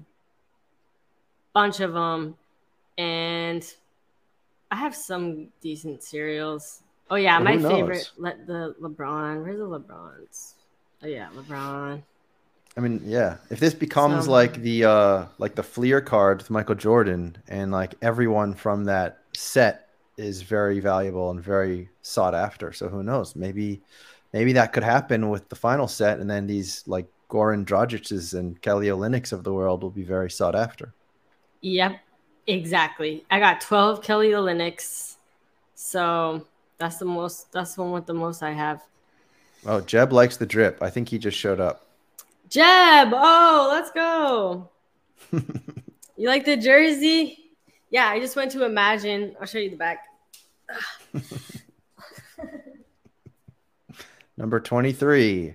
bunch 1.54 1.80
of 1.80 1.94
them, 1.94 2.36
and 2.98 3.64
I 4.72 4.76
have 4.78 4.96
some 4.96 5.50
decent 5.62 6.02
serials. 6.04 6.82
Oh 7.12 7.16
yeah, 7.16 7.40
Well, 7.40 7.58
my 7.58 7.70
favorite, 7.70 8.12
let 8.18 8.48
the 8.48 8.76
LeBron. 8.82 9.44
Where's 9.44 9.58
the 9.58 9.66
LeBrons? 9.66 10.54
Oh 11.04 11.08
yeah, 11.08 11.30
LeBron. 11.36 12.02
I 12.80 12.82
mean, 12.82 13.02
yeah. 13.06 13.36
If 13.50 13.60
this 13.60 13.74
becomes 13.74 14.24
So- 14.26 14.32
like 14.32 14.62
the 14.62 14.86
uh 14.86 15.26
like 15.38 15.56
the 15.56 15.64
Fleer 15.64 16.00
card 16.00 16.38
with 16.38 16.50
Michael 16.50 16.76
Jordan, 16.76 17.38
and 17.50 17.72
like 17.74 17.96
everyone 18.02 18.54
from 18.54 18.86
that 18.86 19.18
set 19.36 19.90
is 20.16 20.44
very 20.44 20.80
valuable 20.80 21.30
and 21.30 21.44
very 21.44 21.90
sought 22.04 22.34
after. 22.34 22.72
So 22.72 22.88
who 22.88 23.04
knows? 23.04 23.36
Maybe 23.36 23.82
maybe 24.32 24.54
that 24.54 24.72
could 24.72 24.84
happen 24.86 25.30
with 25.30 25.50
the 25.50 25.58
final 25.58 25.90
set, 25.90 26.20
and 26.22 26.30
then 26.30 26.48
these 26.48 26.84
like 26.88 27.08
Goran 27.30 27.66
Dragic's 27.66 28.34
and 28.34 28.62
Kelly 28.62 28.88
Olynyks 28.88 29.34
of 29.34 29.44
the 29.44 29.52
world 29.54 29.84
will 29.84 29.90
be 29.90 30.04
very 30.04 30.32
sought 30.32 30.56
after. 30.56 30.94
Yep, 31.60 32.00
exactly. 32.48 33.26
I 33.30 33.40
got 33.40 33.60
12 33.60 34.02
Kelly 34.02 34.30
Olynyks. 34.30 35.18
So 35.76 36.46
that's 36.78 36.96
the 36.96 37.06
most 37.06 37.52
that's 37.52 37.76
the 37.76 37.82
one 37.84 37.92
with 37.92 38.06
the 38.06 38.14
most 38.14 38.42
I 38.42 38.52
have. 38.54 38.82
Oh, 39.66 39.82
Jeb 39.82 40.14
likes 40.14 40.38
the 40.38 40.46
drip. 40.46 40.82
I 40.82 40.90
think 40.90 41.10
he 41.10 41.18
just 41.18 41.38
showed 41.38 41.60
up. 41.60 41.86
Jeb, 42.50 43.10
oh, 43.14 43.70
let's 43.72 43.92
go. 43.92 44.70
you 46.18 46.28
like 46.28 46.46
the 46.46 46.58
jersey? 46.58 47.52
Yeah, 47.92 48.08
I 48.08 48.20
just 48.20 48.36
went 48.36 48.52
to 48.52 48.66
Imagine. 48.66 49.36
I'll 49.40 49.46
show 49.48 49.60
you 49.60 49.70
the 49.70 49.76
back. 49.76 50.00
Number 54.38 54.60
23. 54.60 55.54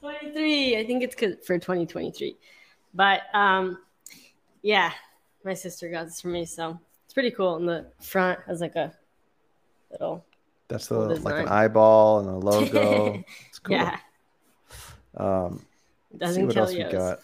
23. 0.00 0.78
I 0.78 0.86
think 0.86 1.02
it's 1.02 1.14
for 1.46 1.58
2023. 1.58 2.36
But 2.94 3.22
um 3.34 3.78
yeah, 4.62 4.92
my 5.44 5.54
sister 5.54 5.90
got 5.90 6.04
this 6.04 6.20
for 6.20 6.28
me, 6.28 6.44
so 6.46 6.78
it's 7.04 7.14
pretty 7.14 7.30
cool. 7.30 7.56
And 7.56 7.68
the 7.68 7.86
front 8.00 8.40
has 8.46 8.60
like 8.60 8.76
a 8.76 8.92
little 9.90 10.24
That's 10.68 10.88
the 10.88 11.08
Cool 11.08 11.16
like 11.18 11.42
an 11.42 11.48
eyeball 11.48 12.20
and 12.20 12.28
a 12.28 12.36
logo. 12.36 13.22
It's 13.48 13.58
cool. 13.58 13.76
yeah, 13.76 13.98
Um, 15.16 15.64
Let's 16.12 16.34
see 16.34 16.40
doesn't 16.42 16.46
what 16.46 16.54
kill 16.54 16.62
else 16.64 16.74
you. 16.74 16.84
we 16.86 16.92
got. 16.92 17.18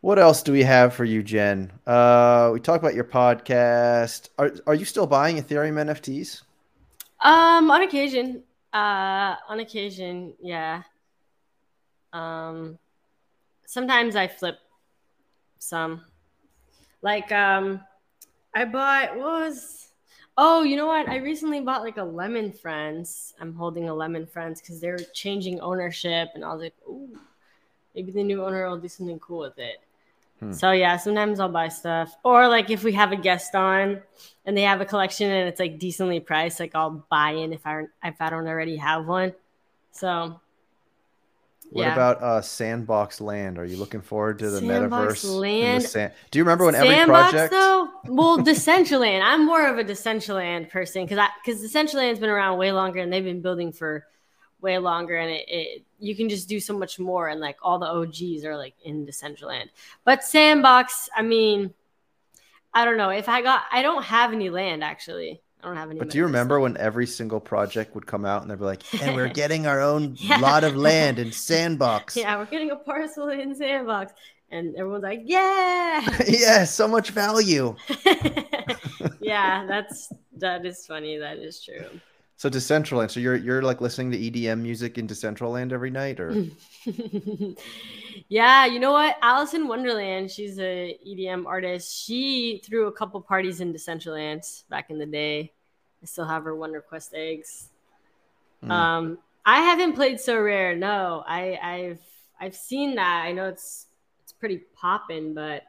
What 0.00 0.18
else 0.18 0.42
do 0.42 0.50
we 0.50 0.64
have 0.64 0.94
for 0.94 1.04
you, 1.04 1.22
Jen? 1.22 1.70
Uh, 1.86 2.50
we 2.52 2.58
talk 2.58 2.80
about 2.80 2.94
your 2.94 3.04
podcast. 3.04 4.30
Are 4.36 4.52
are 4.66 4.74
you 4.74 4.84
still 4.84 5.06
buying 5.06 5.36
Ethereum 5.36 5.74
NFTs? 5.74 6.42
Um, 7.20 7.70
on 7.70 7.82
occasion. 7.82 8.42
Uh, 8.72 9.36
on 9.48 9.60
occasion, 9.60 10.32
yeah. 10.40 10.82
Um, 12.12 12.78
sometimes 13.66 14.16
I 14.16 14.26
flip 14.26 14.58
some. 15.58 16.02
Like, 17.00 17.30
um, 17.30 17.80
I 18.54 18.64
bought 18.64 19.16
what 19.16 19.18
was. 19.18 19.81
Oh, 20.38 20.62
you 20.62 20.76
know 20.76 20.86
what? 20.86 21.08
I 21.08 21.16
recently 21.16 21.60
bought 21.60 21.82
like 21.82 21.98
a 21.98 22.04
Lemon 22.04 22.52
Friends. 22.52 23.34
I'm 23.40 23.54
holding 23.54 23.88
a 23.88 23.94
Lemon 23.94 24.26
Friends 24.26 24.60
because 24.60 24.80
they're 24.80 24.98
changing 24.98 25.60
ownership, 25.60 26.30
and 26.34 26.44
I 26.44 26.52
was 26.52 26.62
like, 26.62 26.74
ooh, 26.88 27.10
maybe 27.94 28.12
the 28.12 28.22
new 28.22 28.44
owner 28.44 28.68
will 28.68 28.78
do 28.78 28.88
something 28.88 29.18
cool 29.18 29.40
with 29.40 29.58
it. 29.58 29.80
Hmm. 30.40 30.52
So 30.52 30.72
yeah, 30.72 30.96
sometimes 30.96 31.38
I'll 31.38 31.50
buy 31.50 31.68
stuff, 31.68 32.16
or 32.24 32.48
like 32.48 32.70
if 32.70 32.82
we 32.82 32.92
have 32.92 33.12
a 33.12 33.16
guest 33.16 33.54
on 33.54 34.02
and 34.46 34.56
they 34.56 34.62
have 34.62 34.80
a 34.80 34.86
collection 34.86 35.30
and 35.30 35.48
it's 35.48 35.60
like 35.60 35.78
decently 35.78 36.20
priced, 36.20 36.60
like 36.60 36.74
I'll 36.74 37.04
buy 37.10 37.32
in 37.32 37.52
if 37.52 37.66
I 37.66 37.84
if 38.02 38.20
I 38.20 38.30
don't 38.30 38.46
already 38.46 38.76
have 38.76 39.06
one. 39.06 39.34
So 39.92 40.40
What 41.72 41.84
yeah. 41.84 41.94
about 41.94 42.22
uh, 42.22 42.42
Sandbox 42.42 43.18
Land? 43.22 43.58
Are 43.58 43.64
you 43.64 43.78
looking 43.78 44.02
forward 44.02 44.40
to 44.40 44.50
the 44.50 44.58
Sandbox 44.58 45.24
metaverse? 45.24 45.24
and 45.24 45.32
the 45.32 45.38
Land? 45.38 45.82
san- 45.84 46.12
Do 46.30 46.38
you 46.38 46.44
remember 46.44 46.66
when 46.66 46.74
every 46.74 46.88
Sandbox 46.88 47.30
project? 47.30 47.52
though? 47.52 47.88
Well, 48.08 48.38
Decentraland. 48.38 49.22
I'm 49.22 49.46
more 49.46 49.66
of 49.66 49.78
a 49.78 49.84
Decentraland 49.84 50.68
person 50.68 51.04
because 51.04 51.16
I 51.16 51.28
because 51.42 51.62
Decentraland's 51.62 52.18
been 52.18 52.28
around 52.28 52.58
way 52.58 52.72
longer 52.72 53.00
and 53.00 53.10
they've 53.10 53.24
been 53.24 53.40
building 53.40 53.72
for 53.72 54.06
way 54.60 54.76
longer 54.76 55.16
and 55.16 55.30
it, 55.30 55.44
it 55.48 55.84
you 55.98 56.14
can 56.14 56.28
just 56.28 56.48
do 56.48 56.60
so 56.60 56.76
much 56.76 56.98
more 56.98 57.28
and 57.28 57.40
like 57.40 57.56
all 57.62 57.78
the 57.78 57.86
OGs 57.86 58.44
are 58.44 58.56
like 58.56 58.74
in 58.84 59.06
Decentraland. 59.06 59.70
But 60.04 60.24
Sandbox, 60.24 61.08
I 61.16 61.22
mean, 61.22 61.72
I 62.74 62.84
don't 62.84 62.96
know 62.96 63.10
if 63.10 63.28
I 63.28 63.40
got 63.40 63.62
I 63.72 63.82
don't 63.82 64.04
have 64.04 64.32
any 64.32 64.50
land 64.50 64.84
actually. 64.84 65.41
I 65.62 65.68
don't 65.68 65.76
have 65.76 65.90
any. 65.90 65.98
But 65.98 66.10
do 66.10 66.18
you 66.18 66.24
remember 66.24 66.58
when 66.60 66.76
every 66.76 67.06
single 67.06 67.38
project 67.40 67.94
would 67.94 68.06
come 68.06 68.24
out 68.24 68.42
and 68.42 68.50
they'd 68.50 68.58
be 68.58 68.64
like, 68.64 68.82
and 69.02 69.14
we're 69.14 69.28
getting 69.42 69.66
our 69.66 69.80
own 69.80 70.16
Yeah. 70.20 70.38
lot 70.38 70.64
of 70.64 70.74
land 70.76 71.18
in 71.18 71.30
Sandbox. 71.48 72.16
Yeah, 72.16 72.36
we're 72.38 72.46
getting 72.46 72.70
a 72.72 72.76
parcel 72.76 73.28
in 73.28 73.54
Sandbox, 73.54 74.12
and 74.50 74.74
everyone's 74.76 75.04
like, 75.04 75.20
"Yeah." 75.24 76.18
yeah, 76.26 76.64
so 76.64 76.88
much 76.88 77.10
value. 77.10 77.76
yeah, 79.20 79.64
that's 79.66 80.12
that 80.38 80.66
is 80.66 80.84
funny. 80.86 81.18
That 81.18 81.38
is 81.38 81.62
true. 81.62 81.86
So 82.36 82.50
Decentraland. 82.50 83.10
So 83.10 83.20
you're 83.20 83.36
you're 83.36 83.62
like 83.62 83.80
listening 83.80 84.10
to 84.10 84.18
EDM 84.18 84.60
music 84.60 84.98
in 84.98 85.06
Decentraland 85.06 85.72
every 85.72 85.90
night, 85.90 86.18
or 86.18 86.34
yeah, 88.28 88.66
you 88.66 88.80
know 88.80 88.92
what? 88.92 89.16
Alice 89.22 89.54
in 89.54 89.68
Wonderland, 89.68 90.30
she's 90.30 90.58
a 90.58 90.98
EDM 91.06 91.46
artist. 91.46 92.04
She 92.04 92.60
threw 92.64 92.88
a 92.88 92.92
couple 92.92 93.20
parties 93.20 93.60
in 93.60 93.72
Decentraland 93.72 94.64
back 94.68 94.90
in 94.90 94.98
the 94.98 95.06
day. 95.06 95.52
I 96.02 96.06
still 96.06 96.24
have 96.24 96.44
her 96.44 96.56
Wonder 96.56 96.80
Quest 96.80 97.14
eggs. 97.14 97.68
Mm. 98.64 98.70
Um, 98.70 99.18
I 99.44 99.60
haven't 99.60 99.94
played 99.94 100.16
Sorare. 100.16 100.76
No, 100.76 101.24
I, 101.26 101.58
I've 101.62 102.00
I've 102.40 102.56
seen 102.56 102.96
that. 102.96 103.22
I 103.24 103.32
know 103.32 103.48
it's 103.48 103.86
it's 104.22 104.32
pretty 104.32 104.58
poppin', 104.74 105.34
but 105.34 105.62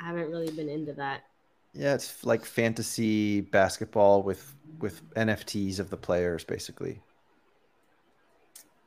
I 0.00 0.06
haven't 0.06 0.30
really 0.30 0.50
been 0.50 0.68
into 0.68 0.92
that. 0.94 1.22
Yeah, 1.74 1.94
it's 1.94 2.24
like 2.24 2.44
fantasy 2.44 3.40
basketball 3.40 4.22
with 4.22 4.54
with 4.80 5.02
NFTs 5.14 5.78
of 5.80 5.90
the 5.90 5.96
players, 5.96 6.44
basically. 6.44 7.00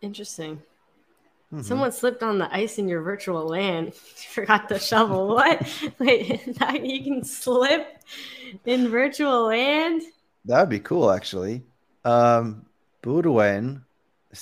Interesting. 0.01 0.61
Mhm. 1.53 1.63
Someone 1.65 1.91
slipped 1.91 2.23
on 2.23 2.37
the 2.37 2.53
ice 2.53 2.77
in 2.77 2.87
your 2.87 3.01
virtual 3.01 3.45
land. 3.45 3.93
Forgot 4.33 4.69
the 4.69 4.79
shovel. 4.79 5.27
What? 5.27 5.67
Wait, 5.99 6.59
now 6.59 6.73
you 6.73 7.03
can 7.03 7.23
slip 7.23 8.01
in 8.65 8.87
virtual 8.89 9.47
land? 9.47 10.01
That'd 10.45 10.69
be 10.69 10.79
cool, 10.79 11.11
actually. 11.11 11.63
Um, 12.05 12.65
Budawen. 13.03 13.83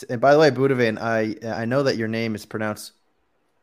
And 0.10 0.22
by 0.22 0.34
the 0.34 0.40
way, 0.40 0.52
Budawen, 0.52 1.00
I 1.02 1.36
I 1.46 1.66
know 1.66 1.84
that 1.84 1.98
your 1.98 2.08
name 2.08 2.36
is 2.36 2.46
pronounced 2.46 2.94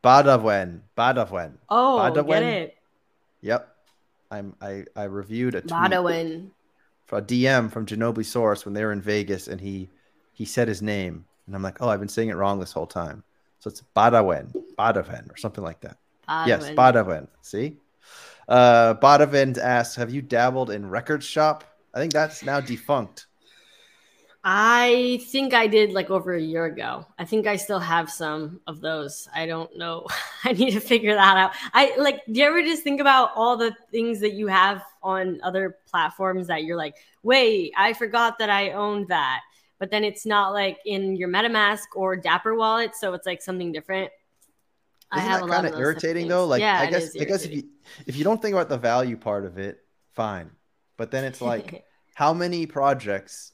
Badavwen. 0.03 0.81
Badavwen. 0.97 1.55
Oh, 1.68 1.99
Badawen? 2.01 2.27
get 2.29 2.43
it. 2.43 2.77
Yep. 3.43 3.76
I'm 4.37 4.55
I 4.61 4.84
I 4.95 5.05
reviewed 5.05 5.55
a 5.55 5.61
tweet 5.61 5.70
for 7.07 7.18
a 7.18 7.22
DM 7.22 7.70
from 7.70 7.87
Ginobili 7.87 8.24
Source 8.24 8.64
when 8.64 8.74
they 8.74 8.84
were 8.84 8.93
in 8.93 9.01
Vegas, 9.01 9.49
and 9.49 9.61
he 9.61 9.89
he 10.32 10.45
said 10.45 10.68
his 10.68 10.82
name, 10.82 11.24
and 11.47 11.55
I'm 11.55 11.62
like, 11.62 11.80
oh, 11.80 11.89
I've 11.89 12.01
been 12.01 12.09
saying 12.09 12.28
it 12.28 12.37
wrong 12.37 12.61
this 12.61 12.72
whole 12.72 12.87
time. 12.87 13.22
So 13.61 13.68
it's 13.68 13.82
Badawen, 13.97 14.53
Badawen, 14.78 15.32
or 15.32 15.37
something 15.37 15.64
like 15.64 15.80
that. 15.80 15.97
Yes, 16.47 16.68
Badawen. 16.70 17.28
See, 17.41 17.78
uh, 18.49 18.95
Badawen 18.95 19.59
asks, 19.59 19.97
have 19.97 20.11
you 20.11 20.22
dabbled 20.22 20.70
in 20.70 20.89
record 20.91 21.22
shop? 21.24 21.64
I 21.95 22.01
think 22.01 22.12
that's 22.12 22.43
now 22.43 22.61
defunct. 22.61 23.26
I 24.49 25.20
think 25.32 25.55
I 25.55 25.66
did 25.66 25.90
like 25.92 26.09
over 26.09 26.32
a 26.32 26.40
year 26.40 26.66
ago. 26.66 27.05
I 27.18 27.24
think 27.24 27.49
I 27.49 27.57
still 27.57 27.80
have 27.80 28.09
some 28.09 28.61
of 28.68 28.80
those. 28.80 29.28
I 29.34 29.44
don't 29.44 29.76
know. 29.76 30.07
I 30.44 30.53
need 30.53 30.70
to 30.70 30.80
figure 30.80 31.16
that 31.16 31.36
out. 31.36 31.51
I 31.74 31.97
like, 31.99 32.24
do 32.26 32.38
you 32.38 32.47
ever 32.47 32.62
just 32.62 32.84
think 32.84 33.01
about 33.01 33.30
all 33.34 33.57
the 33.57 33.74
things 33.90 34.20
that 34.20 34.34
you 34.34 34.47
have 34.47 34.84
on 35.03 35.40
other 35.42 35.78
platforms 35.90 36.47
that 36.47 36.62
you're 36.62 36.76
like, 36.76 36.94
wait, 37.24 37.72
I 37.76 37.92
forgot 37.92 38.38
that 38.38 38.49
I 38.49 38.70
owned 38.70 39.09
that. 39.09 39.40
But 39.80 39.90
then 39.90 40.05
it's 40.05 40.24
not 40.24 40.53
like 40.53 40.78
in 40.86 41.16
your 41.16 41.28
MetaMask 41.28 41.86
or 41.97 42.14
Dapper 42.14 42.55
wallet. 42.55 42.94
So 42.94 43.14
it's 43.14 43.26
like 43.26 43.42
something 43.42 43.72
different. 43.72 44.12
Isn't 45.16 45.28
that 45.28 45.49
kind 45.49 45.66
of 45.66 45.76
irritating 45.76 46.28
though? 46.28 46.47
Like, 46.47 46.61
yeah, 46.61 46.78
I 46.78 46.88
guess 46.88 47.16
I 47.20 47.24
guess 47.24 47.44
if 47.44 47.53
you 47.53 47.64
if 48.07 48.14
you 48.14 48.22
don't 48.22 48.40
think 48.40 48.55
about 48.55 48.68
the 48.68 48.78
value 48.78 49.16
part 49.16 49.44
of 49.44 49.59
it, 49.59 49.80
fine. 50.14 50.53
But 50.97 51.11
then 51.11 51.24
it's 51.24 51.40
like, 51.40 51.84
how 52.14 52.32
many 52.32 52.66
projects, 52.66 53.53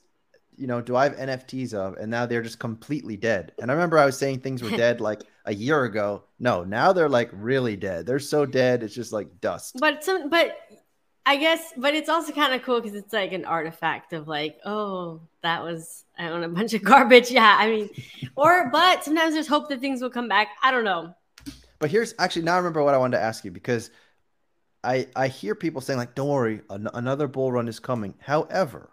you 0.57 0.67
know, 0.67 0.81
do 0.81 0.95
I 0.95 1.03
have 1.05 1.15
NFTs 1.17 1.73
of, 1.73 1.95
and 1.97 2.09
now 2.11 2.25
they're 2.25 2.41
just 2.41 2.59
completely 2.59 3.17
dead? 3.17 3.53
And 3.61 3.71
I 3.71 3.73
remember 3.73 3.97
I 3.97 4.05
was 4.05 4.17
saying 4.17 4.39
things 4.41 4.61
were 4.63 4.69
dead 4.77 5.01
like 5.01 5.21
a 5.45 5.53
year 5.53 5.83
ago. 5.85 6.23
No, 6.39 6.63
now 6.63 6.93
they're 6.93 7.09
like 7.09 7.29
really 7.33 7.75
dead. 7.75 8.05
They're 8.05 8.19
so 8.19 8.45
dead, 8.45 8.83
it's 8.83 8.95
just 8.95 9.11
like 9.13 9.41
dust. 9.41 9.77
but 9.79 10.03
some 10.03 10.29
but 10.29 10.57
i 11.25 11.37
guess 11.37 11.71
but 11.77 11.93
it's 11.93 12.09
also 12.09 12.33
kind 12.33 12.53
of 12.53 12.61
cool 12.63 12.81
because 12.81 12.97
it's 12.97 13.13
like 13.13 13.31
an 13.31 13.45
artifact 13.45 14.11
of 14.11 14.27
like 14.27 14.57
oh 14.65 15.21
that 15.41 15.63
was 15.63 16.03
i 16.19 16.27
own 16.27 16.43
a 16.43 16.49
bunch 16.49 16.73
of 16.73 16.83
garbage 16.91 17.31
yeah 17.31 17.55
i 17.59 17.69
mean 17.69 17.89
or 18.35 18.69
but 18.71 19.05
sometimes 19.05 19.33
there's 19.33 19.47
hope 19.47 19.69
that 19.69 19.79
things 19.79 20.01
will 20.01 20.09
come 20.09 20.27
back 20.27 20.49
i 20.61 20.69
don't 20.69 20.83
know 20.83 21.15
But 21.79 21.91
here's 21.91 22.13
actually 22.19 22.43
now 22.43 22.55
I 22.55 22.57
remember 22.57 22.83
what 22.83 22.93
I 22.93 22.97
wanted 22.97 23.17
to 23.17 23.23
ask 23.23 23.45
you 23.45 23.51
because 23.51 23.89
I 24.83 25.07
I 25.15 25.27
hear 25.27 25.55
people 25.55 25.81
saying 25.81 25.97
like, 25.99 26.15
"Don't 26.15 26.29
worry, 26.29 26.61
an- 26.69 26.89
another 26.93 27.27
bull 27.27 27.51
run 27.51 27.67
is 27.67 27.79
coming." 27.79 28.15
However, 28.19 28.89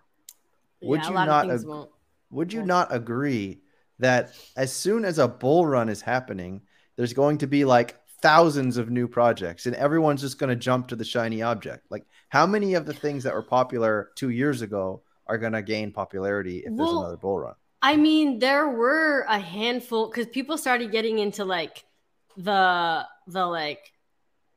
Would 0.82 1.02
yeah, 1.02 1.08
you 1.08 1.14
not 1.14 1.50
ag- 1.50 1.88
would 2.30 2.52
you 2.52 2.62
not 2.62 2.94
agree 2.94 3.60
that 3.98 4.34
as 4.56 4.72
soon 4.72 5.04
as 5.04 5.18
a 5.18 5.28
bull 5.28 5.66
run 5.66 5.88
is 5.88 6.00
happening, 6.00 6.62
there's 6.96 7.12
going 7.12 7.38
to 7.38 7.46
be 7.46 7.64
like 7.64 7.96
thousands 8.22 8.76
of 8.76 8.90
new 8.90 9.08
projects 9.08 9.66
and 9.66 9.74
everyone's 9.76 10.20
just 10.20 10.38
going 10.38 10.50
to 10.50 10.56
jump 10.56 10.88
to 10.88 10.96
the 10.96 11.04
shiny 11.04 11.42
object? 11.42 11.86
Like, 11.90 12.04
how 12.28 12.46
many 12.46 12.74
of 12.74 12.86
the 12.86 12.94
things 12.94 13.24
that 13.24 13.34
were 13.34 13.42
popular 13.42 14.10
two 14.16 14.30
years 14.30 14.62
ago 14.62 15.02
are 15.26 15.38
going 15.38 15.52
to 15.52 15.62
gain 15.62 15.92
popularity 15.92 16.58
if 16.58 16.76
there's 16.76 16.90
another 16.90 17.16
bull 17.16 17.40
run? 17.40 17.54
I 17.82 17.96
mean, 17.96 18.38
there 18.38 18.68
were 18.68 19.24
a 19.28 19.38
handful 19.38 20.08
because 20.08 20.26
people 20.26 20.58
started 20.58 20.92
getting 20.92 21.18
into 21.18 21.44
like 21.44 21.84
the 22.36 23.06
the 23.26 23.46
like 23.46 23.92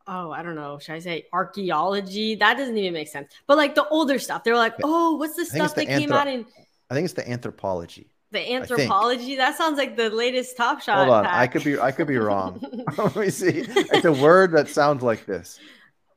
oh 0.07 0.31
I 0.31 0.43
don't 0.43 0.55
know 0.55 0.79
should 0.79 0.95
I 0.95 0.99
say 0.99 1.27
archaeology 1.33 2.35
that 2.35 2.57
doesn't 2.57 2.77
even 2.77 2.93
make 2.93 3.07
sense 3.07 3.31
but 3.47 3.57
like 3.57 3.75
the 3.75 3.87
older 3.87 4.19
stuff 4.19 4.43
they 4.43 4.51
were 4.51 4.57
like 4.57 4.75
oh 4.83 5.15
what's 5.15 5.35
the 5.35 5.45
stuff 5.45 5.75
the 5.75 5.85
that 5.85 5.99
came 5.99 6.11
out 6.11 6.27
in 6.27 6.45
I 6.89 6.93
think 6.93 7.05
it's 7.05 7.13
the 7.13 7.29
anthropology. 7.29 8.07
the 8.31 8.53
anthropology 8.53 9.35
that 9.37 9.57
sounds 9.57 9.77
like 9.77 9.95
the 9.95 10.09
latest 10.09 10.57
Top 10.57 10.81
Shot 10.81 10.97
Hold 10.97 11.09
on, 11.09 11.25
I 11.25 11.47
could 11.47 11.63
be 11.63 11.79
I 11.79 11.91
could 11.91 12.07
be 12.07 12.17
wrong. 12.17 12.61
Let 12.97 13.15
me 13.15 13.29
see. 13.29 13.65
It's 13.67 14.05
a 14.05 14.13
word 14.13 14.51
that 14.51 14.67
sounds 14.69 15.01
like 15.01 15.25
this. 15.25 15.59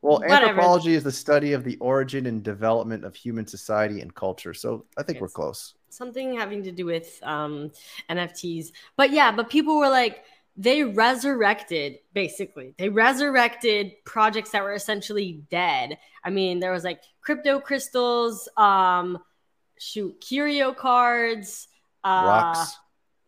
Well, 0.02 0.20
Whatever. 0.20 0.50
anthropology 0.50 0.94
is 0.94 1.02
the 1.02 1.10
study 1.10 1.52
of 1.52 1.64
the 1.64 1.76
origin 1.78 2.26
and 2.26 2.42
development 2.42 3.04
of 3.04 3.16
human 3.16 3.46
society 3.46 4.00
and 4.02 4.14
culture. 4.14 4.54
So 4.54 4.84
I 4.96 5.02
think 5.02 5.20
we're 5.20 5.28
close. 5.28 5.74
something 5.88 6.36
having 6.36 6.62
to 6.62 6.70
do 6.72 6.86
with 6.86 7.18
um, 7.22 7.72
NFTs. 8.10 8.72
But 8.96 9.10
yeah, 9.10 9.32
but 9.32 9.50
people 9.50 9.78
were 9.78 9.88
like, 9.88 10.24
they 10.56 10.84
resurrected 10.84 11.98
basically. 12.14 12.74
They 12.78 12.88
resurrected 12.88 13.92
projects 14.04 14.50
that 14.50 14.62
were 14.62 14.74
essentially 14.74 15.44
dead. 15.50 15.98
I 16.24 16.30
mean, 16.30 16.60
there 16.60 16.72
was 16.72 16.84
like 16.84 17.02
crypto 17.20 17.60
crystals, 17.60 18.48
um, 18.56 19.18
shoot, 19.78 20.20
curio 20.20 20.72
cards, 20.72 21.68
uh, 22.04 22.08
Rocks. 22.24 22.78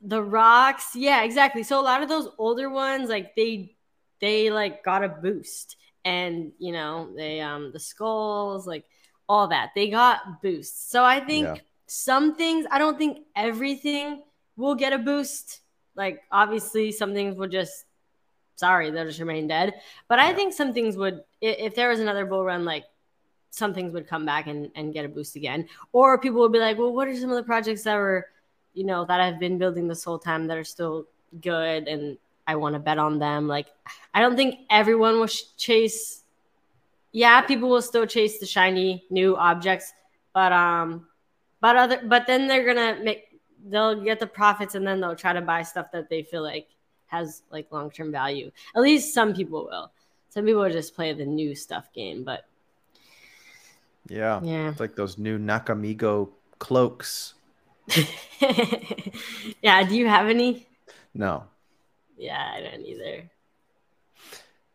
the 0.00 0.22
rocks. 0.22 0.94
Yeah, 0.94 1.22
exactly. 1.24 1.62
So 1.62 1.80
a 1.80 1.82
lot 1.82 2.02
of 2.02 2.08
those 2.08 2.28
older 2.38 2.70
ones, 2.70 3.08
like 3.10 3.34
they 3.36 3.76
they 4.20 4.50
like 4.50 4.82
got 4.84 5.04
a 5.04 5.08
boost, 5.08 5.76
and 6.04 6.52
you 6.58 6.72
know 6.72 7.10
they 7.16 7.40
um 7.40 7.72
the 7.72 7.80
skulls, 7.80 8.66
like 8.66 8.84
all 9.28 9.48
that, 9.48 9.70
they 9.74 9.90
got 9.90 10.40
boosts. 10.42 10.90
So 10.90 11.04
I 11.04 11.20
think 11.20 11.44
Yeah. 11.44 11.60
some 11.86 12.34
things, 12.36 12.66
I 12.70 12.78
don't 12.78 12.96
think 12.98 13.26
everything 13.36 14.22
will 14.56 14.74
get 14.74 14.92
a 14.92 14.98
boost. 14.98 15.60
Like 15.98 16.22
obviously, 16.32 16.92
some 16.92 17.12
things 17.12 17.36
will 17.36 17.48
just 17.48 17.84
sorry 18.58 18.90
they'll 18.90 19.06
just 19.06 19.20
remain 19.20 19.46
dead. 19.46 19.74
But 20.08 20.18
I 20.18 20.32
think 20.32 20.52
some 20.52 20.72
things 20.72 20.96
would, 20.96 21.22
if 21.40 21.74
there 21.74 21.90
was 21.90 22.00
another 22.00 22.26
bull 22.26 22.44
run, 22.44 22.64
like 22.64 22.84
some 23.50 23.72
things 23.72 23.92
would 23.92 24.06
come 24.06 24.26
back 24.26 24.46
and, 24.46 24.70
and 24.74 24.92
get 24.92 25.04
a 25.04 25.08
boost 25.08 25.36
again. 25.36 25.68
Or 25.92 26.18
people 26.18 26.40
would 26.40 26.52
be 26.52 26.58
like, 26.58 26.76
well, 26.76 26.92
what 26.92 27.08
are 27.08 27.16
some 27.16 27.30
of 27.30 27.36
the 27.36 27.42
projects 27.42 27.84
that 27.84 27.94
were, 27.94 28.26
you 28.74 28.84
know, 28.84 29.04
that 29.04 29.20
I've 29.20 29.38
been 29.38 29.58
building 29.58 29.88
this 29.88 30.04
whole 30.04 30.18
time 30.18 30.46
that 30.48 30.56
are 30.56 30.64
still 30.64 31.06
good 31.40 31.88
and 31.88 32.18
I 32.46 32.56
want 32.56 32.74
to 32.74 32.78
bet 32.80 32.98
on 32.98 33.18
them? 33.18 33.46
Like, 33.46 33.68
I 34.12 34.20
don't 34.20 34.36
think 34.36 34.60
everyone 34.70 35.18
will 35.18 35.28
sh- 35.28 35.54
chase. 35.56 36.24
Yeah, 37.12 37.40
people 37.42 37.68
will 37.68 37.82
still 37.82 38.06
chase 38.06 38.38
the 38.38 38.46
shiny 38.46 39.04
new 39.08 39.36
objects, 39.36 39.92
but 40.34 40.52
um, 40.52 41.06
but 41.60 41.76
other, 41.76 42.02
but 42.04 42.26
then 42.26 42.46
they're 42.46 42.66
gonna 42.66 43.02
make 43.02 43.27
they'll 43.66 44.00
get 44.02 44.20
the 44.20 44.26
profits 44.26 44.74
and 44.74 44.86
then 44.86 45.00
they'll 45.00 45.16
try 45.16 45.32
to 45.32 45.40
buy 45.40 45.62
stuff 45.62 45.90
that 45.92 46.08
they 46.08 46.22
feel 46.22 46.42
like 46.42 46.68
has 47.06 47.42
like 47.50 47.66
long 47.72 47.90
term 47.90 48.12
value. 48.12 48.50
At 48.76 48.82
least 48.82 49.14
some 49.14 49.34
people 49.34 49.64
will. 49.64 49.90
Some 50.30 50.44
people 50.44 50.62
will 50.62 50.70
just 50.70 50.94
play 50.94 51.12
the 51.12 51.24
new 51.24 51.54
stuff 51.54 51.92
game, 51.92 52.22
but 52.24 52.46
Yeah. 54.08 54.40
yeah. 54.42 54.70
It's 54.70 54.80
like 54.80 54.94
those 54.94 55.18
new 55.18 55.38
Nakamigo 55.38 56.30
cloaks. 56.58 57.34
yeah, 59.62 59.82
do 59.84 59.96
you 59.96 60.06
have 60.06 60.28
any? 60.28 60.66
No. 61.14 61.44
Yeah, 62.16 62.52
I 62.54 62.60
don't 62.60 62.84
either. 62.84 63.17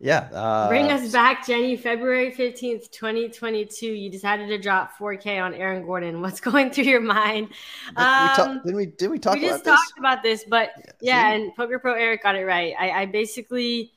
Yeah. 0.03 0.27
Uh, 0.33 0.67
Bring 0.67 0.91
us 0.91 1.13
back, 1.13 1.47
Jenny. 1.47 1.77
February 1.77 2.29
15th, 2.29 2.91
2022. 2.91 3.87
You 3.87 4.09
decided 4.09 4.49
to 4.49 4.57
drop 4.57 4.97
4K 4.99 5.41
on 5.41 5.53
Aaron 5.53 5.85
Gordon. 5.85 6.21
What's 6.21 6.41
going 6.49 6.71
through 6.71 6.83
your 6.83 6.99
mind? 6.99 7.47
Did 7.47 7.95
we 7.95 7.95
talk, 7.95 8.39
Um, 8.39 8.61
didn't 8.65 8.75
we? 8.75 8.85
Did 8.87 9.09
we 9.11 9.17
talk 9.17 9.35
we 9.35 9.45
about 9.45 9.53
just 9.53 9.63
this? 9.63 9.73
talked 9.73 9.97
about 9.97 10.21
this, 10.21 10.43
but 10.43 10.71
yeah, 10.99 11.29
see? 11.29 11.35
and 11.35 11.55
Poker 11.55 11.79
Pro 11.79 11.93
Eric 11.93 12.21
got 12.21 12.35
it 12.35 12.43
right. 12.45 12.73
I, 12.77 12.91
I 12.91 13.05
basically 13.05 13.93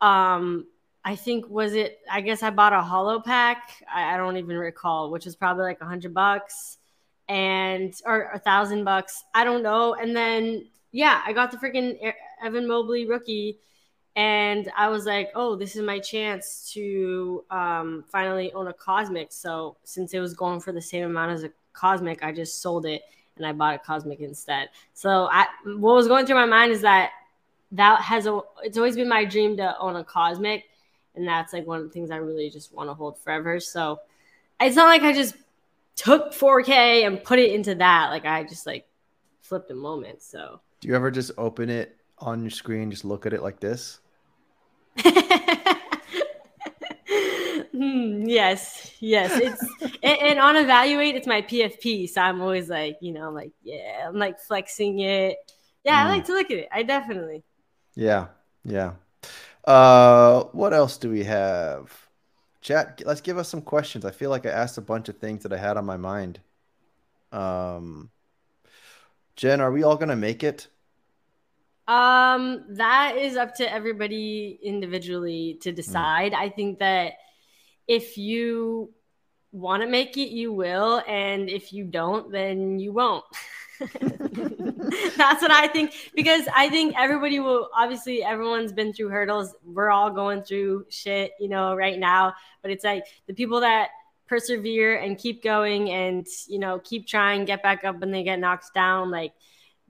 um 0.00 0.66
I 1.04 1.14
think 1.16 1.46
was 1.50 1.74
it. 1.74 1.98
I 2.10 2.22
guess 2.22 2.42
I 2.42 2.48
bought 2.48 2.72
a 2.72 2.80
hollow 2.80 3.20
pack. 3.20 3.84
I, 3.92 4.14
I 4.14 4.16
don't 4.16 4.38
even 4.38 4.56
recall, 4.56 5.10
which 5.10 5.26
was 5.26 5.36
probably 5.36 5.64
like 5.64 5.82
a 5.82 5.86
hundred 5.86 6.14
bucks, 6.14 6.78
and 7.28 7.92
or 8.06 8.30
a 8.32 8.38
thousand 8.38 8.84
bucks. 8.84 9.24
I 9.34 9.44
don't 9.44 9.62
know. 9.62 9.92
And 9.92 10.16
then 10.16 10.68
yeah, 10.90 11.20
I 11.26 11.34
got 11.34 11.50
the 11.50 11.58
freaking 11.58 11.98
Evan 12.42 12.66
Mobley 12.66 13.06
rookie, 13.06 13.58
and 14.16 14.70
I 14.76 14.88
was 14.88 15.06
like, 15.06 15.30
oh, 15.34 15.54
this 15.54 15.76
is 15.76 15.82
my 15.82 15.98
chance 16.00 16.70
to 16.72 17.44
um, 17.50 18.04
finally 18.08 18.52
own 18.52 18.68
a 18.68 18.72
cosmic. 18.72 19.32
So 19.32 19.76
since 19.84 20.12
it 20.14 20.20
was 20.20 20.34
going 20.34 20.60
for 20.60 20.72
the 20.72 20.82
same 20.82 21.04
amount 21.04 21.32
as 21.32 21.44
a 21.44 21.50
cosmic, 21.72 22.22
I 22.22 22.32
just 22.32 22.60
sold 22.60 22.86
it 22.86 23.02
and 23.36 23.46
I 23.46 23.52
bought 23.52 23.74
a 23.74 23.78
cosmic 23.78 24.20
instead. 24.20 24.68
So 24.94 25.28
I, 25.30 25.46
what 25.64 25.94
was 25.94 26.08
going 26.08 26.26
through 26.26 26.36
my 26.36 26.46
mind 26.46 26.72
is 26.72 26.80
that 26.82 27.10
that 27.72 28.00
has 28.02 28.26
a, 28.26 28.40
it's 28.62 28.76
always 28.76 28.96
been 28.96 29.08
my 29.08 29.24
dream 29.24 29.56
to 29.58 29.78
own 29.78 29.94
a 29.94 30.04
cosmic 30.04 30.64
and 31.14 31.26
that's 31.26 31.52
like 31.52 31.66
one 31.66 31.78
of 31.78 31.84
the 31.84 31.90
things 31.90 32.10
I 32.10 32.16
really 32.16 32.50
just 32.50 32.74
want 32.74 32.90
to 32.90 32.94
hold 32.94 33.18
forever. 33.18 33.60
So 33.60 34.00
it's 34.60 34.76
not 34.76 34.86
like 34.86 35.02
I 35.02 35.12
just 35.12 35.36
took 35.94 36.32
4K 36.32 37.06
and 37.06 37.22
put 37.22 37.38
it 37.38 37.52
into 37.52 37.76
that. 37.76 38.10
Like 38.10 38.24
I 38.24 38.42
just 38.42 38.66
like 38.66 38.88
flipped 39.40 39.70
a 39.70 39.74
moment. 39.74 40.22
So 40.22 40.60
do 40.80 40.88
you 40.88 40.96
ever 40.96 41.12
just 41.12 41.30
open 41.38 41.70
it 41.70 41.96
on 42.20 42.42
your 42.42 42.50
screen, 42.50 42.90
just 42.90 43.04
look 43.04 43.26
at 43.26 43.32
it 43.32 43.42
like 43.42 43.60
this? 43.60 44.00
Hmm, 47.80 48.26
yes, 48.26 48.92
yes. 49.00 49.32
It's 49.40 49.98
and, 50.02 50.18
and, 50.20 50.38
on 50.38 50.56
evaluate, 50.56 51.14
it's 51.14 51.26
my 51.26 51.40
PFP. 51.40 52.10
So 52.10 52.20
I'm 52.20 52.42
always 52.42 52.68
like, 52.68 52.98
you 53.00 53.10
know, 53.10 53.26
I'm 53.26 53.34
like, 53.34 53.52
yeah, 53.62 54.06
I'm 54.06 54.18
like 54.18 54.38
flexing 54.38 54.98
it. 54.98 55.38
Yeah, 55.82 56.02
mm. 56.02 56.06
I 56.06 56.08
like 56.10 56.26
to 56.26 56.34
look 56.34 56.50
at 56.50 56.58
it. 56.58 56.68
I 56.70 56.82
definitely. 56.82 57.42
Yeah, 57.94 58.26
yeah. 58.64 58.92
Uh, 59.64 60.44
what 60.52 60.74
else 60.74 60.98
do 60.98 61.08
we 61.08 61.24
have? 61.24 61.90
Chat, 62.60 63.00
let's 63.06 63.22
give 63.22 63.38
us 63.38 63.48
some 63.48 63.62
questions. 63.62 64.04
I 64.04 64.10
feel 64.10 64.28
like 64.28 64.44
I 64.44 64.50
asked 64.50 64.76
a 64.76 64.82
bunch 64.82 65.08
of 65.08 65.16
things 65.16 65.42
that 65.44 65.52
I 65.52 65.56
had 65.56 65.78
on 65.78 65.86
my 65.86 65.96
mind. 65.96 66.40
Um, 67.32 68.10
Jen, 69.36 69.62
are 69.62 69.72
we 69.72 69.84
all 69.84 69.96
gonna 69.96 70.16
make 70.16 70.44
it? 70.44 70.68
Um, 71.90 72.66
that 72.76 73.16
is 73.16 73.36
up 73.36 73.56
to 73.56 73.70
everybody 73.70 74.60
individually 74.62 75.58
to 75.62 75.70
hmm. 75.70 75.74
decide. 75.74 76.32
Mm. 76.32 76.38
I 76.38 76.48
think 76.48 76.78
that 76.78 77.14
if 77.88 78.16
you 78.16 78.94
want 79.50 79.82
to 79.82 79.88
make 79.88 80.16
it, 80.16 80.28
you 80.30 80.52
will, 80.52 81.02
and 81.08 81.50
if 81.50 81.72
you 81.72 81.84
don't, 81.84 82.30
then 82.30 82.78
you 82.78 82.92
won't. 82.92 83.24
That's 83.80 85.42
what 85.42 85.50
I 85.50 85.66
think 85.66 85.94
because 86.14 86.46
I 86.54 86.68
think 86.68 86.94
everybody 86.96 87.40
will 87.40 87.70
obviously 87.74 88.22
everyone's 88.22 88.72
been 88.72 88.92
through 88.92 89.08
hurdles. 89.08 89.52
We're 89.64 89.90
all 89.90 90.12
going 90.12 90.42
through 90.42 90.86
shit, 90.90 91.32
you 91.40 91.48
know, 91.48 91.74
right 91.74 91.98
now. 91.98 92.34
But 92.62 92.70
it's 92.70 92.84
like 92.84 93.04
the 93.26 93.34
people 93.34 93.60
that 93.62 93.88
persevere 94.28 94.98
and 94.98 95.18
keep 95.18 95.42
going 95.42 95.90
and 95.90 96.24
you 96.46 96.60
know 96.60 96.78
keep 96.78 97.08
trying, 97.08 97.46
get 97.46 97.64
back 97.64 97.82
up 97.82 97.98
when 97.98 98.12
they 98.12 98.22
get 98.22 98.38
knocked 98.38 98.72
down. 98.74 99.10
Like 99.10 99.32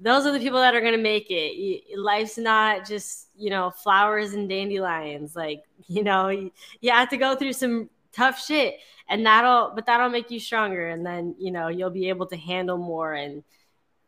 those 0.01 0.27
are 0.27 0.33
the 0.33 0.39
people 0.39 0.59
that 0.59 0.75
are 0.75 0.81
gonna 0.81 0.99
make 0.99 1.27
it. 1.31 1.99
Life's 1.99 2.39
not 2.39 2.87
just 2.87 3.29
you 3.37 3.51
know 3.51 3.71
flowers 3.71 4.33
and 4.33 4.49
dandelions. 4.49 5.37
Like 5.37 5.63
you 5.87 6.03
know 6.03 6.29
you 6.29 6.91
have 6.91 7.09
to 7.11 7.17
go 7.17 7.37
through 7.37 7.53
some 7.53 7.91
tough 8.13 8.45
shit, 8.45 8.77
and 9.09 9.25
that'll 9.27 9.73
but 9.75 9.87
that'll 9.87 10.11
make 10.11 10.31
you 10.31 10.41
stronger, 10.41 10.89
and 10.89 11.05
then 11.05 11.35
you 11.39 11.51
know 11.51 11.69
you'll 11.69 11.91
be 11.91 12.09
able 12.09 12.27
to 12.27 12.37
handle 12.37 12.79
more 12.79 13.15
and 13.15 13.45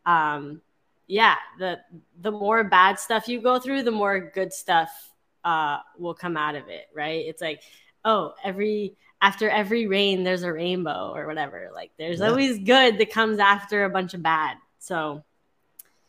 um, 0.07 0.61
yeah, 1.07 1.37
the 1.59 1.79
the 2.21 2.33
more 2.33 2.65
bad 2.65 2.99
stuff 2.99 3.29
you 3.29 3.41
go 3.41 3.59
through, 3.59 3.83
the 3.83 3.91
more 3.91 4.19
good 4.19 4.53
stuff 4.53 4.91
uh, 5.45 5.79
will 5.99 6.15
come 6.15 6.37
out 6.37 6.55
of 6.55 6.69
it, 6.69 6.87
right? 6.95 7.25
It's 7.27 7.43
like, 7.43 7.63
oh, 8.05 8.35
every 8.43 8.97
after 9.21 9.49
every 9.49 9.87
rain, 9.87 10.25
there's 10.25 10.43
a 10.43 10.53
rainbow 10.53 11.13
or 11.15 11.27
whatever. 11.27 11.71
Like, 11.75 11.93
there's 11.99 12.21
yeah. 12.21 12.29
always 12.29 12.59
good 12.59 12.99
that 12.99 13.13
comes 13.13 13.39
after 13.39 13.85
a 13.85 13.91
bunch 13.91 14.15
of 14.15 14.23
bad. 14.23 14.57
So 14.79 15.23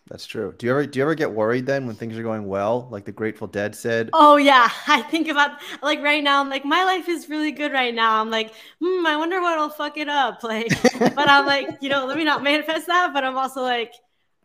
that's 0.09 0.25
true. 0.25 0.53
Do 0.57 0.65
you 0.65 0.71
ever 0.71 0.85
do 0.85 0.99
you 0.99 1.03
ever 1.03 1.15
get 1.15 1.31
worried 1.31 1.65
then 1.65 1.87
when 1.87 1.95
things 1.95 2.17
are 2.17 2.23
going 2.23 2.45
well, 2.45 2.87
like 2.91 3.05
the 3.05 3.11
Grateful 3.11 3.47
Dead 3.47 3.73
said? 3.73 4.09
Oh 4.11 4.35
yeah, 4.35 4.69
I 4.87 5.01
think 5.01 5.29
about 5.29 5.61
like 5.81 6.01
right 6.01 6.23
now. 6.23 6.41
I'm 6.41 6.49
like, 6.49 6.65
my 6.65 6.83
life 6.83 7.07
is 7.07 7.29
really 7.29 7.51
good 7.51 7.71
right 7.71 7.93
now. 7.95 8.19
I'm 8.19 8.29
like, 8.29 8.53
hmm, 8.81 9.05
I 9.05 9.15
wonder 9.15 9.39
what'll 9.41 9.69
fuck 9.69 9.97
it 9.97 10.09
up. 10.09 10.41
Like, 10.53 10.67
but 11.15 11.29
I'm 11.29 11.45
like, 11.45 11.77
you 11.81 11.89
know, 11.89 12.05
let 12.05 12.17
me 12.17 12.25
not 12.25 12.43
manifest 12.43 12.87
that. 12.87 13.13
But 13.13 13.23
I'm 13.23 13.37
also 13.37 13.61
like, 13.61 13.93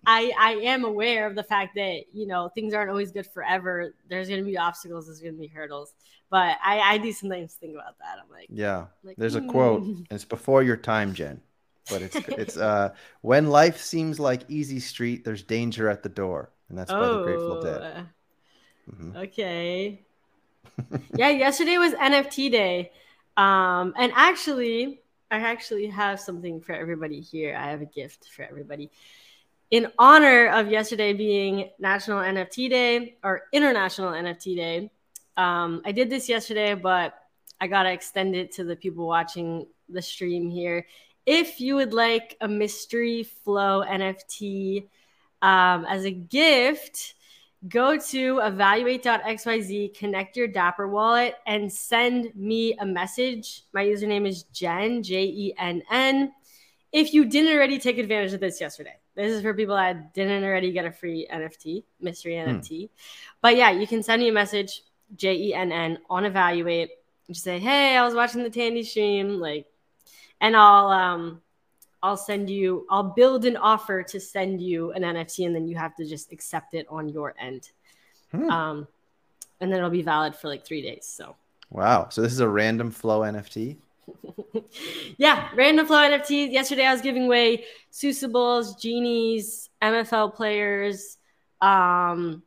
I 0.07 0.33
I 0.39 0.53
am 0.53 0.85
aware 0.85 1.27
of 1.27 1.35
the 1.35 1.43
fact 1.43 1.75
that 1.75 2.05
you 2.13 2.27
know 2.27 2.49
things 2.55 2.73
aren't 2.73 2.91
always 2.91 3.11
good 3.11 3.27
forever. 3.27 3.95
There's 4.09 4.29
gonna 4.29 4.45
be 4.45 4.57
obstacles. 4.57 5.07
There's 5.07 5.21
gonna 5.21 5.33
be 5.33 5.49
hurdles. 5.49 5.93
But 6.31 6.57
I 6.65 6.79
I 6.81 6.99
do 6.99 7.13
sometimes 7.13 7.55
think 7.55 7.75
about 7.75 7.99
that. 7.99 8.19
I'm 8.23 8.31
like, 8.31 8.47
yeah. 8.49 8.87
Like, 9.03 9.17
there's 9.17 9.35
a 9.35 9.43
quote. 9.43 9.83
Hmm. 9.89 10.03
It's 10.11 10.25
before 10.25 10.63
your 10.63 10.77
time, 10.77 11.15
Jen 11.15 11.41
but 11.91 12.03
it's 12.03 12.17
it's 12.29 12.57
uh 12.57 12.95
when 13.21 13.49
life 13.49 13.81
seems 13.81 14.21
like 14.21 14.43
easy 14.49 14.81
street, 14.81 15.25
there's 15.25 15.43
danger 15.43 15.89
at 15.89 16.03
the 16.03 16.09
door, 16.09 16.51
and 16.69 16.79
that's 16.79 16.91
oh, 16.91 17.01
by 17.01 17.09
the 17.09 17.23
Grateful 17.23 17.63
Dead. 17.63 18.07
Mm-hmm. 18.91 19.17
Okay. 19.17 20.03
yeah, 21.17 21.29
yesterday 21.29 21.79
was 21.79 21.93
NFT 21.95 22.51
day, 22.51 22.93
um, 23.37 23.95
and 23.97 24.13
actually, 24.15 25.01
I 25.31 25.39
actually 25.39 25.87
have 25.89 26.21
something 26.21 26.61
for 26.61 26.73
everybody 26.73 27.21
here. 27.21 27.57
I 27.57 27.71
have 27.71 27.83
a 27.83 27.87
gift 27.87 28.29
for 28.29 28.43
everybody. 28.43 28.91
In 29.71 29.93
honor 29.99 30.47
of 30.49 30.71
yesterday 30.71 31.13
being 31.13 31.71
National 31.79 32.21
NFT 32.21 32.71
Day 32.71 33.17
or 33.23 33.43
International 33.53 34.13
NFT 34.13 34.57
Day, 34.57 34.91
um, 35.37 35.83
I 35.85 35.93
did 35.93 36.09
this 36.09 36.29
yesterday, 36.29 36.75
but 36.75 37.15
I 37.61 37.67
gotta 37.67 37.93
extend 37.93 38.35
it 38.35 38.53
to 38.53 38.65
the 38.65 38.77
people 38.77 39.07
watching 39.07 39.67
the 39.89 40.03
stream 40.03 40.49
here 40.49 40.87
if 41.29 41.61
you 41.61 41.75
would 41.75 41.93
like 41.93 42.39
a 42.41 42.49
mystery 42.49 43.23
flow 43.23 43.85
NFT 43.87 44.89
um, 45.43 45.85
as 45.85 46.07
a 46.07 46.11
gift, 46.11 47.17
go 47.69 47.99
to 47.99 48.39
evaluate.xyz, 48.39 49.95
connect 49.95 50.39
your 50.39 50.49
Dapper 50.49 50.89
wallet, 50.89 51.35
and 51.47 51.71
send 51.71 52.35
me 52.35 52.79
a 52.79 52.87
message. 52.87 53.65
My 53.75 53.85
username 53.85 54.27
is 54.27 54.45
Jen, 54.45 55.03
J 55.03 55.25
E 55.25 55.55
N 55.59 55.83
N. 55.91 56.33
If 56.93 57.13
you 57.13 57.27
didn't 57.27 57.53
already 57.53 57.79
take 57.79 57.99
advantage 57.99 58.33
of 58.33 58.41
this 58.41 58.59
yesterday, 58.59 58.97
this 59.15 59.31
is 59.31 59.43
for 59.43 59.53
people 59.53 59.77
that 59.77 60.15
didn't 60.15 60.45
already 60.45 60.73
get 60.73 60.87
a 60.87 60.91
free 60.91 61.29
NFT, 61.31 61.85
mystery 62.01 62.43
hmm. 62.43 62.53
NFT. 62.53 62.89
But 63.43 63.55
yeah, 63.55 63.71
you 63.71 63.87
can 63.87 64.03
send 64.03 64.23
me 64.23 64.31
a 64.31 64.33
message, 64.33 64.81
J 65.15 65.35
E 65.35 65.53
N 65.53 65.73
N, 65.73 65.99
on 66.09 66.25
Evaluate. 66.25 66.89
Just 67.27 67.45
say, 67.45 67.59
hey, 67.59 67.99
I 67.99 68.05
was 68.07 68.15
watching 68.15 68.43
the 68.43 68.49
Tandy 68.49 68.83
stream. 68.83 69.39
Like, 69.39 69.67
and 70.41 70.57
I'll 70.57 70.89
um 70.89 71.41
I'll 72.03 72.17
send 72.17 72.49
you 72.51 72.87
I'll 72.91 73.03
build 73.03 73.45
an 73.45 73.57
offer 73.57 74.03
to 74.03 74.21
send 74.21 74.61
you 74.61 74.93
an 74.93 75.03
NFT 75.03 75.47
and 75.47 75.55
then 75.55 75.67
you 75.67 75.77
have 75.77 75.95
to 75.97 76.07
just 76.07 76.33
accept 76.33 76.75
it 76.75 76.87
on 76.89 77.09
your 77.09 77.35
end. 77.39 77.71
Hmm. 78.31 78.51
Um 78.51 78.89
and 79.61 79.73
then 79.73 79.79
it'll 79.79 79.91
be 79.91 80.03
valid 80.03 80.37
for 80.37 80.49
like 80.49 80.65
3 80.65 80.83
days. 80.83 81.07
So 81.07 81.37
Wow. 81.71 82.09
So 82.11 82.23
this 82.23 82.33
is 82.33 82.41
a 82.41 82.49
random 82.49 82.91
flow 82.91 83.21
NFT? 83.21 83.77
yeah, 85.19 85.49
random 85.55 85.87
flow 85.87 85.99
NFT. 85.99 86.51
Yesterday 86.51 86.87
I 86.87 86.93
was 86.93 87.03
giving 87.03 87.27
away 87.27 87.65
Seussibles, 87.93 88.81
Genies, 88.81 89.69
MFL 89.83 90.35
players, 90.35 91.19
um 91.61 92.43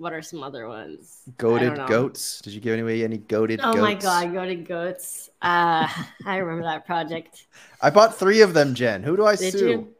what 0.00 0.14
are 0.14 0.22
some 0.22 0.42
other 0.42 0.66
ones? 0.66 1.20
Goated 1.36 1.86
goats. 1.86 2.40
Did 2.40 2.54
you 2.54 2.60
give 2.60 2.80
away 2.80 3.04
any 3.04 3.18
goated 3.18 3.58
goats? 3.58 3.64
oh 3.64 3.72
goats? 3.74 3.82
my 3.82 3.94
god, 3.94 4.28
goated 4.28 4.66
goats. 4.66 5.28
Uh, 5.42 5.86
I 6.24 6.38
remember 6.38 6.64
that 6.64 6.86
project. 6.86 7.46
I 7.82 7.90
bought 7.90 8.18
three 8.18 8.40
of 8.40 8.54
them, 8.54 8.74
Jen. 8.74 9.02
Who 9.02 9.14
do 9.16 9.26
I 9.26 9.36
Did 9.36 9.52
sue? 9.52 9.92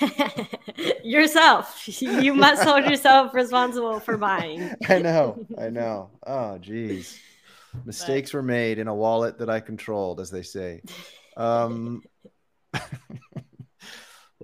You? 0.00 0.46
yourself. 1.02 1.82
You 2.02 2.34
must 2.34 2.64
hold 2.64 2.84
yourself 2.84 3.32
responsible 3.32 3.98
for 4.00 4.18
buying. 4.18 4.74
I 4.88 4.98
know. 4.98 5.46
I 5.58 5.70
know. 5.70 6.10
Oh, 6.26 6.58
geez. 6.58 7.18
Mistakes 7.86 8.32
but... 8.32 8.38
were 8.38 8.42
made 8.42 8.78
in 8.78 8.88
a 8.88 8.94
wallet 8.94 9.38
that 9.38 9.48
I 9.48 9.60
controlled, 9.60 10.20
as 10.20 10.30
they 10.30 10.42
say. 10.42 10.82
Um, 11.36 12.02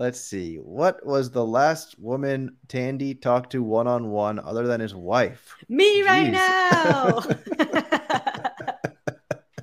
Let's 0.02 0.20
see. 0.20 0.56
What 0.56 1.06
was 1.06 1.30
the 1.30 1.46
last 1.46 1.96
woman 1.96 2.56
Tandy 2.66 3.14
talked 3.14 3.52
to 3.52 3.62
one 3.62 3.86
on 3.86 4.10
one 4.10 4.40
other 4.40 4.66
than 4.66 4.80
his 4.80 4.96
wife? 4.96 5.54
Me 5.68 6.02
Jeez. 6.02 6.06
right 6.06 6.32
now. 6.32 7.20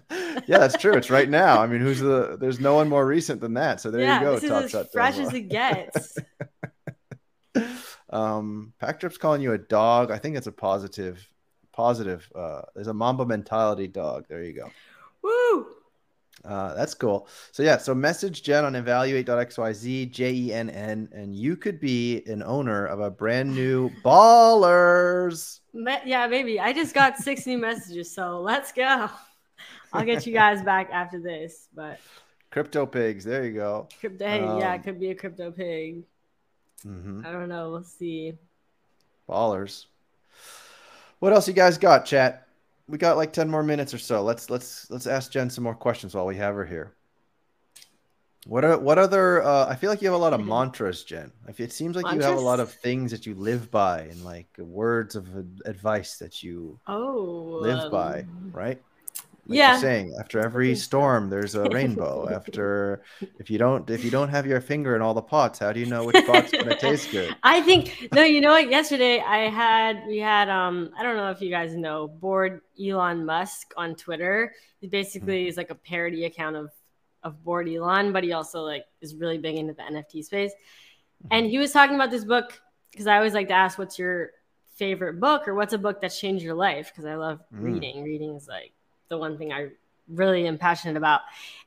yeah, 0.48 0.60
that's 0.60 0.78
true. 0.78 0.94
It's 0.94 1.10
right 1.10 1.28
now. 1.30 1.62
I 1.62 1.68
mean, 1.68 1.82
who's 1.82 2.00
the? 2.00 2.38
There's 2.40 2.62
no 2.62 2.76
one 2.76 2.88
more 2.88 3.06
recent 3.06 3.42
than 3.42 3.56
that. 3.56 3.82
So 3.82 3.92
there 3.92 4.00
yeah, 4.00 4.22
you 4.22 4.26
go. 4.28 4.36
This 4.36 4.46
is 4.46 4.76
as 4.76 4.88
fresh 4.94 5.18
as 5.18 5.34
it 5.34 5.50
gets. 5.50 6.18
um, 8.10 8.72
Packdrip's 8.82 9.18
calling 9.18 9.42
you 9.42 9.52
a 9.52 9.58
dog. 9.58 10.10
I 10.10 10.20
think 10.20 10.38
it's 10.38 10.48
a 10.48 10.54
positive. 10.54 11.30
Positive. 11.74 12.26
Uh, 12.34 12.62
there's 12.76 12.88
a 12.88 12.94
Mamba 12.94 13.26
mentality 13.26 13.90
dog. 13.90 14.28
There 14.30 14.42
you 14.42 14.54
go. 14.54 14.72
Woo! 15.22 15.68
Uh, 16.46 16.74
that's 16.74 16.94
cool. 16.94 17.28
So 17.52 17.64
yeah, 17.64 17.78
so 17.78 17.94
message 17.94 18.44
Jen 18.44 18.66
on 18.66 18.76
evaluate.xyz, 18.76 20.12
J 20.12 20.32
E 20.34 20.54
N 20.54 20.70
N, 20.70 21.10
and 21.14 21.36
you 21.36 21.56
could 21.58 21.80
be 21.80 22.24
an 22.28 22.42
owner 22.44 22.86
of 22.86 23.00
a 23.02 23.12
brand 23.12 23.54
new 23.54 23.90
Ballers 24.04 25.60
Yeah, 25.74 26.28
maybe. 26.28 26.60
I 26.60 26.74
just 26.74 26.94
got 26.94 27.18
six 27.18 27.46
new 27.46 27.58
messages, 27.58 28.14
so 28.14 28.42
let's 28.42 28.72
go. 28.72 29.10
I'll 29.94 30.06
get 30.06 30.26
you 30.26 30.34
guys 30.34 30.62
back 30.64 30.90
after 30.92 31.20
this. 31.20 31.68
But 31.74 32.00
Crypto 32.52 32.86
pigs. 32.86 33.24
There 33.26 33.46
you 33.46 33.54
go. 33.54 33.88
crypto, 34.00 34.26
hey, 34.26 34.58
yeah, 34.58 34.74
it 34.76 34.76
Um, 34.76 34.84
could 34.84 35.00
be 35.00 35.10
a 35.12 35.16
crypto 35.16 35.52
pig. 35.52 36.04
hmm 36.84 37.22
I 37.24 37.32
don't 37.32 37.50
know. 37.50 37.72
We'll 37.72 37.84
see. 37.84 38.38
Ballers. 39.30 39.88
What 41.20 41.32
else 41.34 41.48
you 41.48 41.54
guys 41.54 41.78
got, 41.78 42.06
chat? 42.06 42.49
We 42.90 42.98
got 42.98 43.18
like 43.18 43.32
10 43.32 43.50
more 43.50 43.64
minutes 43.64 43.94
or 43.94 44.00
so. 44.00 44.24
Let's 44.24 44.50
let's 44.50 44.90
let's 44.90 45.06
ask 45.08 45.32
Jen 45.32 45.50
some 45.50 45.64
more 45.64 45.76
questions 45.76 46.16
while 46.16 46.26
we 46.26 46.38
have 46.38 46.56
her 46.56 46.66
here. 46.66 46.96
What 48.48 48.66
are 48.66 48.80
what 48.80 48.98
other 48.98 49.44
uh, 49.44 49.68
I 49.68 49.76
feel 49.76 49.90
like 49.92 50.02
you 50.02 50.08
have 50.08 50.16
a 50.16 50.22
lot 50.22 50.34
of 50.34 50.44
mantras, 50.44 51.04
Jen. 51.04 51.32
It 51.58 51.72
seems 51.72 51.96
like 51.96 52.12
you 52.12 52.22
have 52.22 52.38
a 52.38 52.42
lot 52.42 52.60
of 52.60 52.72
things 52.72 53.12
that 53.12 53.26
you 53.26 53.36
live 53.36 53.70
by 53.70 54.02
and 54.02 54.24
like 54.24 54.48
words 54.58 55.16
of 55.16 55.28
advice 55.66 56.18
that 56.18 56.42
you 56.42 56.80
Oh, 56.88 57.60
live 57.62 57.92
by, 57.92 58.22
um, 58.22 58.50
right? 58.54 58.82
Like 59.50 59.58
yeah. 59.58 59.72
you're 59.72 59.82
saying 59.82 60.16
after 60.20 60.39
every 60.39 60.76
storm 60.76 61.30
there's 61.30 61.56
a 61.56 61.64
rainbow. 61.70 62.30
after 62.34 63.02
if 63.39 63.50
you 63.50 63.58
don't 63.58 63.89
if 63.89 64.06
you 64.06 64.12
don't 64.12 64.30
have 64.30 64.45
your 64.45 64.62
finger 64.62 64.95
in 64.95 65.02
all 65.02 65.14
the 65.16 65.22
pots, 65.24 65.60
how 65.60 65.74
do 65.74 65.80
you 65.80 65.88
know 65.88 66.06
which 66.06 66.24
pot's 66.28 66.52
gonna 66.52 66.78
taste 66.88 67.12
good? 67.12 67.36
I 67.43 67.60
think 67.62 68.10
no, 68.14 68.24
you 68.24 68.41
know 68.41 68.52
what? 68.52 68.70
Yesterday 68.70 69.20
I 69.20 69.50
had 69.50 70.04
we 70.08 70.20
had 70.20 70.50
um 70.50 70.91
I 70.97 71.04
don't 71.04 71.18
know 71.18 71.32
if 71.32 71.41
you 71.41 71.50
guys 71.50 71.76
know 71.76 72.08
bored 72.08 72.62
Elon 72.80 73.26
Musk 73.26 73.74
on 73.76 73.95
Twitter. 73.95 74.54
He 74.80 74.88
basically 74.88 75.41
Mm-hmm. 75.41 75.50
is 75.50 75.58
like 75.58 75.72
a 75.72 75.76
parody 75.76 76.26
account 76.26 76.56
of 76.56 76.70
of 77.24 77.43
bored 77.43 77.68
Elon, 77.68 78.14
but 78.14 78.24
he 78.24 78.32
also 78.34 78.62
like 78.62 78.86
is 79.02 79.16
really 79.16 79.38
big 79.38 79.56
into 79.58 79.74
the 79.74 79.82
NFT 79.82 80.24
space. 80.24 80.52
Mm-hmm. 80.54 81.28
And 81.32 81.45
he 81.47 81.58
was 81.58 81.72
talking 81.72 81.95
about 81.95 82.12
this 82.12 82.24
book 82.24 82.62
because 82.91 83.08
I 83.08 83.18
always 83.18 83.34
like 83.34 83.47
to 83.50 83.54
ask 83.56 83.78
what's 83.80 83.97
your 84.00 84.32
favorite 84.76 85.20
book 85.20 85.47
or 85.47 85.54
what's 85.56 85.74
a 85.74 85.78
book 85.78 86.00
that 86.02 86.10
changed 86.10 86.41
your 86.43 86.54
life 86.56 86.89
because 86.91 87.04
I 87.06 87.16
love 87.16 87.39
Mm. 87.54 87.64
reading. 87.64 88.04
Reading 88.04 88.36
is 88.36 88.47
like 88.47 88.72
the 89.10 89.18
one 89.18 89.38
thing 89.38 89.51
I 89.51 89.70
really 90.07 90.47
am 90.47 90.57
passionate 90.57 90.97
about. 90.97 91.22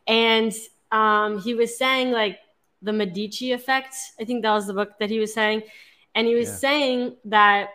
And 0.07 0.53
um, 0.90 1.40
he 1.40 1.55
was 1.55 1.76
saying 1.76 2.12
like 2.12 2.38
the 2.80 2.93
Medici 2.93 3.53
effect. 3.53 3.95
I 4.20 4.24
think 4.24 4.43
that 4.43 4.53
was 4.53 4.66
the 4.66 4.74
book 4.74 4.99
that 4.99 5.11
he 5.11 5.18
was 5.18 5.34
saying. 5.34 5.62
And 6.14 6.26
he 6.26 6.34
was 6.34 6.49
Yeah. 6.49 6.55
saying 6.55 7.16
that 7.26 7.70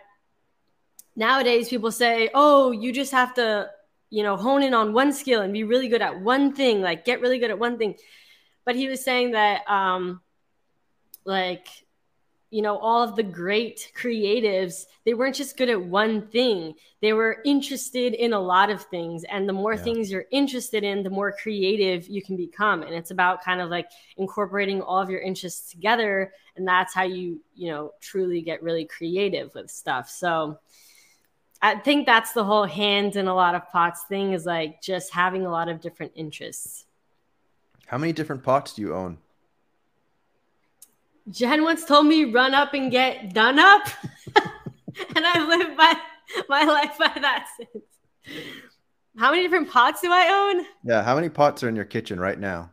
nowadays 1.16 1.68
people 1.68 1.90
say, 1.90 2.30
oh, 2.34 2.70
you 2.70 2.92
just 2.92 3.12
have 3.12 3.34
to, 3.34 3.70
you 4.10 4.22
know, 4.22 4.36
hone 4.36 4.62
in 4.62 4.74
on 4.74 4.92
one 4.92 5.12
skill 5.12 5.42
and 5.42 5.52
be 5.52 5.64
really 5.64 5.88
good 5.88 6.02
at 6.02 6.20
one 6.20 6.54
thing, 6.54 6.80
like 6.80 7.04
get 7.04 7.20
really 7.20 7.38
good 7.38 7.50
at 7.50 7.58
one 7.58 7.78
thing. 7.78 7.96
But 8.64 8.76
he 8.76 8.88
was 8.88 9.02
saying 9.02 9.32
that, 9.32 9.68
um, 9.68 10.20
like, 11.24 11.66
you 12.50 12.62
know, 12.62 12.78
all 12.78 13.02
of 13.02 13.14
the 13.14 13.22
great 13.22 13.92
creatives, 13.94 14.86
they 15.04 15.12
weren't 15.12 15.34
just 15.34 15.56
good 15.56 15.68
at 15.68 15.82
one 15.82 16.28
thing. 16.28 16.74
They 17.02 17.12
were 17.12 17.42
interested 17.44 18.14
in 18.14 18.32
a 18.32 18.40
lot 18.40 18.70
of 18.70 18.82
things. 18.84 19.24
And 19.24 19.46
the 19.46 19.52
more 19.52 19.76
Yeah. 19.76 19.82
things 19.82 20.10
you're 20.10 20.24
interested 20.30 20.82
in, 20.82 21.02
the 21.02 21.10
more 21.10 21.32
creative 21.32 22.08
you 22.08 22.22
can 22.22 22.36
become. 22.36 22.82
And 22.82 22.94
it's 22.94 23.10
about 23.10 23.44
kind 23.44 23.60
of 23.60 23.68
like 23.68 23.90
incorporating 24.16 24.80
all 24.80 24.98
of 24.98 25.10
your 25.10 25.20
interests 25.20 25.70
together. 25.70 26.32
And 26.56 26.66
that's 26.66 26.94
how 26.94 27.02
you, 27.02 27.40
you 27.54 27.70
know, 27.70 27.92
truly 28.00 28.40
get 28.40 28.62
really 28.62 28.86
creative 28.86 29.54
with 29.54 29.70
stuff. 29.70 30.08
So 30.08 30.58
I 31.60 31.74
think 31.74 32.06
that's 32.06 32.32
the 32.32 32.44
whole 32.44 32.64
hands 32.64 33.16
in 33.16 33.28
a 33.28 33.34
lot 33.34 33.56
of 33.56 33.68
pots 33.68 34.04
thing 34.04 34.32
is 34.32 34.46
like 34.46 34.80
just 34.80 35.12
having 35.12 35.44
a 35.44 35.50
lot 35.50 35.68
of 35.68 35.80
different 35.80 36.12
interests. 36.14 36.86
How 37.86 37.98
many 37.98 38.12
different 38.12 38.44
pots 38.44 38.72
do 38.74 38.82
you 38.82 38.94
own? 38.94 39.18
Jen 41.30 41.62
once 41.62 41.84
told 41.84 42.06
me 42.06 42.24
run 42.24 42.54
up 42.54 42.74
and 42.74 42.90
get 42.90 43.34
done 43.34 43.58
up. 43.58 43.88
and 45.16 45.26
I've 45.26 45.48
lived 45.48 45.76
my, 45.76 45.98
my 46.48 46.64
life 46.64 46.96
by 46.98 47.12
that 47.20 47.46
since. 47.56 47.84
How 49.16 49.30
many 49.30 49.42
different 49.42 49.70
pots 49.70 50.00
do 50.00 50.10
I 50.12 50.28
own? 50.54 50.66
Yeah, 50.84 51.02
how 51.02 51.14
many 51.14 51.28
pots 51.28 51.62
are 51.62 51.68
in 51.68 51.76
your 51.76 51.84
kitchen 51.84 52.20
right 52.20 52.38
now? 52.38 52.70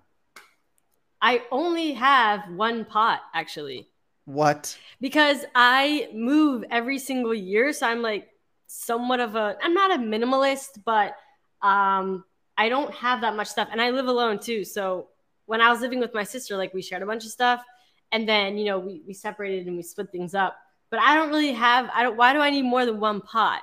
I 1.22 1.42
only 1.52 1.94
have 1.94 2.42
one 2.52 2.86
pot 2.86 3.22
actually 3.34 3.88
What? 4.26 4.78
because 5.02 5.44
I 5.56 6.10
move 6.14 6.64
every 6.70 7.00
single 7.00 7.34
year. 7.34 7.74
So 7.74 7.88
I'm 7.88 8.02
like 8.04 8.30
somewhat 8.68 9.20
of 9.20 9.36
a, 9.36 9.58
I'm 9.62 9.74
not 9.74 9.92
a 9.92 9.98
minimalist, 9.98 10.84
but 10.86 11.16
um, 11.64 12.24
I 12.58 12.70
don't 12.70 12.94
have 12.94 13.22
that 13.22 13.36
much 13.36 13.48
stuff. 13.48 13.70
And 13.72 13.82
I 13.82 13.90
live 13.90 14.08
alone 14.08 14.38
too. 14.40 14.64
So 14.64 15.08
when 15.48 15.62
I 15.62 15.72
was 15.72 15.82
living 15.82 16.00
with 16.00 16.14
my 16.14 16.24
sister, 16.24 16.56
like 16.58 16.74
we 16.74 16.82
shared 16.84 17.02
a 17.02 17.08
bunch 17.08 17.26
of 17.26 17.32
stuff. 17.32 17.64
And 18.12 18.28
then, 18.28 18.58
you 18.58 18.66
know, 18.66 18.80
we, 18.80 19.02
we 19.08 19.14
separated 19.14 19.68
and 19.68 19.76
we 19.76 19.84
split 19.84 20.12
things 20.12 20.34
up. 20.36 20.58
But 20.90 21.00
I 21.00 21.16
don't 21.16 21.30
really 21.30 21.54
have, 21.54 21.90
I 21.94 22.04
don't, 22.04 22.16
why 22.16 22.34
do 22.34 22.40
I 22.40 22.50
need 22.50 22.64
more 22.64 22.86
than 22.86 23.00
one 23.00 23.22
pot? 23.22 23.62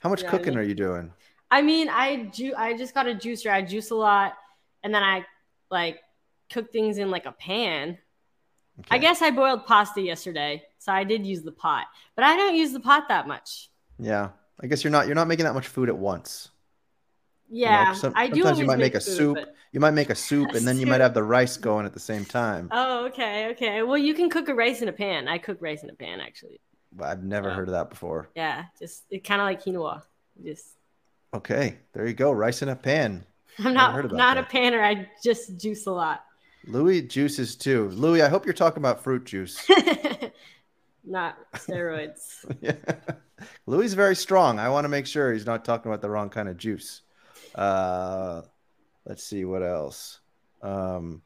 How 0.00 0.08
much 0.08 0.20
You 0.20 0.26
know 0.26 0.32
what 0.32 0.34
I 0.34 0.38
cooking 0.38 0.54
mean? 0.54 0.64
are 0.64 0.68
you 0.68 0.74
doing? 0.74 1.12
I 1.50 1.62
mean, 1.62 1.88
I 1.88 2.30
ju- 2.32 2.54
I 2.56 2.76
just 2.76 2.94
got 2.94 3.06
a 3.08 3.14
juicer. 3.14 3.50
I 3.50 3.60
juice 3.62 3.90
a 3.90 3.96
lot, 3.96 4.34
and 4.84 4.94
then 4.94 5.02
I 5.02 5.26
like 5.70 5.98
cook 6.50 6.70
things 6.72 6.98
in 6.98 7.10
like 7.10 7.26
a 7.26 7.32
pan. 7.32 7.98
I 8.90 8.98
guess 8.98 9.20
I 9.20 9.30
boiled 9.30 9.66
pasta 9.66 10.00
yesterday, 10.00 10.62
so 10.78 10.92
I 10.92 11.04
did 11.04 11.26
use 11.26 11.42
the 11.42 11.52
pot, 11.52 11.86
but 12.14 12.24
I 12.24 12.36
don't 12.36 12.54
use 12.54 12.72
the 12.72 12.80
pot 12.80 13.08
that 13.08 13.26
much. 13.28 13.68
Yeah. 13.98 14.30
I 14.62 14.68
guess 14.68 14.84
you're 14.84 14.90
not 14.92 15.06
you're 15.06 15.14
not 15.16 15.26
making 15.28 15.44
that 15.44 15.54
much 15.54 15.66
food 15.66 15.88
at 15.88 15.98
once. 15.98 16.50
You 17.50 17.64
know, 17.66 17.70
Yeah, 17.70 17.92
some- 17.94 18.12
I 18.16 18.28
do. 18.28 18.36
sometimes 18.42 18.58
you 18.60 18.66
might 18.66 18.78
make 18.78 18.94
a 18.94 19.00
food, 19.00 19.16
soup. 19.16 19.34
but- 19.36 19.54
You 19.72 19.80
might 19.80 19.90
make 19.92 20.10
a 20.10 20.14
soup 20.14 20.50
and 20.54 20.66
then 20.66 20.78
you 20.78 20.86
might 20.86 21.00
have 21.00 21.14
the 21.14 21.22
rice 21.22 21.56
going 21.56 21.84
at 21.86 21.92
the 21.92 22.00
same 22.00 22.24
time. 22.24 22.68
Oh, 22.72 23.06
okay, 23.06 23.48
okay. 23.50 23.82
Well, 23.82 23.98
you 23.98 24.14
can 24.14 24.28
cook 24.30 24.48
a 24.48 24.54
rice 24.54 24.82
in 24.82 24.88
a 24.88 24.92
pan. 24.92 25.28
I 25.28 25.38
cook 25.38 25.58
rice 25.60 25.82
in 25.82 25.90
a 25.90 25.94
pan, 25.94 26.20
actually. 26.20 26.60
But 26.92 27.08
I've 27.08 27.22
never 27.22 27.48
Yeah. 27.48 27.54
heard 27.54 27.68
of 27.68 27.72
that 27.74 27.90
before. 27.90 28.28
Yeah, 28.34 28.64
just 28.78 29.04
it 29.10 29.22
kind 29.24 29.40
of 29.40 29.44
like 29.46 29.62
quinoa. 29.62 30.02
Just 30.44 30.76
Okay, 31.34 31.78
there 31.92 32.06
you 32.06 32.14
go. 32.14 32.32
Rice 32.32 32.62
in 32.62 32.68
a 32.68 32.74
pan. 32.76 33.24
I'm 33.58 33.74
not 33.74 33.94
not 34.12 34.34
that. 34.34 34.38
a 34.38 34.42
panner. 34.44 34.82
I 34.82 35.08
just 35.22 35.56
juice 35.56 35.86
a 35.86 35.92
lot. 35.92 36.24
Louis 36.66 37.02
juices 37.02 37.54
too. 37.56 37.88
Louis, 37.90 38.22
I 38.22 38.28
hope 38.28 38.44
you're 38.44 38.52
talking 38.54 38.82
about 38.82 39.02
fruit 39.04 39.24
juice. 39.24 39.64
not 41.04 41.36
steroids. 41.54 42.44
yeah. 42.60 42.74
Louis 43.66 43.86
is 43.86 43.94
very 43.94 44.16
strong. 44.16 44.58
I 44.58 44.68
want 44.68 44.84
to 44.84 44.88
make 44.88 45.06
sure 45.06 45.32
he's 45.32 45.46
not 45.46 45.64
talking 45.64 45.90
about 45.90 46.02
the 46.02 46.10
wrong 46.10 46.28
kind 46.30 46.48
of 46.48 46.56
juice. 46.56 47.02
Uh, 47.54 48.42
let's 49.04 49.24
see 49.24 49.44
what 49.44 49.62
else. 49.62 50.20
Um, 50.62 51.22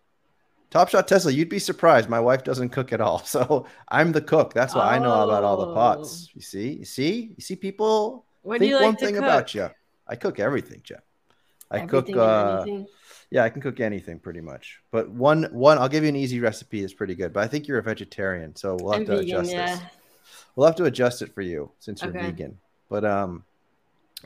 Top 0.71 0.89
Shot 0.89 1.07
Tesla, 1.07 1.31
you'd 1.31 1.49
be 1.49 1.59
surprised. 1.61 2.09
My 2.09 2.19
wife 2.21 2.43
doesn't 2.43 2.71
cook 2.71 2.93
at 2.93 3.01
all, 3.01 3.19
so 3.25 3.67
I'm 3.89 4.13
the 4.13 4.21
cook. 4.21 4.53
That's 4.55 4.75
why 4.75 4.97
I 4.97 4.99
know 4.99 5.25
about 5.25 5.45
all 5.45 5.57
the 5.57 5.75
pots. 5.75 6.31
You 6.35 6.41
see, 6.41 6.73
you 6.73 6.85
see, 6.85 7.33
you 7.37 7.43
see. 7.43 7.55
People 7.57 8.25
What 8.43 8.59
think 8.59 8.73
like 8.75 8.83
one 8.83 8.97
thing 8.97 9.15
cook? 9.15 9.23
about 9.23 9.55
you. 9.55 9.71
I 10.09 10.17
cook 10.17 10.39
everything, 10.41 10.81
Jeff. 10.83 11.01
I 11.71 11.87
cook. 11.87 12.09
Everything 12.11 12.21
and 12.69 12.83
Uh, 12.87 12.89
yeah, 13.31 13.43
I 13.45 13.51
can 13.51 13.63
cook 13.63 13.81
anything 13.81 14.19
pretty 14.21 14.41
much. 14.41 14.81
But 14.93 15.11
one, 15.11 15.45
one, 15.53 15.79
I'll 15.79 15.89
give 15.89 16.03
you 16.05 16.09
an 16.09 16.17
easy 16.17 16.41
recipe. 16.41 16.81
that's 16.83 16.93
pretty 16.93 17.15
good. 17.15 17.33
But 17.33 17.43
I 17.45 17.49
think 17.49 17.67
you're 17.67 17.79
a 17.79 17.83
vegetarian, 17.83 18.55
so 18.55 18.77
we'll 18.77 18.93
have 18.93 19.01
I'm 19.01 19.07
to 19.07 19.17
vegan, 19.17 19.29
adjust 19.29 19.53
yeah. 19.53 19.67
this. 19.77 19.81
We'll 20.55 20.67
have 20.67 20.77
to 20.77 20.85
adjust 20.85 21.23
it 21.23 21.35
for 21.35 21.41
you 21.43 21.71
since 21.81 22.03
you're 22.03 22.11
Okay. 22.11 22.27
vegan. 22.27 22.59
But 22.89 23.05
um, 23.05 23.45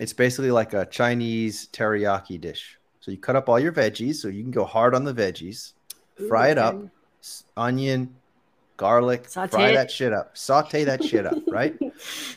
it's 0.01 0.13
basically 0.13 0.51
like 0.51 0.75
a 0.75 0.87
Chinese 0.87 1.69
teriyaki 1.73 2.41
dish. 2.41 2.79
So 3.01 3.11
you 3.11 3.19
cut 3.19 3.37
up 3.37 3.49
all 3.49 3.59
your 3.59 3.73
veggies, 3.73 4.17
so 4.17 4.29
you 4.29 4.43
can 4.43 4.51
go 4.51 4.65
hard 4.65 4.95
on 4.95 5.05
the 5.05 5.15
veggies, 5.15 5.73
fry 6.29 6.49
it 6.49 6.59
up, 6.59 6.75
okay. 6.75 6.89
s- 7.23 7.45
onion, 7.57 8.15
garlic, 8.77 9.29
Saute 9.29 9.51
fry 9.51 9.73
that 9.73 9.91
shit 9.91 10.13
up, 10.13 10.37
saute 10.37 10.85
that 10.85 11.03
shit 11.03 11.25
up, 11.27 11.43
right? 11.51 11.77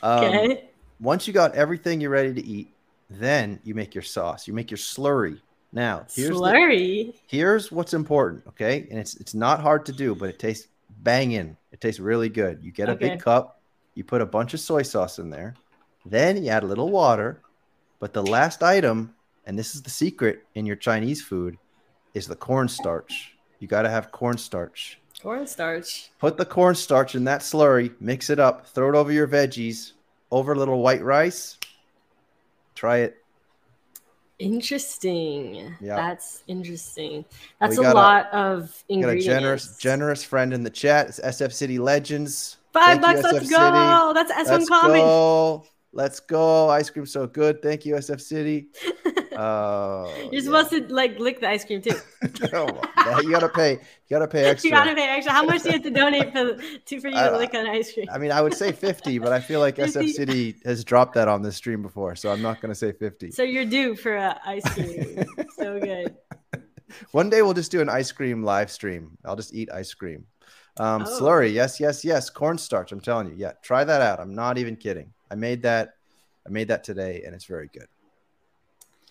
Um, 0.02 0.34
okay. 0.34 0.70
once 1.00 1.26
you 1.26 1.32
got 1.32 1.54
everything 1.54 2.00
you're 2.00 2.10
ready 2.10 2.32
to 2.34 2.44
eat, 2.44 2.68
then 3.10 3.60
you 3.64 3.74
make 3.74 3.94
your 3.94 4.02
sauce. 4.02 4.48
You 4.48 4.54
make 4.54 4.70
your 4.70 4.78
slurry. 4.78 5.38
Now, 5.72 6.06
here's 6.14 6.28
the, 6.30 6.34
Slurry. 6.34 7.14
here's 7.26 7.70
what's 7.72 7.94
important, 7.94 8.46
okay? 8.48 8.86
And 8.90 8.98
it's 8.98 9.16
it's 9.16 9.34
not 9.34 9.60
hard 9.60 9.86
to 9.86 9.92
do, 9.92 10.14
but 10.14 10.28
it 10.28 10.38
tastes 10.38 10.68
banging. 11.02 11.56
It 11.72 11.80
tastes 11.80 12.00
really 12.00 12.28
good. 12.28 12.62
You 12.62 12.72
get 12.72 12.88
a 12.88 12.92
Okay. 12.92 13.10
big 13.10 13.20
cup, 13.20 13.60
you 13.94 14.04
put 14.04 14.20
a 14.22 14.26
bunch 14.26 14.54
of 14.54 14.60
soy 14.60 14.82
sauce 14.82 15.18
in 15.18 15.28
there, 15.30 15.54
then 16.06 16.42
you 16.42 16.50
add 16.50 16.62
a 16.62 16.66
little 16.66 16.90
water. 16.90 17.40
But 18.02 18.12
the 18.14 18.26
last 18.26 18.64
item, 18.64 19.14
and 19.46 19.56
this 19.56 19.76
is 19.76 19.82
the 19.82 19.88
secret 19.88 20.44
in 20.56 20.66
your 20.66 20.74
Chinese 20.74 21.22
food, 21.22 21.56
is 22.14 22.26
the 22.26 22.34
cornstarch. 22.34 23.36
You 23.60 23.68
got 23.68 23.82
to 23.82 23.90
have 23.90 24.10
cornstarch. 24.10 24.98
Cornstarch. 25.22 26.10
Put 26.18 26.36
the 26.36 26.44
cornstarch 26.44 27.14
in 27.14 27.22
that 27.26 27.42
slurry, 27.42 27.92
mix 28.00 28.28
it 28.28 28.40
up, 28.40 28.66
throw 28.66 28.88
it 28.88 28.96
over 28.96 29.12
your 29.12 29.28
veggies, 29.28 29.92
over 30.32 30.50
a 30.52 30.58
little 30.58 30.82
white 30.82 31.04
rice. 31.04 31.58
Try 32.74 32.98
it. 32.98 33.18
Interesting. 34.40 35.72
Yeah. 35.80 35.94
That's 35.94 36.42
interesting. 36.48 37.24
That's 37.60 37.78
a 37.78 37.82
got 37.82 37.92
a- 37.92 37.96
lot 37.96 38.32
of 38.32 38.82
Got 38.90 39.10
a 39.10 39.20
generous, 39.20 39.76
generous 39.76 40.24
friend 40.24 40.52
in 40.52 40.64
the 40.64 40.70
chat. 40.70 41.06
It's 41.06 41.20
SF 41.20 41.52
City 41.52 41.78
Legends. 41.78 42.56
Five 42.72 43.00
Thank 43.00 43.18
you, 43.18 43.22
bucks. 43.22 43.32
Let's 43.32 43.46
SF 43.46 43.50
go. 43.50 44.12
That's 44.12 44.32
S1 44.32 44.48
Let's 44.58 44.68
Common. 44.68 44.96
go. 44.98 45.66
Let's 45.92 46.20
go. 46.20 46.70
Ice 46.70 46.88
cream 46.90 47.04
so 47.06 47.26
good. 47.26 47.60
Thank 47.62 47.84
you, 47.84 47.94
SF 47.94 48.20
City. 48.20 48.68
Oh, 49.34 50.14
You're 50.30 50.42
supposed 50.42 50.68
to 50.72 50.86
like 50.92 51.18
lick 51.18 51.40
the 51.40 51.48
ice 51.48 51.64
cream 51.64 51.80
too. 51.80 51.96
Oh, 52.52 53.20
you 53.22 53.30
gotta 53.30 53.48
pay. 53.48 53.72
You 53.72 53.78
gotta 54.10 54.28
pay 54.28 54.44
extra. 54.50 54.68
You 54.68 54.76
gotta 54.76 54.94
pay 54.94 55.08
extra. 55.08 55.32
How 55.32 55.42
much 55.42 55.62
do 55.62 55.68
you 55.70 55.72
have 55.72 55.82
to 55.84 55.90
donate 55.90 56.32
for 56.32 56.54
to 56.84 57.00
for 57.00 57.08
you 57.08 57.14
to 57.14 57.34
Uh, 57.34 57.38
lick 57.38 57.54
an 57.54 57.66
ice 57.66 57.94
cream? 57.94 58.08
I 58.12 58.18
mean, 58.18 58.30
I 58.30 58.42
would 58.42 58.52
say 58.52 58.72
50, 58.72 59.18
but 59.20 59.32
I 59.32 59.40
feel 59.40 59.58
like 59.60 59.76
SF 59.76 60.10
City 60.10 60.56
has 60.66 60.84
dropped 60.84 61.14
that 61.14 61.28
on 61.28 61.40
this 61.40 61.56
stream 61.56 61.80
before, 61.80 62.14
so 62.14 62.30
I'm 62.30 62.42
not 62.42 62.60
going 62.60 62.68
to 62.72 62.74
say 62.78 62.92
50. 62.92 63.30
So 63.30 63.42
you're 63.42 63.64
due 63.64 63.96
for 63.96 64.14
a 64.14 64.38
ice 64.44 64.68
cream. 64.74 65.24
so 65.56 65.80
good. 65.80 66.14
One 67.12 67.30
day 67.30 67.40
we'll 67.40 67.54
just 67.54 67.70
do 67.72 67.80
an 67.80 67.88
ice 67.88 68.12
cream 68.12 68.42
live 68.44 68.70
stream. 68.70 69.16
I'll 69.24 69.36
just 69.36 69.54
eat 69.54 69.70
ice 69.72 69.94
cream. 69.94 70.26
Um, 70.76 71.04
Oh. 71.06 71.20
Slurry, 71.20 71.54
yes, 71.54 71.80
yes, 71.80 72.04
yes. 72.04 72.28
Cornstarch. 72.28 72.92
I'm 72.92 73.00
telling 73.00 73.28
you, 73.28 73.34
yeah. 73.38 73.52
Try 73.62 73.82
that 73.84 74.02
out. 74.02 74.20
I'm 74.20 74.34
not 74.34 74.58
even 74.58 74.76
kidding. 74.76 75.14
I 75.32 75.34
made 75.34 75.62
that. 75.62 75.94
I 76.46 76.50
made 76.50 76.68
that 76.68 76.84
today, 76.84 77.22
and 77.24 77.34
it's 77.34 77.46
very 77.46 77.70
good. 77.72 77.86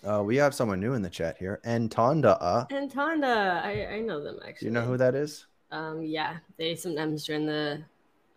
Uh, 0.04 0.22
we 0.22 0.36
have 0.36 0.54
someone 0.54 0.78
new 0.78 0.94
in 0.94 1.02
the 1.02 1.10
chat 1.10 1.36
here, 1.36 1.60
Antonda. 1.64 2.36
Uh, 2.40 2.64
And 2.70 2.90
Tonda, 2.90 3.62
I, 3.64 3.96
I 3.96 4.00
know 4.00 4.22
them 4.22 4.38
actually. 4.46 4.60
do 4.60 4.66
you 4.66 4.70
know 4.72 4.82
who 4.86 4.96
that 4.98 5.14
is? 5.14 5.46
Um, 5.72 6.02
yeah, 6.02 6.36
they 6.58 6.74
sometimes 6.76 7.24
join 7.24 7.46
the 7.46 7.82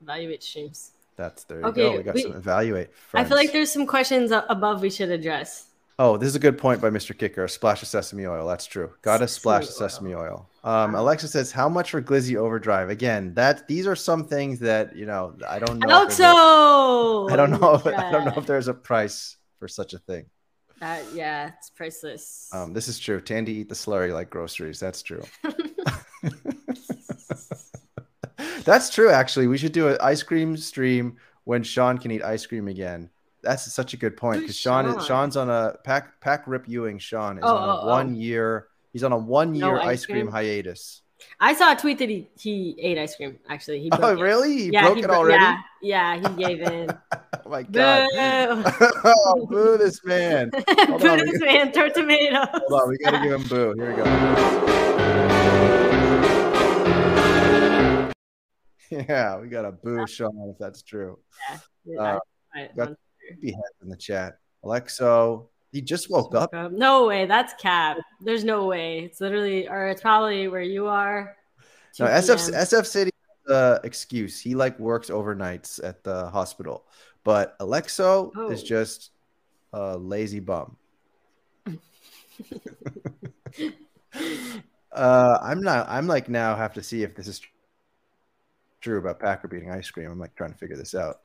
evaluate 0.02 0.42
streams. 0.42 0.92
That's 1.16 1.44
there. 1.44 1.60
You 1.60 1.66
Okay, 1.68 1.82
go. 1.92 1.98
We 1.98 2.04
got 2.04 2.16
we- 2.16 2.22
some 2.24 2.34
evaluate. 2.34 2.90
I 3.14 3.24
feel 3.24 3.38
like 3.38 3.52
there's 3.52 3.72
some 3.72 3.86
questions 3.86 4.32
above 4.32 4.82
we 4.82 4.90
should 4.90 5.10
address. 5.12 5.68
Oh, 5.98 6.18
this 6.18 6.28
is 6.28 6.36
a 6.36 6.40
good 6.40 6.58
point 6.58 6.82
by 6.82 6.90
Mr. 6.90 7.18
Kicker. 7.18 7.46
A 7.46 7.50
splash 7.50 7.82
of 7.82 7.88
sesame 7.88 8.26
oil. 8.26 8.46
That's 8.46 8.66
true. 8.66 8.92
Got 9.02 9.20
to 9.20 9.28
splash 9.30 9.68
the 9.68 9.72
Sesame 9.72 10.14
oil. 10.14 10.50
Um, 10.64 10.94
Alexa 10.94 11.30
says, 11.30 11.54
"How 11.54 11.70
much 11.70 11.92
for 11.92 12.02
Glizzy 12.02 12.36
Overdrive?" 12.36 12.90
Again, 12.90 13.34
that 13.36 13.66
these 13.68 13.88
are 13.88 13.96
some 13.96 14.26
things 14.26 14.60
that 14.60 14.94
you 14.96 15.06
know. 15.06 15.38
I 15.48 15.60
don't 15.60 15.80
know. 15.80 15.88
if 15.88 16.10
Alexo! 16.10 17.32
I 17.32 17.36
don't 17.38 17.52
know. 17.52 17.82
I 17.86 18.12
don't 18.12 18.26
know 18.26 18.34
if 18.36 18.46
there's 18.46 18.68
a 18.68 18.74
price 18.74 19.38
for 19.60 19.70
such 19.70 19.94
a 19.94 20.00
thing. 20.00 20.26
That, 20.82 21.06
yeah, 21.14 21.52
it's 21.58 21.70
priceless. 21.70 22.50
Um, 22.52 22.74
this 22.74 22.90
is 22.90 23.00
true. 23.00 23.22
Tandy 23.22 23.54
eat 23.54 23.70
the 23.70 23.76
slurry 23.76 24.12
like 24.14 24.30
groceries. 24.30 24.82
That's 24.82 25.02
true. 25.02 25.24
That's 28.66 28.90
true. 28.90 29.10
Actually, 29.12 29.48
we 29.48 29.58
should 29.58 29.72
do 29.72 29.88
an 29.88 29.98
ice 30.02 30.24
cream 30.24 30.58
stream 30.58 31.18
when 31.46 31.64
Sean 31.64 31.98
can 31.98 32.12
eat 32.12 32.24
ice 32.24 32.46
cream 32.46 32.68
again. 32.68 33.10
That's 33.46 33.72
such 33.72 33.94
a 33.94 33.98
good 33.98 34.18
point 34.18 34.42
because 34.42 34.58
Sean, 34.58 34.86
is, 34.88 35.06
Sean's 35.06 35.38
on 35.38 35.50
a 35.50 35.76
pack. 35.84 36.20
Pack 36.20 36.44
Rip 36.48 36.68
Ewing. 36.68 36.98
Sean 36.98 37.38
is 37.38 37.44
Oh, 37.46 37.56
on 37.56 37.70
a 37.70 37.74
oh, 37.74 37.80
oh. 37.84 37.88
one 37.90 38.16
year. 38.16 38.68
He's 38.92 39.04
on 39.04 39.12
a 39.12 39.18
one 39.18 39.54
year 39.56 39.78
ice 39.78 39.86
ice 39.88 40.06
cream 40.08 40.28
cream? 40.28 40.32
hiatus. 40.32 41.02
I 41.40 41.54
saw 41.54 41.72
a 41.72 41.76
tweet 41.76 41.98
that 42.00 42.10
he, 42.10 42.28
he 42.38 42.76
ate 42.80 42.98
ice 42.98 43.16
cream. 43.16 43.38
Actually, 43.48 43.80
he 43.82 43.90
Oh, 43.94 44.10
it. 44.18 44.20
really? 44.20 44.54
He 44.58 44.70
yeah, 44.72 44.82
broke 44.84 44.98
he 44.98 45.04
it 45.04 45.08
bro- 45.08 45.18
already? 45.18 45.44
Yeah, 45.82 46.16
yeah, 46.16 46.30
he 46.30 46.44
gave 46.44 46.62
in. 46.62 46.90
Oh 47.48 47.50
my 47.52 47.62
god! 47.62 48.08
Boo! 48.10 48.88
oh, 49.06 49.46
boo 49.48 49.78
this 49.78 50.04
man! 50.04 50.50
Hold 50.88 51.00
Boo 51.02 51.10
on, 51.10 51.18
this 51.20 51.40
man, 51.40 51.72
throw 51.72 51.90
tomatoes. 51.90 52.48
Hold 52.52 52.82
on, 52.82 52.90
we 52.90 52.98
gotta 52.98 53.20
give 53.22 53.34
him 53.34 53.44
boo. 53.48 53.76
Here 53.78 53.92
we 53.92 53.96
go. 53.98 54.06
Yeah, 58.90 59.40
we 59.40 59.48
got 59.48 59.66
a 59.66 59.72
boo 59.72 60.08
Sean 60.08 60.50
if 60.52 60.58
that's 60.58 60.82
true. 60.82 61.20
Yeah, 61.86 62.18
Uh, 62.56 62.68
got- 62.76 62.96
Be 63.42 63.52
heads 63.52 63.76
in 63.82 63.90
the 63.90 63.96
chat. 63.98 64.38
Alexo, 64.64 65.48
he 65.72 65.82
just 65.82 66.10
woke 66.10 66.34
up. 66.36 66.52
No 66.72 67.06
way, 67.08 67.26
that's 67.26 67.54
cap. 67.62 67.98
There's 68.22 68.44
no 68.44 68.66
way. 68.66 69.00
It's 69.00 69.22
literally, 69.22 69.68
or 69.68 69.88
it's 69.88 70.02
probably 70.02 70.48
where 70.48 70.62
you 70.62 70.88
are. 70.88 71.36
No, 72.00 72.06
SF 72.08 72.52
SF 72.54 72.86
City 72.86 73.12
uh, 73.50 73.80
excuse. 73.84 74.40
He 74.40 74.56
like 74.56 74.78
works 74.80 75.10
overnights 75.10 75.84
at 75.84 76.04
the 76.04 76.30
hospital, 76.30 76.86
but 77.24 77.56
Alexo 77.60 78.32
is 78.52 78.62
Oh. 78.64 78.66
just 78.66 79.12
a 79.74 79.98
lazy 79.98 80.40
bum. 80.40 80.78
uh, 84.92 85.38
I'm 85.42 85.62
not. 85.62 85.88
I'm 85.90 86.08
like 86.08 86.30
now 86.30 86.56
have 86.56 86.74
to 86.74 86.84
see 86.84 87.04
if 87.04 87.16
this 87.16 87.28
is 87.28 87.42
true 88.82 88.98
about 89.00 89.20
Packer 89.20 89.48
beating 89.48 89.72
ice 89.72 89.90
cream. 89.90 90.10
I'm 90.12 90.20
like 90.20 90.36
trying 90.36 90.52
to 90.52 90.58
figure 90.58 90.76
this 90.78 90.96
out. 90.96 91.22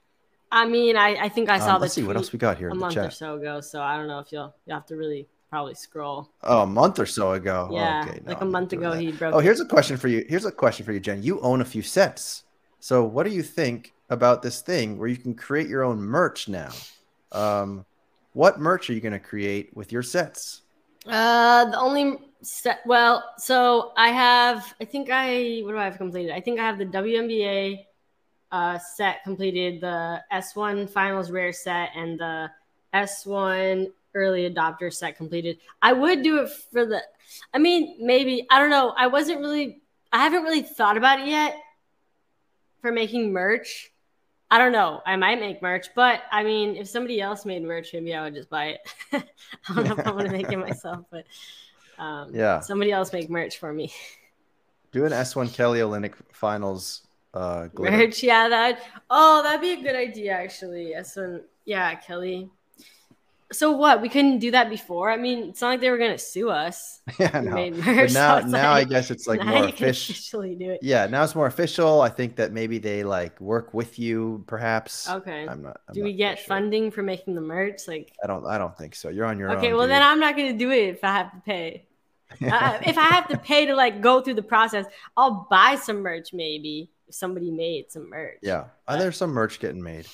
I 0.53 0.67
mean, 0.67 0.97
I, 0.97 1.17
I 1.25 1.29
think 1.29 1.49
I 1.49 1.59
saw 1.59 1.77
Um, 1.77 1.81
let's 1.81 1.95
see 1.95 2.03
what 2.03 2.17
else 2.17 2.33
we 2.33 2.39
got 2.39 2.59
here 2.59 2.71
a 2.71 2.75
month 2.75 2.97
or 2.97 3.11
so 3.11 3.37
ago. 3.37 3.61
So 3.61 3.81
I 3.81 3.97
don't 3.97 4.09
know 4.09 4.19
if 4.19 4.33
you'll 4.33 4.55
you 4.67 4.75
have 4.75 4.87
to 4.87 4.97
really 4.97 5.29
probably 5.49 5.75
scroll. 5.75 6.31
Oh, 6.43 6.63
a 6.63 6.67
month 6.67 6.99
or 6.99 7.07
so 7.07 7.33
ago. 7.33 7.69
Yeah, 7.73 8.05
okay, 8.07 8.21
no, 8.25 8.33
like 8.33 8.39
a 8.39 8.41
I'm 8.43 8.51
month 8.51 8.73
ago 8.73 8.91
that. 8.93 9.01
he 9.01 9.13
broke. 9.13 9.35
Oh, 9.35 9.39
here's 9.39 9.61
a 9.61 9.65
question 9.65 9.97
for 9.97 10.09
you. 10.09 10.25
Here's 10.29 10.45
a 10.45 10.53
question 10.53 10.85
for 10.87 10.93
you, 10.93 11.01
Jen. 11.01 11.23
You 11.23 11.41
own 11.41 11.61
a 11.61 11.65
few 11.65 11.83
sets. 11.83 12.45
So, 12.79 13.05
what 13.05 13.27
do 13.27 13.33
you 13.33 13.43
think 13.43 13.93
about 14.09 14.43
this 14.43 14.61
thing 14.61 14.99
where 14.99 15.09
you 15.09 15.17
can 15.17 15.35
create 15.35 15.69
your 15.69 15.85
own 15.85 16.01
merch 16.01 16.49
now? 16.49 16.71
Um, 17.33 17.85
what 18.33 18.61
merch 18.61 18.89
are 18.91 18.93
you 18.93 19.01
going 19.01 19.13
to 19.13 19.19
create 19.19 19.77
with 19.77 19.93
your 19.93 20.03
sets? 20.03 20.63
Uh, 21.07 21.65
the 21.67 21.79
only 21.79 22.19
set. 22.43 22.81
Well, 22.87 23.25
so 23.39 23.93
I 23.97 24.11
have. 24.11 24.75
I 24.81 24.85
think 24.85 25.09
I. 25.11 25.61
What 25.65 25.73
do 25.73 25.79
I 25.79 25.85
have 25.85 25.97
completed? 25.99 26.33
I 26.33 26.41
think 26.41 26.59
I 26.59 26.67
have 26.67 26.79
the 26.79 26.87
WNBA 26.87 27.85
uh, 28.53 28.79
set 28.79 29.23
completed, 29.25 29.81
the 29.81 30.23
S1 30.33 30.89
Finals 30.91 31.31
Rare 31.31 31.53
set, 31.53 31.91
and 31.95 32.19
the 32.19 32.51
S1 32.95 33.91
Early 34.15 34.51
Adopter 34.51 34.93
set 34.93 35.17
completed. 35.17 35.59
I 35.83 35.93
would 35.93 36.23
do 36.23 36.39
it 36.41 36.51
for 36.73 36.85
the. 36.85 37.03
I 37.55 37.59
mean, 37.59 37.97
maybe 38.01 38.47
I 38.51 38.59
don't 38.59 38.71
know. 38.71 38.93
I 38.97 39.07
wasn't 39.07 39.41
really. 39.41 39.81
I 40.13 40.19
haven't 40.25 40.43
really 40.43 40.63
thought 40.63 40.97
about 40.97 41.21
it 41.21 41.29
yet 41.29 41.57
for 42.83 42.91
making 42.91 43.33
merch. 43.33 43.93
I 44.51 44.59
don't 44.59 44.73
know. 44.73 45.01
I 45.07 45.15
might 45.15 45.39
make 45.39 45.63
merch, 45.63 45.87
but 45.95 46.23
I 46.33 46.43
mean, 46.43 46.75
if 46.75 46.89
somebody 46.89 47.21
else 47.21 47.45
made 47.45 47.63
merch, 47.63 47.93
maybe 47.93 48.13
I 48.15 48.25
would 48.25 48.35
just 48.35 48.51
buy 48.51 48.65
it. 48.65 48.81
I 49.13 49.75
don't 49.75 49.85
know 49.87 49.93
if 49.97 50.05
I 50.05 50.11
want 50.11 50.27
to 50.27 50.33
make 50.33 50.51
it 50.51 50.57
myself, 50.59 51.05
but 51.13 51.25
um, 52.01 52.35
Yeah. 52.35 52.59
somebody 52.59 52.91
else 52.91 53.13
make 53.13 53.31
merch 53.31 53.59
for 53.59 53.73
me. 53.73 53.93
Do 54.91 55.05
an 55.05 55.13
S1 55.13 55.55
Kelly 55.55 55.79
Olynyk 55.79 56.15
finals 56.33 57.03
uh, 57.35 57.67
glitter. 57.69 57.97
Merch, 57.97 58.23
yeah, 58.23 58.49
that. 58.49 58.83
Oh, 59.09 59.43
that'd 59.43 59.61
be 59.61 59.73
a 59.73 59.83
good 59.83 59.97
idea, 59.97 60.33
actually. 60.33 60.91
Yes, 60.91 61.17
one, 61.17 61.43
yeah, 61.65 61.95
Kelly. 61.95 62.51
So 63.53 63.73
what? 63.73 64.01
We 64.01 64.09
couldn't 64.09 64.39
do 64.39 64.53
that 64.53 64.71
before. 64.71 65.11
I 65.11 65.17
mean, 65.17 65.49
it's 65.49 65.61
not 65.61 65.71
like 65.71 65.81
they 65.81 65.91
were 65.91 65.99
gonna 65.99 66.19
sue 66.19 66.51
us. 66.51 67.01
yeah, 67.19 67.41
no. 67.41 67.51
made 67.53 67.75
But 67.75 67.85
merch. 67.85 68.11
so 68.13 68.21
now, 68.21 68.39
now 68.47 68.73
I 68.73 68.85
guess 68.85 69.11
it's 69.11 69.27
like 69.27 69.45
more 69.45 69.65
official. 69.65 70.43
do 70.43 70.71
it. 70.71 70.81
Yeah, 70.83 71.07
now 71.07 71.25
it's 71.25 71.35
more 71.35 71.47
official. 71.47 72.01
I 72.01 72.11
think 72.11 72.37
that 72.37 72.53
maybe 72.53 72.79
they 72.79 73.03
like 73.03 73.41
work 73.41 73.75
with 73.75 73.99
you, 73.99 74.45
perhaps. 74.47 75.09
Okay. 75.09 75.49
I'm 75.49 75.63
not. 75.63 75.81
I'm 75.89 75.95
do 75.95 76.01
not 76.01 76.05
we 76.05 76.13
get 76.13 76.39
sure. 76.39 76.47
funding 76.47 76.93
for 76.93 77.03
making 77.03 77.35
the 77.35 77.41
merch? 77.41 77.89
Like, 77.89 78.13
I 78.23 78.29
don't. 78.29 78.47
I 78.47 78.57
don't 78.57 78.77
think 78.79 78.95
so. 78.95 79.09
You're 79.09 79.27
on 79.27 79.37
your 79.37 79.51
own. 79.51 79.57
okay, 79.57 79.73
well 79.73 79.83
dude. 79.83 79.91
then 79.91 80.03
I'm 80.03 80.21
not 80.21 80.37
gonna 80.37 80.57
do 80.57 80.71
it 80.71 80.91
if 80.91 81.03
I 81.03 81.13
have 81.13 81.33
to 81.33 81.41
pay. 81.45 81.87
uh, 82.43 82.79
if 82.87 82.97
I 82.97 83.07
have 83.07 83.27
to 83.29 83.39
pay 83.39 83.67
to 83.67 83.75
like 83.75 84.01
go 84.01 84.21
through 84.21 84.35
the 84.35 84.43
process, 84.43 84.87
I'll 85.17 85.49
buy 85.51 85.75
some 85.75 86.03
merch 86.03 86.33
maybe 86.33 86.89
somebody 87.11 87.51
made 87.51 87.91
some 87.91 88.09
merch. 88.11 88.39
Yeah, 88.43 88.65
uh, 88.89 88.97
there's 88.97 89.17
some 89.17 89.31
merch 89.31 89.61
getting 89.61 89.83
made. 89.83 90.07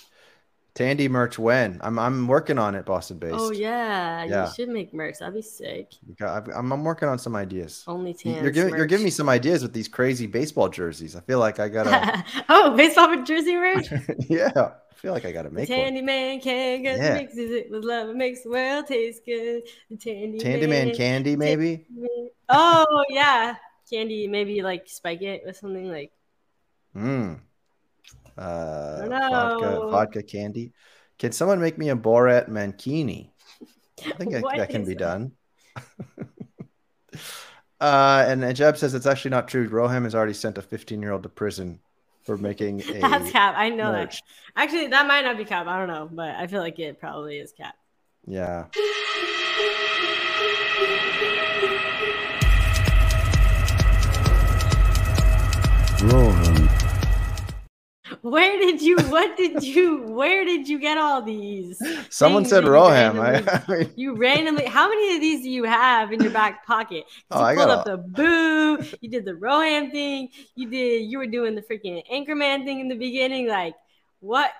Tandy 0.74 1.09
merch 1.09 1.38
when? 1.38 1.78
I'm 1.82 1.99
I'm 1.99 2.28
working 2.28 2.59
on 2.59 2.74
it, 2.74 2.84
Boston 2.84 3.16
based. 3.18 3.34
Oh 3.38 3.51
yeah, 3.51 4.24
Yeah. 4.24 4.47
you 4.47 4.55
should 4.55 4.68
make 4.68 4.92
merch. 4.92 5.20
That'd 5.20 5.34
be 5.34 5.40
sick. 5.40 5.92
Got- 6.18 6.55
I'm, 6.55 6.70
I'm 6.70 6.84
working 6.84 7.09
on 7.09 7.18
some 7.18 7.34
ideas. 7.34 7.82
Only 7.86 8.11
You- 8.11 8.16
tan. 8.34 8.42
You're 8.42 8.53
giving 8.53 8.74
you're 8.76 8.84
giving 8.84 9.05
me 9.05 9.11
some 9.11 9.30
ideas 9.30 9.62
with 9.62 9.72
these 9.72 9.88
crazy 9.88 10.26
baseball 10.26 10.68
jerseys. 10.68 11.16
I 11.16 11.20
feel 11.20 11.38
like 11.38 11.59
I 11.61 11.70
gotta. 11.70 12.22
oh, 12.51 12.76
baseball 12.76 13.22
jersey 13.24 13.55
merch. 13.57 13.86
yeah, 14.28 14.51
I 14.55 14.94
feel 14.97 15.14
like 15.14 15.24
I 15.24 15.32
gotta 15.32 15.49
The 15.49 15.55
make 15.55 15.68
one. 15.70 15.78
Tandy 15.78 16.03
Man 16.03 16.40
can 16.40 16.84
Yeah. 16.84 17.14
mixes 17.14 17.51
it 17.53 17.70
with 17.70 17.82
love. 17.82 18.11
It 18.11 18.16
makes 18.16 18.42
the 18.42 18.51
world 18.51 18.86
taste 18.86 19.24
good. 19.24 19.62
The 19.90 19.97
Tandy, 19.97 20.38
Tandy 20.40 20.66
Man 20.66 20.94
candy, 20.94 21.36
maybe. 21.36 21.86
Oh 22.51 23.05
yeah, 23.09 23.55
candy. 23.90 24.28
Maybe 24.28 24.61
like 24.61 24.88
spike 24.88 25.22
it 25.22 25.40
with 25.47 25.57
something 25.57 25.88
like. 25.90 26.12
Mm. 26.97 27.40
Uh, 28.38 29.09
don't 29.09 29.11
vodka, 29.11 29.88
vodka 29.90 30.22
candy. 30.22 30.72
Can 31.18 31.32
someone 31.32 31.61
make 31.61 31.78
me 31.78 31.90
a 31.90 31.97
Borat 31.97 32.49
Mankini? 32.49 33.30
I 34.05 34.11
think 34.12 34.32
that, 34.32 34.44
that 34.57 34.68
can 34.70 34.84
be 34.84 34.94
that? 34.94 34.99
done. 34.99 35.32
uh, 37.80 38.24
and 38.28 38.42
Ajab 38.42 38.76
says 38.76 38.94
it's 38.94 39.07
actually 39.07 39.30
not 39.30 39.49
true. 39.49 39.68
Roham 39.68 40.05
has 40.05 40.14
already 40.14 40.34
sent 40.34 40.59
a 40.59 40.62
15 40.62 41.01
year 41.01 41.12
old 41.12 41.22
to 41.22 41.28
prison 41.28 41.80
for 42.24 42.36
making 42.36 42.82
a 42.90 43.01
That's 43.01 43.30
cap. 43.30 43.55
I 43.57 43.70
know 43.70 43.92
merch. 43.92 44.20
that. 44.55 44.62
Actually, 44.62 44.88
that 44.88 45.07
might 45.07 45.22
not 45.22 45.38
be 45.38 45.44
cap. 45.44 45.66
I 45.66 45.78
don't 45.78 45.88
know, 45.88 46.09
but 46.11 46.34
I 46.34 46.47
feel 46.47 46.61
like 46.61 46.78
it 46.78 47.01
probably 47.01 47.38
is 47.38 47.53
cap. 47.53 47.74
Yeah. 48.26 48.66
Roham, 55.99 56.55
Where 58.30 58.58
did 58.58 58.82
you? 58.82 58.96
What 59.08 59.36
did 59.36 59.62
you? 59.62 60.02
Where 60.02 60.44
did 60.44 60.68
you 60.68 60.80
get 60.80 60.98
all 60.98 61.22
these? 61.22 61.80
Someone 62.10 62.44
said 62.44 62.64
Roham. 62.64 63.20
Randomly- 63.22 63.86
I 63.86 63.90
You 63.94 64.16
randomly. 64.16 64.64
How 64.64 64.88
many 64.88 65.14
of 65.14 65.20
these 65.20 65.42
do 65.42 65.50
you 65.50 65.62
have 65.64 66.12
in 66.12 66.20
your 66.20 66.32
back 66.32 66.66
pocket? 66.66 67.04
Oh, 67.30 67.38
you 67.40 67.44
I 67.46 67.54
pulled 67.54 67.68
got 67.68 67.78
up 67.78 67.84
the 67.84 67.96
boo. 67.98 68.78
You 69.00 69.08
did 69.10 69.24
the 69.24 69.34
Roham 69.34 69.92
thing. 69.92 70.30
You 70.56 70.68
did. 70.68 71.02
You 71.10 71.18
were 71.18 71.26
doing 71.28 71.54
the 71.54 71.62
freaking 71.62 72.02
Anchorman 72.12 72.64
thing 72.64 72.80
in 72.80 72.88
the 72.88 72.96
beginning. 72.96 73.48
Like, 73.48 73.74
what? 74.20 74.50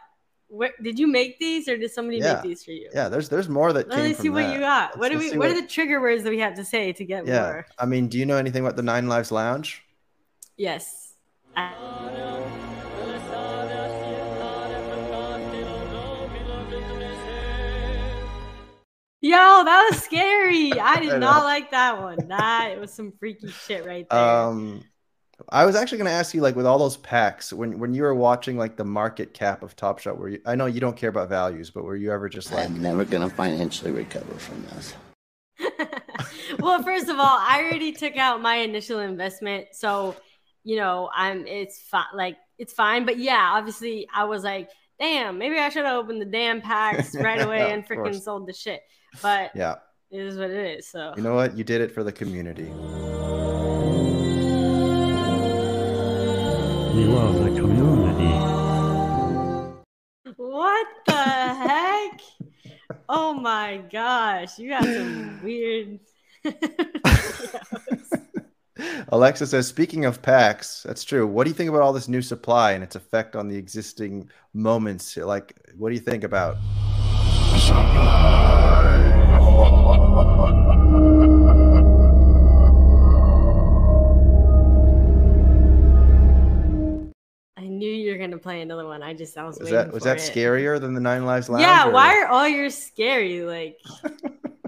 Where, 0.49 0.71
did 0.81 0.97
you 0.97 1.09
make 1.09 1.41
these 1.41 1.67
or 1.69 1.77
did 1.77 1.91
somebody 1.91 2.19
Yeah. 2.19 2.35
make 2.35 2.43
these 2.43 2.63
for 2.65 2.71
you? 2.71 2.89
Yeah, 2.95 3.09
there's 3.09 3.29
there's 3.29 3.49
more 3.49 3.73
that 3.73 3.89
Let 3.89 4.05
me 4.05 4.15
see 4.15 4.29
what 4.31 4.43
that. 4.45 4.53
you 4.55 4.61
got. 4.61 4.97
What 4.97 5.11
Let's- 5.11 5.15
do 5.15 5.19
we? 5.19 5.31
see 5.33 5.39
What 5.39 5.49
are 5.51 5.61
the 5.61 5.67
trigger 5.67 6.01
words 6.01 6.23
that 6.23 6.31
we 6.31 6.39
have 6.39 6.55
to 6.55 6.65
say 6.65 6.93
to 6.93 7.05
get 7.05 7.27
Yeah, 7.27 7.41
more? 7.43 7.67
I 7.81 7.87
mean, 7.87 8.07
do 8.07 8.17
you 8.17 8.27
know 8.27 8.37
anything 8.37 8.63
about 8.63 8.77
the 8.77 8.83
Nine 8.85 9.09
Lives 9.09 9.33
Lounge? 9.33 9.83
Yes. 10.57 11.15
I- 11.57 11.75
Yo, 19.27 19.65
that 19.65 19.89
was 19.91 20.05
scary. 20.05 20.73
I 20.79 20.95
I 20.95 21.01
did 21.01 21.09
know. 21.09 21.19
not 21.19 21.43
like 21.45 21.73
that 21.73 22.01
one. 22.01 22.29
That 22.29 22.71
it 22.71 22.79
was 22.79 22.93
some 22.93 23.13
freaky 23.19 23.49
shit 23.49 23.85
right 23.85 24.07
there. 24.09 24.21
Um, 24.21 24.85
I 25.49 25.67
was 25.67 25.75
actually 25.75 25.99
going 25.99 26.07
to 26.07 26.13
ask 26.13 26.33
you, 26.33 26.41
like, 26.41 26.55
with 26.55 26.65
all 26.65 26.79
those 26.79 26.97
packs, 26.97 27.53
when 27.53 27.81
when 27.81 27.93
you 27.93 28.03
were 28.03 28.15
watching 28.15 28.57
like 28.57 28.77
the 28.77 28.85
market 28.85 29.35
cap 29.35 29.65
of 29.65 29.75
Top 29.75 29.99
Shot, 29.99 30.17
were 30.17 30.29
you? 30.29 30.41
I 30.47 30.55
know 30.55 30.67
you 30.67 30.79
don't 30.79 30.97
care 30.97 31.11
about 31.11 31.29
values, 31.29 31.71
but 31.71 31.83
were 31.83 31.97
you 31.97 32.13
ever 32.13 32.29
just 32.29 32.53
like, 32.53 32.67
I'm 32.67 32.81
never 32.81 33.05
gonna 33.05 33.29
financially 33.29 33.91
recover 33.91 34.33
from 34.35 34.65
this. 34.67 34.95
well, 36.61 36.81
first 36.85 37.09
of 37.09 37.19
all, 37.19 37.39
I 37.41 37.65
already 37.65 37.91
took 37.91 38.17
out 38.17 38.41
my 38.41 38.57
initial 38.59 39.01
investment, 39.01 39.67
so 39.73 40.15
you 40.63 40.77
know, 40.77 41.11
I'm 41.13 41.49
it's 41.49 41.81
fine. 41.81 42.07
Like 42.15 42.37
it's 42.59 42.73
fine, 42.73 43.05
but 43.05 43.19
yeah, 43.19 43.55
obviously, 43.55 44.07
I 44.15 44.23
was 44.23 44.45
like, 44.45 44.71
damn, 45.01 45.37
maybe 45.37 45.59
I 45.59 45.69
should 45.69 45.85
have 45.85 45.97
opened 45.99 46.21
the 46.21 46.27
damn 46.27 46.61
packs 46.61 47.15
right 47.17 47.41
away 47.45 47.59
Yeah, 47.59 47.75
and 47.75 47.87
freaking 47.87 48.21
sold 48.21 48.47
the 48.47 48.53
shit. 48.53 48.83
But 49.23 49.53
yeah, 49.55 49.77
it 50.11 50.21
is 50.21 50.37
what 50.37 50.51
it 50.51 50.79
is. 50.79 50.89
So 50.89 51.15
you 51.17 51.23
know 51.23 51.35
what? 51.35 51.57
You 51.57 51.65
did 51.65 51.81
it 51.81 51.93
for 51.93 52.05
the 52.05 52.13
community. 52.13 52.71
You 56.97 57.17
are 57.17 57.33
the 57.33 57.61
community. 57.61 58.57
what 60.37 60.87
the 61.07 61.13
heck? 61.13 62.21
Oh 63.09 63.35
my 63.35 63.83
gosh, 63.93 64.59
you 64.59 64.71
got 64.71 64.85
some 64.85 65.41
weird. 65.43 66.01
Alexa 69.09 69.47
says, 69.47 69.67
speaking 69.67 70.05
of 70.05 70.21
packs, 70.23 70.83
that's 70.83 71.05
true. 71.05 71.27
What 71.27 71.45
do 71.45 71.51
you 71.51 71.55
think 71.55 71.71
about 71.71 71.83
all 71.83 71.93
this 71.93 72.09
new 72.09 72.23
supply 72.23 72.73
and 72.73 72.83
its 72.83 72.97
effect 72.97 73.37
on 73.37 73.49
the 73.49 73.57
existing 73.57 74.31
moments? 74.53 75.17
Like, 75.17 75.55
what 75.77 75.91
do 75.91 75.95
you 75.95 76.01
think 76.01 76.25
about? 76.25 76.57
I 87.59 87.69
knew 87.69 87.89
you 87.91 88.13
were 88.13 88.19
gonna 88.19 88.37
play 88.39 88.61
another 88.61 88.85
one. 88.87 89.03
I 89.03 89.15
just 89.15 89.37
I 89.39 89.45
was, 89.45 89.59
Was 89.59 89.71
waiting 89.71 89.77
that 89.87 89.93
was 89.93 90.03
for 90.03 90.09
that 90.11 90.19
it. 90.19 90.31
scarier 90.33 90.79
than 90.81 90.93
the 90.95 91.01
Nine 91.01 91.25
Lives 91.25 91.49
Lounge? 91.49 91.63
Yeah, 91.63 91.89
or- 91.89 91.93
why 91.93 92.19
are 92.19 92.27
all 92.27 92.47
yours 92.47 92.77
scary? 92.77 93.41
Like, 93.43 93.79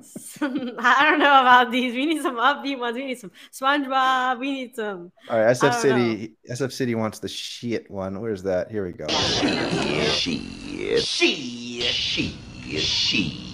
some, 0.02 0.72
I 0.78 1.10
don't 1.10 1.18
know 1.18 1.40
about 1.40 1.70
these. 1.70 1.94
We 1.94 2.06
need 2.06 2.22
some 2.22 2.36
upbeat 2.36 2.78
ones. 2.78 2.96
We 2.96 3.04
need 3.04 3.18
some 3.18 3.30
SpongeBob. 3.52 4.38
We 4.38 4.52
need 4.52 4.74
some. 4.74 5.12
All 5.28 5.38
right, 5.38 5.54
SF 5.54 5.64
I 5.64 5.70
don't 5.70 5.80
City. 5.82 6.32
SF 6.50 6.72
City 6.72 6.94
wants 6.94 7.18
the 7.18 7.28
shit 7.28 7.90
one. 7.90 8.20
Where's 8.22 8.42
that? 8.44 8.70
Here 8.70 8.86
we 8.86 8.92
go. 8.92 9.06
She, 9.08 10.38
She, 11.00 11.00
she, 11.00 11.80
she, 11.82 12.78
she. 12.78 13.44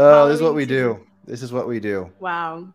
Oh, 0.00 0.28
this 0.28 0.36
is 0.36 0.42
what 0.42 0.54
we 0.54 0.64
do. 0.66 1.00
This 1.24 1.42
is 1.42 1.52
what 1.52 1.66
we 1.66 1.80
do. 1.80 2.10
Wow. 2.20 2.72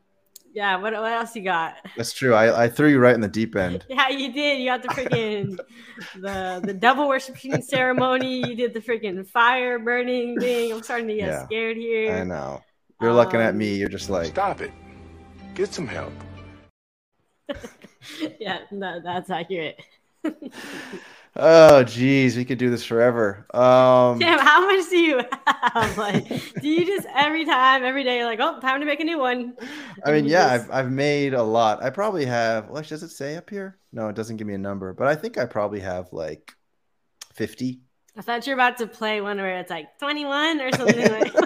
Yeah. 0.54 0.76
What 0.76 0.94
what 0.94 1.12
else 1.12 1.36
you 1.36 1.44
got? 1.44 1.76
That's 1.98 2.12
true. 2.14 2.34
I, 2.34 2.66
I 2.66 2.70
threw 2.70 2.90
you 2.90 3.00
right 3.00 3.16
in 3.16 3.22
the 3.22 3.28
deep 3.28 3.56
end. 3.56 3.86
Yeah, 3.90 4.10
you 4.10 4.32
did. 4.34 4.60
You 4.60 4.66
got 4.66 4.82
the 4.84 4.90
freaking 4.90 5.58
the 6.20 6.62
the 6.64 6.74
devil 6.74 7.08
worshiping 7.08 7.62
ceremony. 7.76 8.48
You 8.48 8.56
did 8.56 8.74
the 8.74 8.82
freaking 8.82 9.26
fire 9.26 9.80
burning 9.80 10.40
thing. 10.40 10.72
I'm 10.74 10.84
starting 10.84 11.08
to 11.08 11.16
get 11.16 11.28
Yeah, 11.28 11.46
scared 11.46 11.78
here. 11.78 12.14
I 12.18 12.24
know. 12.24 12.62
You're 13.02 13.14
looking 13.14 13.40
at 13.40 13.52
Um, 13.52 13.58
me. 13.58 13.76
You're 13.76 13.90
just 13.90 14.10
like, 14.10 14.28
Stop 14.28 14.62
it. 14.62 14.72
Get 15.56 15.74
some 15.74 15.88
help. 15.88 16.14
Yeah, 18.38 18.60
no, 18.70 19.00
that's 19.02 19.30
accurate. 19.30 19.80
Oh, 21.36 21.84
geez, 21.84 22.38
we 22.38 22.46
could 22.46 22.58
do 22.58 22.70
this 22.70 22.86
forever. 22.86 23.46
Um, 23.54 24.22
how 24.22 24.66
much 24.66 24.90
do 24.90 24.98
you 24.98 25.18
have? 25.18 25.98
Like, 25.98 26.28
do 26.28 26.68
you 26.68 26.86
just 26.86 27.08
every 27.16 27.46
time, 27.46 27.84
every 27.84 28.04
day, 28.04 28.26
like, 28.26 28.40
oh, 28.42 28.60
time 28.60 28.80
to 28.80 28.86
make 28.86 29.00
a 29.00 29.04
new 29.04 29.20
one? 29.20 29.56
I 30.06 30.12
mean, 30.12 30.26
yeah, 30.26 30.48
I've, 30.48 30.70
I've 30.70 30.92
made 30.92 31.34
a 31.34 31.44
lot. 31.44 31.82
I 31.82 31.90
probably 31.90 32.26
have. 32.26 32.70
Well, 32.70 32.82
does 32.82 33.04
it 33.04 33.10
say 33.10 33.38
up 33.38 33.50
here? 33.50 33.78
No, 33.92 34.10
it 34.10 34.16
doesn't 34.16 34.38
give 34.38 34.48
me 34.48 34.54
a 34.54 34.60
number, 34.60 34.94
but 34.94 35.08
I 35.08 35.16
think 35.16 35.38
I 35.38 35.46
probably 35.46 35.80
have 35.80 36.12
like 36.12 36.54
50. 37.34 37.80
I 38.16 38.22
thought 38.22 38.46
you 38.46 38.52
were 38.52 38.56
about 38.56 38.78
to 38.78 38.88
play 38.88 39.22
one 39.22 39.38
where 39.38 39.58
it's 39.60 39.72
like 39.72 39.98
21 40.00 40.62
or 40.62 40.72
something 40.74 41.12
like. 41.12 41.34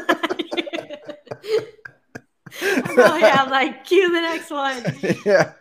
oh 2.62 3.18
yeah, 3.18 3.44
I'm 3.44 3.50
like 3.50 3.86
cue 3.86 4.12
the 4.12 4.22
next 4.22 4.50
one. 4.50 4.84
yeah. 5.26 5.54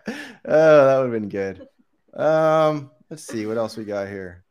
Oh, 0.44 0.86
that 0.86 0.98
would 0.98 1.12
have 1.12 1.12
been 1.12 1.28
good. 1.28 1.68
Um, 2.14 2.90
let's 3.10 3.26
see 3.26 3.46
what 3.46 3.56
else 3.58 3.76
we 3.76 3.84
got 3.84 4.08
here. 4.08 4.44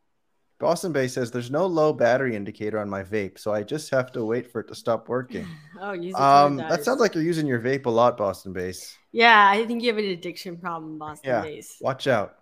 Boston 0.59 0.93
Bay 0.93 1.07
says 1.07 1.31
there's 1.31 1.51
no 1.51 1.65
low 1.65 1.91
battery 1.91 2.35
indicator 2.35 2.79
on 2.79 2.89
my 2.89 3.03
vape, 3.03 3.37
so 3.37 3.53
I 3.53 3.63
just 3.63 3.89
have 3.91 4.11
to 4.13 4.23
wait 4.23 4.49
for 4.49 4.61
it 4.61 4.67
to 4.69 4.75
stop 4.75 5.09
working. 5.09 5.47
Oh, 5.77 5.91
um, 6.15 6.55
that 6.55 6.85
sounds 6.85 7.01
like 7.01 7.13
you're 7.15 7.23
using 7.23 7.45
your 7.45 7.59
vape 7.59 7.85
a 7.85 7.89
lot, 7.89 8.15
Boston 8.15 8.53
Base. 8.53 8.97
Yeah, 9.11 9.49
I 9.49 9.65
think 9.65 9.83
you 9.83 9.89
have 9.89 9.97
an 9.97 10.05
addiction 10.05 10.55
problem, 10.55 10.97
Boston 10.97 11.29
Yeah. 11.31 11.41
Base. 11.41 11.75
Watch 11.81 12.07
out. 12.07 12.37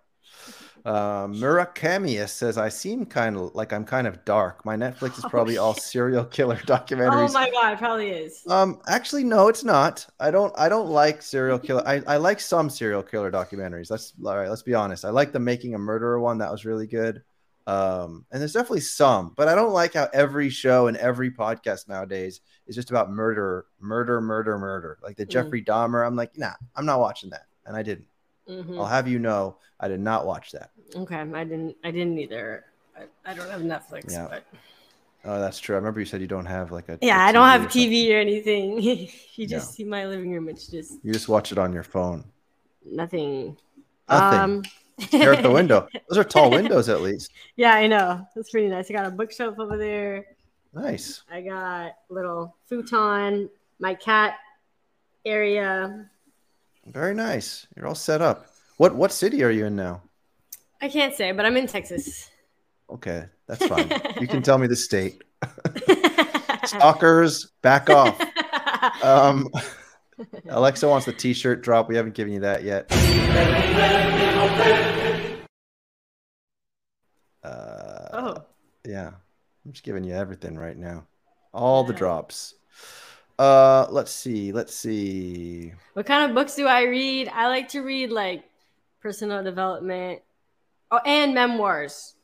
Um, 0.86 1.34
Murakamius 1.36 2.30
says 2.30 2.58
I 2.58 2.68
seem 2.68 3.06
kind 3.06 3.38
of 3.38 3.56
like 3.56 3.72
I'm 3.72 3.86
kind 3.86 4.06
of 4.06 4.26
dark. 4.26 4.66
My 4.66 4.76
Netflix 4.76 5.18
is 5.18 5.24
Oh, 5.26 5.30
probably 5.30 5.58
all 5.58 5.74
serial 5.74 6.26
killer 6.26 6.58
documentaries. 6.66 7.30
Oh 7.30 7.34
my 7.34 7.50
god, 7.52 7.74
it 7.74 7.80
probably 7.80 8.10
is. 8.10 8.44
Um, 8.48 8.82
actually, 8.88 9.24
no, 9.24 9.48
it's 9.48 9.64
not. 9.64 10.06
I 10.20 10.30
don't. 10.30 10.54
I 10.58 10.68
don't 10.68 10.90
like 10.90 11.22
serial 11.22 11.58
killer. 11.60 11.84
I, 11.88 12.02
I 12.06 12.18
like 12.18 12.40
some 12.42 12.70
serial 12.70 13.02
killer 13.04 13.32
documentaries. 13.32 13.90
Let's 13.90 14.14
all 14.26 14.36
right. 14.36 14.50
Let's 14.50 14.64
be 14.64 14.74
honest. 14.74 15.06
I 15.06 15.10
like 15.10 15.32
the 15.32 15.40
Making 15.40 15.74
a 15.76 15.78
Murderer 15.78 16.20
one. 16.20 16.40
That 16.40 16.52
was 16.52 16.66
really 16.66 16.88
good. 16.88 17.24
Um, 17.66 18.26
and 18.30 18.42
there's 18.42 18.52
definitely 18.52 18.82
some, 18.82 19.32
but 19.38 19.48
I 19.48 19.56
don't 19.56 19.72
like 19.72 19.94
how 19.94 20.10
every 20.14 20.50
show 20.50 20.88
and 20.88 20.98
every 20.98 21.32
podcast 21.32 21.88
nowadays 21.88 22.42
is 22.68 22.76
just 22.76 22.90
about 22.90 23.10
murder, 23.10 23.68
murder, 23.80 24.20
murder, 24.20 24.58
murder. 24.60 24.98
Like 25.02 25.16
the 25.16 25.26
Mm. 25.26 25.30
Jeffrey 25.30 25.64
Dahmer. 25.64 26.06
I'm 26.06 26.18
like, 26.18 26.38
nah, 26.38 26.52
I'm 26.76 26.86
not 26.86 27.00
watching 27.00 27.30
that, 27.30 27.46
and 27.66 27.78
I 27.78 27.82
didn't. 27.84 28.08
Mhm. 28.50 28.78
I'll 28.78 28.86
have 28.86 29.08
you 29.08 29.20
know, 29.20 29.58
I 29.80 29.88
did 29.88 30.00
not 30.00 30.26
watch 30.26 30.52
that. 30.52 30.72
Okay, 30.96 31.16
I 31.16 31.44
didn't. 31.44 31.76
I 31.84 31.92
didn't 31.92 32.18
either. 32.20 32.66
I, 32.98 33.04
I 33.32 33.34
don't 33.34 33.50
have 33.50 33.62
Netflix, 33.62 34.12
Yeah. 34.12 34.28
but 34.30 34.44
Oh, 35.26 35.40
that's 35.40 35.58
true. 35.60 35.76
I 35.76 35.78
remember 35.78 36.02
you 36.02 36.06
said 36.06 36.20
you 36.20 36.28
don't 36.28 36.46
have 36.46 36.72
like 36.74 36.90
a. 36.90 37.00
yeah, 37.02 37.24
I 37.24 37.30
I 37.30 37.32
don't 37.32 37.48
have 37.48 37.64
or. 37.66 37.68
TV 37.70 38.14
or 38.14 38.20
anything. 38.20 38.78
you 39.36 39.48
just 39.48 39.72
No. 39.72 39.74
see 39.76 39.84
my 39.86 40.06
living 40.06 40.32
room. 40.32 40.50
It's 40.50 40.68
just 40.68 41.00
You 41.04 41.14
just 41.14 41.30
watch 41.30 41.52
it 41.54 41.58
on 41.58 41.72
your 41.74 41.84
phone. 41.84 42.26
nothing. 42.86 43.56
Nothing. 44.10 44.40
Um, 44.40 44.64
Stare 45.00 45.34
at 45.34 45.42
the 45.44 45.50
window. 45.60 45.88
Those 46.10 46.18
are 46.20 46.24
tall 46.26 46.52
windows, 46.52 46.90
at 46.90 47.02
least. 47.02 47.32
Yeah, 47.56 47.74
I 47.74 47.88
know. 47.88 48.28
That's 48.36 48.52
pretty 48.52 48.68
nice. 48.68 48.92
I 48.92 48.94
got 48.94 49.06
a 49.06 49.12
bookshelf 49.12 49.58
over 49.60 49.78
there. 49.78 50.26
Nice. 50.74 51.24
I 51.32 51.42
got 51.42 51.94
little 52.10 52.56
futon, 52.68 53.50
my 53.80 53.96
cat 53.96 54.36
area. 55.26 56.10
Very 56.86 57.14
nice. 57.14 57.68
You're 57.76 57.88
all 57.88 57.96
set 57.96 58.22
up. 58.22 58.48
What 58.78 58.96
what 58.96 59.12
city 59.12 59.44
are 59.44 59.52
you 59.52 59.66
in 59.66 59.76
now? 59.76 60.02
I 60.82 60.90
can't 60.90 61.16
say, 61.16 61.32
but 61.32 61.46
I'm 61.46 61.56
in 61.56 61.68
Texas. 61.68 62.30
Okay, 62.90 63.26
that's 63.48 63.66
fine. 63.66 63.90
you 64.20 64.28
can 64.28 64.42
tell 64.44 64.58
me 64.58 64.68
the 64.68 64.76
state. 64.76 65.24
Stalkers, 66.66 67.52
back 67.62 67.90
off. 67.90 68.20
Um, 69.04 69.50
Alexa 70.50 70.88
wants 70.88 71.06
the 71.06 71.14
T-shirt 71.14 71.62
drop. 71.62 71.88
We 71.90 71.96
haven't 71.96 72.16
given 72.16 72.34
you 72.34 72.42
that 72.42 72.64
yet. 72.64 72.92
Uh, 77.44 78.10
oh, 78.14 78.38
yeah, 78.86 79.12
I'm 79.66 79.72
just 79.72 79.84
giving 79.84 80.04
you 80.04 80.14
everything 80.14 80.58
right 80.58 80.78
now. 80.78 81.06
All 81.54 81.84
the 81.84 81.94
drops. 81.94 82.56
Uh, 83.40 83.88
let's 83.90 84.12
see. 84.12 84.52
Let's 84.52 84.76
see. 84.76 85.74
what 85.94 86.06
kind 86.06 86.30
of 86.30 86.36
books 86.36 86.56
do 86.56 86.68
I 86.68 86.84
read? 86.84 87.30
I 87.30 87.48
like 87.48 87.70
to 87.70 87.82
read 87.82 88.12
like 88.12 88.44
personal 89.02 89.44
development, 89.44 90.22
oh, 90.92 91.00
and 91.06 91.34
memoirs. 91.34 92.16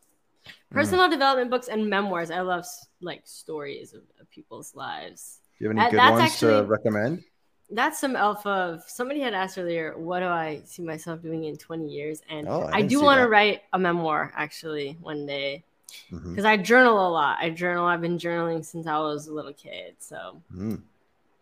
Hmm. 0.45 0.76
Personal 0.76 1.10
development 1.10 1.49
books 1.49 1.68
and 1.68 1.89
memoirs. 1.89 2.32
I 2.32 2.41
love 2.41 2.66
like 3.01 3.22
stories 3.26 3.93
of, 3.93 4.01
of 4.20 4.30
people's 4.30 4.76
lives. 4.76 5.39
Do 5.57 5.66
you 5.66 5.70
have 5.70 5.78
any 5.78 5.91
good 5.91 5.97
ones 5.97 6.39
to 6.39 6.64
recommend? 6.64 7.24
That's 7.72 7.99
some 7.99 8.16
alpha 8.16 8.49
of 8.49 8.84
somebody 8.88 9.20
had 9.20 9.36
asked 9.36 9.57
earlier, 9.57 9.95
what 9.95 10.22
do 10.22 10.26
I 10.26 10.62
see 10.66 10.82
myself 10.82 11.22
doing 11.22 11.43
in 11.43 11.55
20 11.55 11.88
years? 11.88 12.22
And 12.28 12.47
Oh, 12.47 12.62
I 12.62 12.78
I, 12.78 12.82
do 12.82 12.99
want 13.01 13.20
to 13.22 13.28
write 13.28 13.62
a 13.74 13.78
memoir 13.78 14.34
actually 14.36 14.97
one 15.01 15.28
day 15.28 15.64
because 16.12 16.45
I 16.45 16.57
journal 16.57 17.07
a 17.07 17.10
lot. 17.10 17.38
I 17.39 17.51
journal, 17.51 17.86
I've 17.86 18.01
been 18.01 18.18
journaling 18.18 18.66
since 18.66 18.88
I 18.88 18.97
was 18.97 19.28
a 19.28 19.34
little 19.34 19.53
kid. 19.53 19.95
So, 19.99 20.41
Mm. 20.55 20.82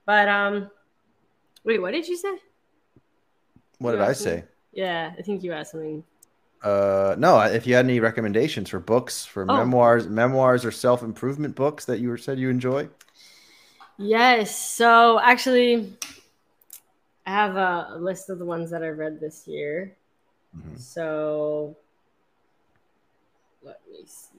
But, 0.07 0.27
um, 0.27 0.71
wait, 1.63 1.79
what 1.79 1.91
did 1.91 2.07
you 2.07 2.17
say? 2.17 2.35
What 3.77 3.91
You 3.91 3.97
did 3.97 4.03
I 4.05 4.07
me? 4.09 4.13
say? 4.15 4.43
Yeah, 4.71 5.13
I 5.17 5.21
think 5.21 5.43
you 5.43 5.51
asked 5.53 5.71
something. 5.73 6.03
Uh, 6.63 7.15
no. 7.19 7.39
If 7.41 7.67
you 7.67 7.75
had 7.75 7.85
any 7.85 7.99
recommendations 7.99 8.69
for 8.69 8.79
books, 8.79 9.23
for 9.25 9.43
Oh. 9.43 9.57
memoirs, 9.57 10.07
memoirs 10.07 10.65
or 10.65 10.71
self 10.71 11.03
improvement 11.03 11.55
books 11.55 11.85
that 11.85 11.99
you 11.99 12.09
were 12.09 12.17
said 12.17 12.39
you 12.39 12.49
enjoy. 12.49 12.89
Yes. 13.97 14.55
So 14.57 15.19
actually, 15.19 15.93
I 17.25 17.31
have 17.31 17.55
a, 17.57 17.97
list 17.99 18.29
of 18.29 18.39
the 18.39 18.45
ones 18.45 18.71
that 18.71 18.81
I 18.83 18.89
read 18.89 19.19
this 19.19 19.47
year. 19.47 19.95
Mhm. 20.55 20.79
So 20.79 21.75
let 23.61 23.79
me 23.91 24.05
see. 24.05 24.36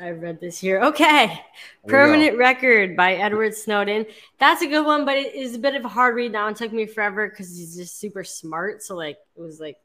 I 0.00 0.10
read 0.10 0.40
this 0.40 0.62
year. 0.62 0.82
Okay. 0.82 1.40
Permanent 1.86 2.36
Record 2.36 2.96
by 2.96 3.14
Edward 3.14 3.54
Snowden. 3.54 4.06
That's 4.38 4.62
a 4.62 4.66
good 4.66 4.84
one, 4.84 5.04
but 5.04 5.16
it 5.16 5.34
is 5.34 5.54
a 5.54 5.58
bit 5.58 5.74
of 5.74 5.84
a 5.84 5.88
hard 5.88 6.14
read 6.14 6.32
now. 6.32 6.48
It 6.48 6.56
took 6.56 6.72
me 6.72 6.86
forever 6.86 7.28
because 7.28 7.56
he's 7.56 7.76
just 7.76 7.98
super 7.98 8.24
smart. 8.24 8.82
So 8.82 8.94
like 8.94 9.18
it 9.36 9.40
was 9.40 9.58
like 9.60 9.78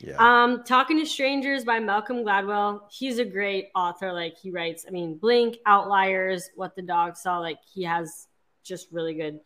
Yeah. 0.00 0.16
um, 0.18 0.64
Talking 0.64 0.98
to 1.00 1.06
Strangers 1.06 1.64
by 1.64 1.80
Malcolm 1.80 2.18
Gladwell. 2.24 2.82
He's 2.90 3.18
a 3.18 3.24
great 3.24 3.68
author. 3.74 4.12
Like 4.12 4.38
he 4.38 4.50
writes, 4.50 4.86
I 4.88 4.90
mean, 4.90 5.16
Blink, 5.16 5.58
Outliers, 5.66 6.50
What 6.56 6.74
the 6.74 6.82
Dog 6.82 7.16
Saw. 7.16 7.38
Like 7.38 7.58
he 7.74 7.82
has 7.84 8.26
just 8.62 8.88
really 8.90 9.14
good 9.14 9.40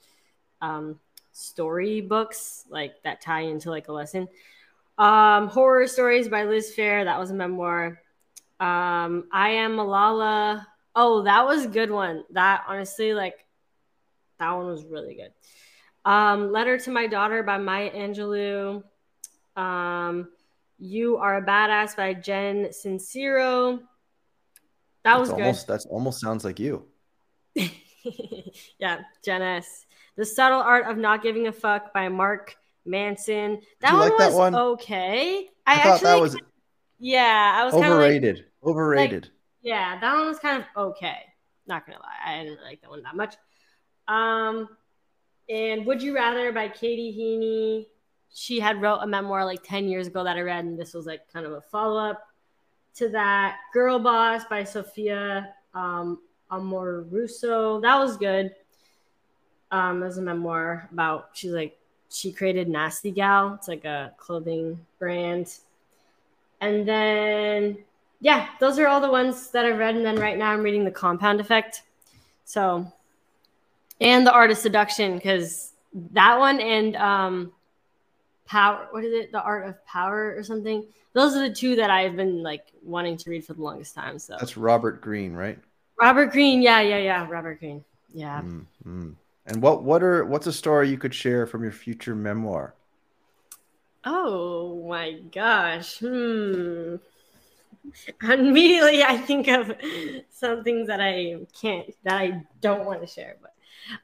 um, 0.61 1.01
story 1.33 2.01
books 2.01 2.65
like 2.69 3.03
that 3.03 3.21
tie 3.21 3.41
into 3.43 3.71
like 3.71 3.89
a 3.89 3.93
lesson. 3.93 4.29
Um, 4.99 5.49
Horror 5.49 5.87
Stories 5.87 6.29
by 6.29 6.45
Liz 6.45 6.73
Phair. 6.77 7.05
That 7.05 7.19
was 7.19 7.31
a 7.31 7.35
memoir. 7.35 8.01
Um, 8.61 9.29
I 9.33 9.51
Am 9.51 9.77
Malala. 9.77 10.65
Oh, 10.95 11.23
that 11.23 11.47
was 11.47 11.65
a 11.65 11.69
good 11.69 11.91
one. 11.91 12.25
That 12.31 12.65
honestly, 12.69 13.15
like, 13.15 13.47
that 14.39 14.53
one 14.53 14.67
was 14.67 14.85
really 14.85 15.15
good. 15.15 15.33
Um, 16.05 16.53
Letter 16.53 16.79
to 16.79 16.91
My 16.91 17.07
Daughter 17.07 17.43
by 17.43 17.59
Maya 17.59 17.91
Angelou. 17.91 18.83
Um, 19.57 20.29
you 20.79 21.19
Are 21.19 21.37
a 21.37 21.43
Badass 21.45 21.97
by 21.97 22.15
Jen 22.15 22.67
Sincero. 22.67 23.79
That 25.05 25.19
That's 25.19 25.21
was 25.21 25.31
good. 25.31 25.41
almost 25.41 25.67
that's 25.67 25.87
almost 25.87 26.21
sounds 26.21 26.45
like 26.45 26.59
you. 26.59 26.85
yeah, 28.79 29.01
Jen 29.25 29.43
S. 29.43 29.87
The 30.17 30.25
Subtle 30.25 30.61
Art 30.61 30.87
of 30.87 30.97
Not 30.97 31.23
Giving 31.23 31.47
a 31.47 31.53
Fuck 31.53 31.93
by 31.93 32.09
Mark 32.09 32.57
Manson. 32.85 33.61
That 33.81 33.93
one 33.93 34.09
like 34.09 34.19
that 34.19 34.29
was 34.29 34.37
one? 34.37 34.55
okay. 34.55 35.49
I, 35.67 35.75
I, 35.75 35.77
thought 35.77 35.95
actually, 35.95 36.07
that 36.07 36.21
was 36.21 36.37
yeah, 36.99 37.55
I 37.57 37.65
was 37.65 37.73
kind 37.73 37.85
of 37.85 37.91
like, 37.91 37.99
overrated. 37.99 38.45
overrated. 38.65 39.31
yeah, 39.63 39.99
that 40.01 40.15
one 40.15 40.27
was 40.27 40.39
kind 40.39 40.63
of 40.63 40.89
okay. 40.91 41.19
Not 41.67 41.87
gonna 41.87 41.99
lie, 41.99 42.33
I 42.33 42.39
didn't 42.39 42.55
really 42.55 42.65
like 42.65 42.81
that 42.83 42.91
one 42.91 43.03
that 43.03 43.17
much. 43.17 43.37
Um, 44.09 44.69
and 45.49 45.87
Would 45.87 46.03
You 46.03 46.15
Rather 46.15 46.53
by 46.53 46.69
Katie 46.69 47.15
Heaney. 47.17 47.87
She 48.31 48.61
had 48.61 48.83
wrote 48.83 48.99
a 48.99 49.07
memoir 49.07 49.45
like 49.45 49.63
ten 49.63 49.89
years 49.89 50.07
ago 50.07 50.25
that 50.25 50.37
I 50.37 50.43
read, 50.43 50.65
and 50.65 50.79
this 50.79 50.95
was 50.95 51.07
like 51.07 51.31
kind 51.33 51.47
of 51.47 51.53
a 51.53 51.61
follow 51.61 51.99
up 51.99 52.27
to 52.97 53.09
that. 53.11 53.59
Girl 53.73 53.99
Boss 53.99 54.45
by 54.45 54.65
Sophia 54.65 55.55
um, 55.75 56.19
Amoruso. 56.51 57.81
That 57.81 57.99
was 57.99 58.17
good. 58.17 58.55
Um, 59.71 60.01
there's 60.01 60.19
a 60.19 60.23
memoir 60.23 60.89
about 60.93 61.31
she's 61.35 61.53
like 61.53 61.79
she 62.11 62.33
created 62.33 62.69
Nasty 62.69 63.11
Gal. 63.11 63.55
It's 63.55 63.69
like 63.69 63.85
a 63.85 64.13
clothing 64.17 64.79
brand. 64.99 65.53
And 66.61 66.87
then 66.87 67.79
yeah, 68.21 68.49
those 68.59 68.79
are 68.79 68.89
all 68.89 69.01
the 69.01 69.11
ones 69.11 69.51
that 69.51 69.65
I've 69.65 69.79
read. 69.79 69.95
And 69.97 70.05
then 70.05 70.17
right 70.17 70.37
now 70.37 70.51
I'm 70.51 70.63
reading 70.63 70.85
The 70.85 70.91
Compound 70.91 71.41
Effect. 71.41 71.83
So, 72.45 72.91
and 74.01 74.27
The 74.27 74.33
Art 74.33 74.51
of 74.51 74.59
Seduction, 74.59 75.15
because 75.15 75.73
that 76.13 76.39
one 76.39 76.61
and 76.61 76.97
um, 76.97 77.53
Power, 78.47 78.89
what 78.91 79.05
is 79.05 79.13
it? 79.13 79.33
The 79.33 79.43
Art 79.43 79.69
of 79.69 79.85
Power 79.87 80.35
or 80.37 80.43
something. 80.43 80.85
Those 81.13 81.37
are 81.37 81.49
the 81.49 81.55
two 81.55 81.77
that 81.77 81.91
I've 81.91 82.17
been 82.17 82.43
like 82.43 82.67
wanting 82.83 83.17
to 83.19 83.31
read 83.31 83.45
for 83.45 83.55
the 83.55 83.63
longest 83.63 83.95
time. 83.95 84.19
So, 84.19 84.37
That's 84.39 84.57
Robert 84.57 85.01
Greene, 85.01 85.35
right? 85.35 85.59
Robert 86.01 86.33
Greene. 86.33 86.63
Yeah, 86.63 86.81
yeah, 86.81 86.99
yeah. 86.99 87.27
Robert 87.29 87.59
Greene. 87.59 87.85
Yeah. 88.13 88.41
Mm, 88.43 88.67
mm. 88.87 89.15
And 89.47 89.63
what 89.63 89.83
what 89.83 90.03
are 90.03 90.25
what's 90.25 90.47
a 90.47 90.53
story 90.53 90.89
you 90.89 90.99
could 90.99 91.15
share 91.15 91.47
from 91.47 91.63
your 91.63 91.73
future 91.73 92.15
memoir? 92.15 92.75
Oh 94.05 94.87
my 94.89 95.13
gosh. 95.33 95.99
Hmm. 95.99 96.97
Immediately, 98.23 99.03
I 99.03 99.17
think 99.19 99.49
of 99.49 99.73
some 100.31 100.63
things 100.63 100.89
that 100.89 101.01
I 101.01 101.37
can't, 101.61 101.91
that 102.05 102.19
I 102.21 102.43
don't 102.61 102.85
want 102.85 103.01
to 103.01 103.07
share. 103.07 103.37
But 103.41 103.55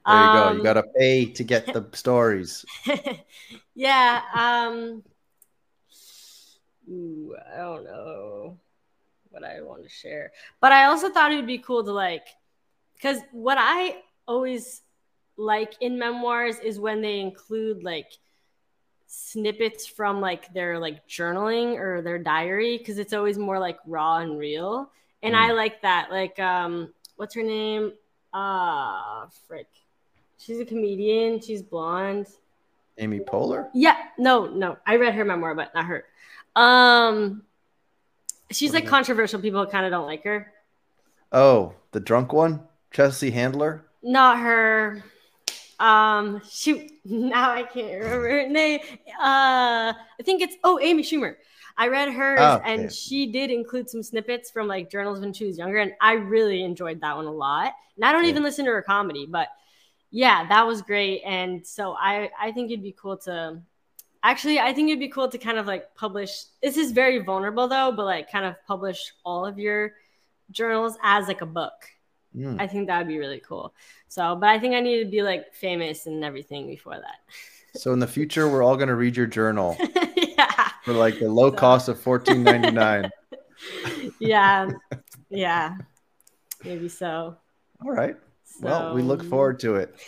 There 0.06 0.24
you 0.26 0.32
go. 0.32 0.48
um, 0.48 0.56
You 0.58 0.62
got 0.62 0.74
to 0.74 0.82
pay 0.96 1.26
to 1.26 1.44
get 1.44 1.66
the 1.72 1.86
stories. 1.92 2.64
yeah. 3.74 4.22
Um. 4.34 5.02
Ooh, 6.90 7.34
I 7.52 7.56
don't 7.58 7.84
know 7.84 8.58
what 9.30 9.42
I 9.42 9.62
want 9.62 9.82
to 9.84 9.88
share, 9.88 10.32
but 10.60 10.70
I 10.72 10.84
also 10.84 11.08
thought 11.10 11.32
it 11.32 11.36
would 11.36 11.46
be 11.46 11.58
cool 11.58 11.82
to 11.82 11.92
like, 11.92 12.26
because 12.94 13.18
what 13.32 13.56
I 13.58 14.02
always 14.28 14.82
like 15.36 15.74
in 15.80 15.98
memoirs 15.98 16.58
is 16.58 16.78
when 16.78 17.00
they 17.00 17.20
include 17.20 17.82
like 17.82 18.12
snippets 19.16 19.86
from 19.86 20.20
like 20.20 20.52
their 20.52 20.78
like 20.78 21.06
journaling 21.08 21.78
or 21.78 22.02
their 22.02 22.18
diary 22.18 22.78
because 22.78 22.98
it's 22.98 23.12
always 23.12 23.38
more 23.38 23.58
like 23.58 23.78
raw 23.86 24.18
and 24.18 24.38
real. 24.38 24.90
And 25.22 25.34
i 25.36 25.52
like 25.52 25.80
that 25.82 26.10
like 26.10 26.38
um 26.38 26.92
what's 27.16 27.34
her 27.34 27.42
name? 27.42 27.92
Ah 28.32 29.28
frick. 29.46 29.68
She's 30.38 30.58
a 30.60 30.64
comedian. 30.64 31.40
She's 31.40 31.62
blonde. 31.62 32.26
Amy 32.98 33.20
Poehler? 33.20 33.68
yeah. 33.74 33.96
No 34.18 34.46
no. 34.46 34.76
I 34.86 34.96
read 34.96 35.14
her 35.14 35.24
memoir 35.24 35.54
but 35.54 35.74
not 35.74 35.86
her. 35.86 36.04
Um 36.56 37.42
she's 38.50 38.72
What 38.72 38.82
like 38.82 38.90
controversial. 38.90 39.40
People 39.40 39.64
kind 39.66 39.86
of 39.86 39.92
don't 39.92 40.06
like 40.06 40.24
her. 40.24 40.52
Oh, 41.32 41.74
the 41.92 42.00
drunk 42.00 42.32
one? 42.32 42.60
Chelsea 42.92 43.30
Handler? 43.30 43.84
not 44.02 44.38
her 44.38 45.02
um 45.84 46.40
shoot 46.50 46.90
now 47.04 47.50
i 47.52 47.62
can't 47.62 48.02
remember 48.02 48.28
her 48.30 48.48
name. 48.48 48.80
Uh 49.20 49.92
i 49.92 50.22
think 50.24 50.40
it's 50.42 50.56
oh 50.64 50.78
amy 50.80 51.02
schumer. 51.02 51.34
I 51.76 51.88
read 51.88 52.08
hers 52.12 52.38
Oh, 52.40 52.60
and 52.64 52.92
she 52.92 53.26
did 53.32 53.50
include 53.50 53.90
some 53.90 54.02
snippets 54.02 54.48
from 54.50 54.68
like 54.68 54.90
journals 54.90 55.18
when 55.20 55.32
she 55.32 55.44
was 55.46 55.58
younger 55.58 55.78
and 55.78 55.92
i 56.00 56.12
really 56.12 56.62
enjoyed 56.62 57.00
that 57.02 57.16
one 57.16 57.26
a 57.26 57.32
lot. 57.32 57.72
And 57.96 58.04
i 58.04 58.12
don't 58.12 58.22
Cool. 58.22 58.30
even 58.30 58.42
listen 58.42 58.64
to 58.64 58.70
her 58.70 58.82
comedy 58.82 59.26
but 59.26 59.48
yeah 60.10 60.46
that 60.48 60.66
was 60.66 60.82
great. 60.82 61.22
And 61.24 61.66
so 61.66 61.94
i 61.98 62.30
i 62.40 62.52
think 62.52 62.70
it'd 62.70 62.82
be 62.82 62.96
cool 63.02 63.16
to 63.28 63.60
actually 64.22 64.58
i 64.60 64.72
think 64.72 64.88
it'd 64.88 65.00
be 65.00 65.08
cool 65.08 65.28
to 65.28 65.38
kind 65.38 65.58
of 65.58 65.66
like 65.66 65.94
publish 65.96 66.44
this 66.62 66.76
is 66.78 66.92
very 66.92 67.18
vulnerable 67.18 67.66
though 67.68 67.92
but 67.98 68.06
like 68.06 68.30
kind 68.30 68.46
of 68.46 68.54
publish 68.66 69.12
all 69.24 69.44
of 69.44 69.58
your 69.58 69.92
journals 70.50 70.96
as 71.02 71.26
like 71.28 71.42
a 71.42 71.46
book 71.60 71.74
Mm. 72.36 72.60
I 72.60 72.66
think 72.66 72.88
that 72.88 72.98
would 72.98 73.08
be 73.08 73.18
really 73.18 73.40
cool. 73.40 73.74
So, 74.08 74.34
but 74.36 74.48
I 74.48 74.58
think 74.58 74.74
I 74.74 74.80
need 74.80 75.04
to 75.04 75.10
be 75.10 75.22
like 75.22 75.54
famous 75.54 76.06
and 76.06 76.24
everything 76.24 76.66
before 76.66 76.94
that. 76.96 77.18
So 77.78 77.92
in 77.92 77.98
the 77.98 78.06
future, 78.06 78.48
we're 78.48 78.62
all 78.62 78.76
going 78.76 78.88
to 78.88 78.94
read 78.94 79.16
your 79.16 79.26
journal 79.26 79.76
yeah. 80.16 80.70
for 80.84 80.92
like 80.92 81.18
the 81.18 81.28
low 81.28 81.50
So- 81.50 81.56
cost 81.56 81.88
of 81.88 82.00
fourteen 82.00 82.42
ninety 82.42 82.70
nine. 82.70 83.10
Yeah. 84.18 84.68
Yeah. 85.30 85.76
Maybe 86.64 86.88
so. 86.88 87.36
All 87.84 87.90
right. 87.92 88.16
Well, 88.60 88.94
we 88.94 89.02
look 89.02 89.24
forward 89.24 89.60
to 89.60 89.76
it. 89.76 89.94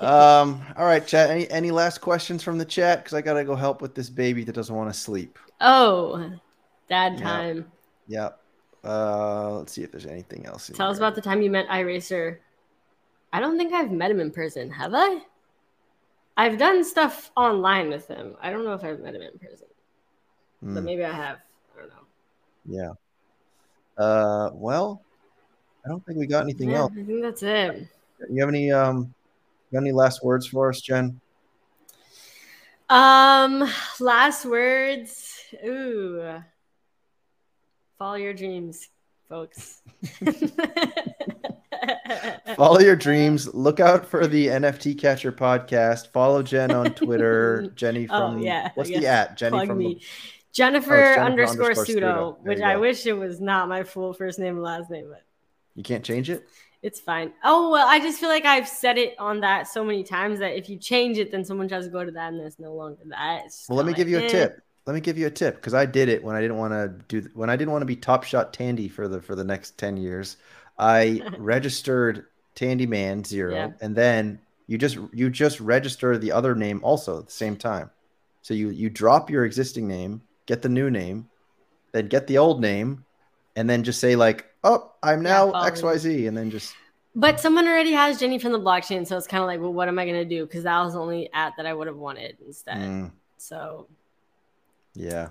Um, 0.00 0.62
all 0.76 0.86
right, 0.86 1.04
chat. 1.04 1.28
Any 1.28 1.50
any 1.50 1.70
last 1.72 2.00
questions 2.00 2.42
from 2.42 2.56
the 2.56 2.64
chat? 2.64 3.00
Because 3.00 3.14
I 3.14 3.20
gotta 3.20 3.44
go 3.44 3.56
help 3.56 3.82
with 3.82 3.96
this 3.96 4.08
baby 4.08 4.44
that 4.44 4.52
doesn't 4.54 4.74
want 4.74 4.94
to 4.94 4.98
sleep. 4.98 5.38
oh, 5.60 6.32
dad 6.88 7.18
time. 7.18 7.66
Yeah. 8.06 8.30
Uh, 8.84 9.58
let's 9.58 9.72
see 9.72 9.82
if 9.82 9.90
there's 9.92 10.06
anything 10.06 10.46
else. 10.46 10.70
Tell 10.72 10.90
us 10.90 10.98
about 10.98 11.14
the 11.14 11.20
time 11.20 11.42
you 11.42 11.50
met 11.50 11.68
iRacer. 11.68 12.38
I 13.32 13.40
don't 13.40 13.58
think 13.58 13.72
I've 13.72 13.92
met 13.92 14.10
him 14.10 14.20
in 14.20 14.30
person, 14.32 14.70
have 14.72 14.92
I? 14.94 15.22
I've 16.36 16.58
done 16.58 16.82
stuff 16.82 17.30
online 17.36 17.88
with 17.88 18.08
him. 18.08 18.36
I 18.40 18.50
don't 18.50 18.64
know 18.64 18.74
if 18.74 18.82
I've 18.82 18.98
met 19.00 19.14
him 19.14 19.22
in 19.22 19.38
person, 19.38 19.68
but 20.72 20.82
Hmm, 20.82 20.84
maybe 20.84 21.04
I 21.04 21.12
have. 21.12 21.38
I 21.74 21.80
don't 21.80 21.88
know. 21.90 22.06
yeah. 22.64 22.92
Uh, 23.96 24.50
well, 24.54 25.04
I 25.86 25.88
don't 25.88 26.04
think 26.06 26.18
we 26.18 26.26
got 26.26 26.44
anything 26.44 26.72
Yeah, 26.72 26.74
else. 26.74 26.92
I 26.96 27.02
think 27.04 27.22
that's 27.22 27.42
it. 27.42 27.88
You 28.30 28.40
have 28.42 28.48
any 28.48 28.70
um, 28.70 29.14
you 29.70 29.78
got 29.78 29.84
any 29.84 29.92
last 29.92 30.24
words 30.24 30.46
for 30.46 30.70
us, 30.70 30.80
Jen? 30.80 31.20
Um, 32.88 33.68
last 34.00 34.44
words. 34.44 35.40
Ooh. 35.64 36.42
Follow 38.00 38.14
your 38.14 38.32
dreams, 38.32 38.88
folks. 39.28 39.82
Follow 42.56 42.80
your 42.80 42.96
dreams. 42.96 43.52
Look 43.52 43.78
out 43.78 44.06
for 44.06 44.26
the 44.26 44.46
NFT 44.46 44.98
Catcher 44.98 45.32
podcast. 45.32 46.10
Follow 46.10 46.42
Jen 46.42 46.70
on 46.70 46.94
Twitter. 46.94 47.70
Jenny 47.76 48.06
from 48.06 48.16
Oh, 48.16 48.32
from 48.32 48.42
yeah, 48.42 48.70
what's 48.74 48.90
I 48.90 49.00
the 49.00 49.06
at? 49.06 49.36
Jenny 49.36 49.50
Plug 49.50 49.68
from 49.68 49.76
me. 49.76 49.94
the 49.96 50.00
Jennifer, 50.50 50.94
Oh, 50.94 51.14
Jennifer 51.14 51.20
underscore, 51.20 51.66
underscore 51.66 51.84
Sutto. 51.84 52.40
Which 52.40 52.62
I 52.62 52.76
wish 52.76 53.04
it 53.04 53.12
was 53.12 53.38
not 53.38 53.68
my 53.68 53.84
full 53.84 54.14
first 54.14 54.38
name 54.38 54.54
and 54.54 54.62
last 54.62 54.90
name, 54.90 55.08
but 55.10 55.22
You 55.74 55.82
can't 55.82 56.02
change 56.02 56.30
it. 56.30 56.48
It's 56.82 57.00
fine. 57.00 57.34
Oh 57.44 57.68
well, 57.68 57.86
I 57.86 58.00
just 58.00 58.18
feel 58.18 58.30
like 58.30 58.46
I've 58.46 58.66
said 58.66 58.96
it 58.96 59.14
on 59.18 59.40
that 59.40 59.68
so 59.68 59.84
many 59.84 60.04
times 60.04 60.38
that 60.38 60.56
if 60.56 60.70
you 60.70 60.78
change 60.78 61.18
it, 61.18 61.30
then 61.30 61.44
someone 61.44 61.68
tries 61.68 61.84
to 61.84 61.90
go 61.90 62.02
to 62.02 62.12
that, 62.12 62.32
and 62.32 62.40
it's 62.40 62.58
no 62.58 62.72
longer 62.72 63.02
that. 63.10 63.42
Well, 63.68 63.76
let 63.76 63.84
me 63.84 63.92
give 63.92 64.08
you 64.08 64.20
a 64.20 64.22
eh. 64.22 64.28
tip. 64.28 64.62
Let 64.86 64.94
me 64.94 65.00
give 65.00 65.18
you 65.18 65.26
a 65.26 65.30
tip 65.30 65.56
because 65.56 65.74
I 65.74 65.86
did 65.86 66.08
it 66.08 66.22
when 66.24 66.34
I 66.34 66.40
didn't 66.40 66.56
want 66.56 66.72
to 66.72 66.88
do 67.08 67.28
when 67.34 67.50
I 67.50 67.56
didn't 67.56 67.70
want 67.72 67.82
to 67.82 67.86
be 67.86 67.96
Top 67.96 68.24
Shot 68.24 68.52
Tandy 68.52 68.88
for 68.88 69.08
the 69.08 69.20
for 69.20 69.34
the 69.34 69.44
next 69.44 69.78
ten 69.78 69.96
years. 69.96 70.36
I 70.78 71.22
registered 71.38 72.26
Tandy 72.54 72.86
Man 72.86 73.22
Zero, 73.22 73.52
Yeah. 73.52 73.70
and 73.80 73.94
then 73.94 74.40
you 74.66 74.78
just 74.78 74.98
you 75.12 75.30
just 75.30 75.60
register 75.60 76.16
the 76.18 76.32
other 76.32 76.54
name 76.54 76.80
also 76.82 77.18
at 77.18 77.26
the 77.26 77.32
same 77.32 77.56
time. 77.56 77.90
So 78.42 78.54
you 78.54 78.70
you 78.70 78.88
drop 78.90 79.30
your 79.30 79.44
existing 79.44 79.86
name, 79.86 80.22
get 80.46 80.62
the 80.62 80.68
new 80.68 80.90
name, 80.90 81.28
then 81.92 82.08
get 82.08 82.26
the 82.26 82.38
old 82.38 82.60
name, 82.60 83.04
and 83.56 83.68
then 83.68 83.84
just 83.84 84.00
say 84.00 84.16
like, 84.16 84.46
"Oh, 84.64 84.92
I'm 85.02 85.22
now 85.22 85.50
follow 85.52 85.66
X 85.66 85.82
Y 85.82 85.92
and 86.26 86.36
then 86.36 86.50
just 86.50 86.74
But 87.14 87.38
someone 87.40 87.68
already 87.68 87.92
has 87.92 88.18
Jenny 88.18 88.38
from 88.38 88.52
the 88.52 88.60
blockchain, 88.60 89.06
so 89.06 89.16
it's 89.18 89.26
kind 89.26 89.42
of 89.42 89.46
like, 89.46 89.60
well, 89.60 89.72
what 89.72 89.88
am 89.88 89.98
I 89.98 90.06
gonna 90.06 90.24
do? 90.24 90.46
Because 90.46 90.64
that 90.64 90.80
was 90.82 90.94
the 90.94 91.00
only 91.00 91.28
at 91.34 91.52
that 91.58 91.66
I 91.66 91.74
would 91.74 91.86
have 91.86 91.96
wanted 91.96 92.38
instead. 92.46 92.78
mm, 92.78 93.10
So 93.36 93.88
yeah. 94.94 95.28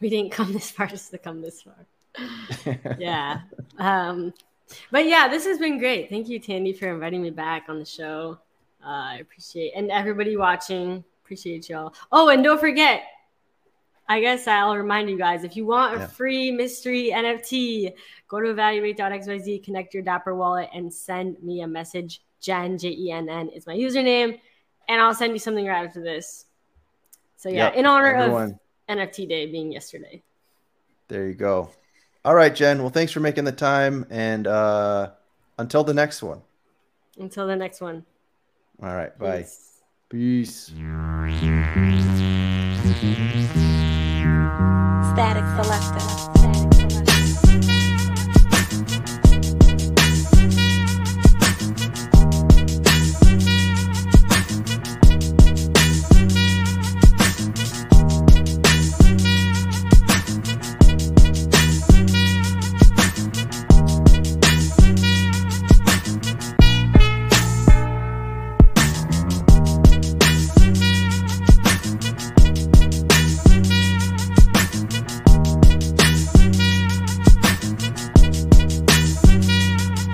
we 0.00 0.08
didn't 0.10 0.30
come 0.32 0.52
this 0.58 0.70
far 0.70 0.86
just 0.86 1.10
to 1.10 1.18
come 1.18 1.40
this 1.40 1.62
far. 1.62 1.86
yeah. 2.98 3.40
Um, 3.78 4.32
but 4.90 5.06
yeah, 5.06 5.28
this 5.28 5.44
has 5.46 5.58
been 5.58 5.78
great. 5.78 6.10
Thank 6.10 6.28
you, 6.28 6.38
Tandy, 6.38 6.72
for 6.72 6.92
inviting 6.92 7.22
me 7.22 7.30
back 7.30 7.64
on 7.68 7.78
the 7.78 7.84
show. 7.84 8.38
Uh, 8.84 8.88
I 8.88 9.18
appreciate 9.20 9.72
and 9.74 9.90
everybody 9.90 10.36
watching. 10.36 11.04
Appreciate 11.24 11.68
y'all. 11.68 11.94
Oh, 12.12 12.28
and 12.28 12.42
don't 12.42 12.60
forget. 12.60 13.02
I 14.10 14.20
guess 14.20 14.48
I'll 14.48 14.74
remind 14.76 15.10
you 15.10 15.18
guys 15.18 15.44
if 15.44 15.54
you 15.56 15.66
want 15.66 15.94
a 15.96 15.98
Yeah. 16.00 16.06
free 16.06 16.50
mystery 16.50 17.10
NFT, 17.12 17.92
go 18.26 18.40
to 18.40 18.48
evaluate.xyz, 18.50 19.62
connect 19.62 19.92
your 19.92 20.02
Dapper 20.02 20.34
wallet, 20.34 20.70
and 20.72 20.92
send 20.92 21.42
me 21.42 21.60
a 21.60 21.66
message. 21.66 22.22
Jen, 22.40 22.78
J 22.78 22.88
E 22.90 23.10
N 23.10 23.28
N, 23.28 23.48
is 23.50 23.66
my 23.66 23.74
username, 23.76 24.40
and 24.88 25.00
I'll 25.02 25.12
send 25.14 25.32
you 25.34 25.38
something 25.38 25.66
right 25.66 25.84
after 25.86 26.00
this. 26.02 26.46
So, 27.36 27.48
yeah, 27.50 27.66
Yep, 27.66 27.74
in 27.74 27.86
honor 27.86 28.14
everyone. 28.14 28.50
of 28.52 28.58
NFT 28.88 29.28
Day 29.28 29.46
being 29.46 29.72
yesterday. 29.72 30.22
There 31.08 31.26
you 31.26 31.34
go. 31.34 31.70
All 32.24 32.34
right, 32.34 32.54
Jen. 32.54 32.80
Well, 32.80 32.90
thanks 32.90 33.12
for 33.12 33.20
making 33.20 33.44
the 33.44 33.52
time, 33.52 34.06
and 34.10 34.46
uh, 34.46 35.10
until 35.58 35.84
the 35.84 35.94
next 35.94 36.22
one. 36.22 36.42
Until 37.18 37.46
the 37.46 37.56
next 37.56 37.80
one. 37.80 38.04
All 38.82 38.94
right, 38.94 39.16
bye. 39.18 39.42
Peace. 39.42 39.82
Peace. 40.08 40.72
Static 45.12 45.44
Selector. 45.56 45.87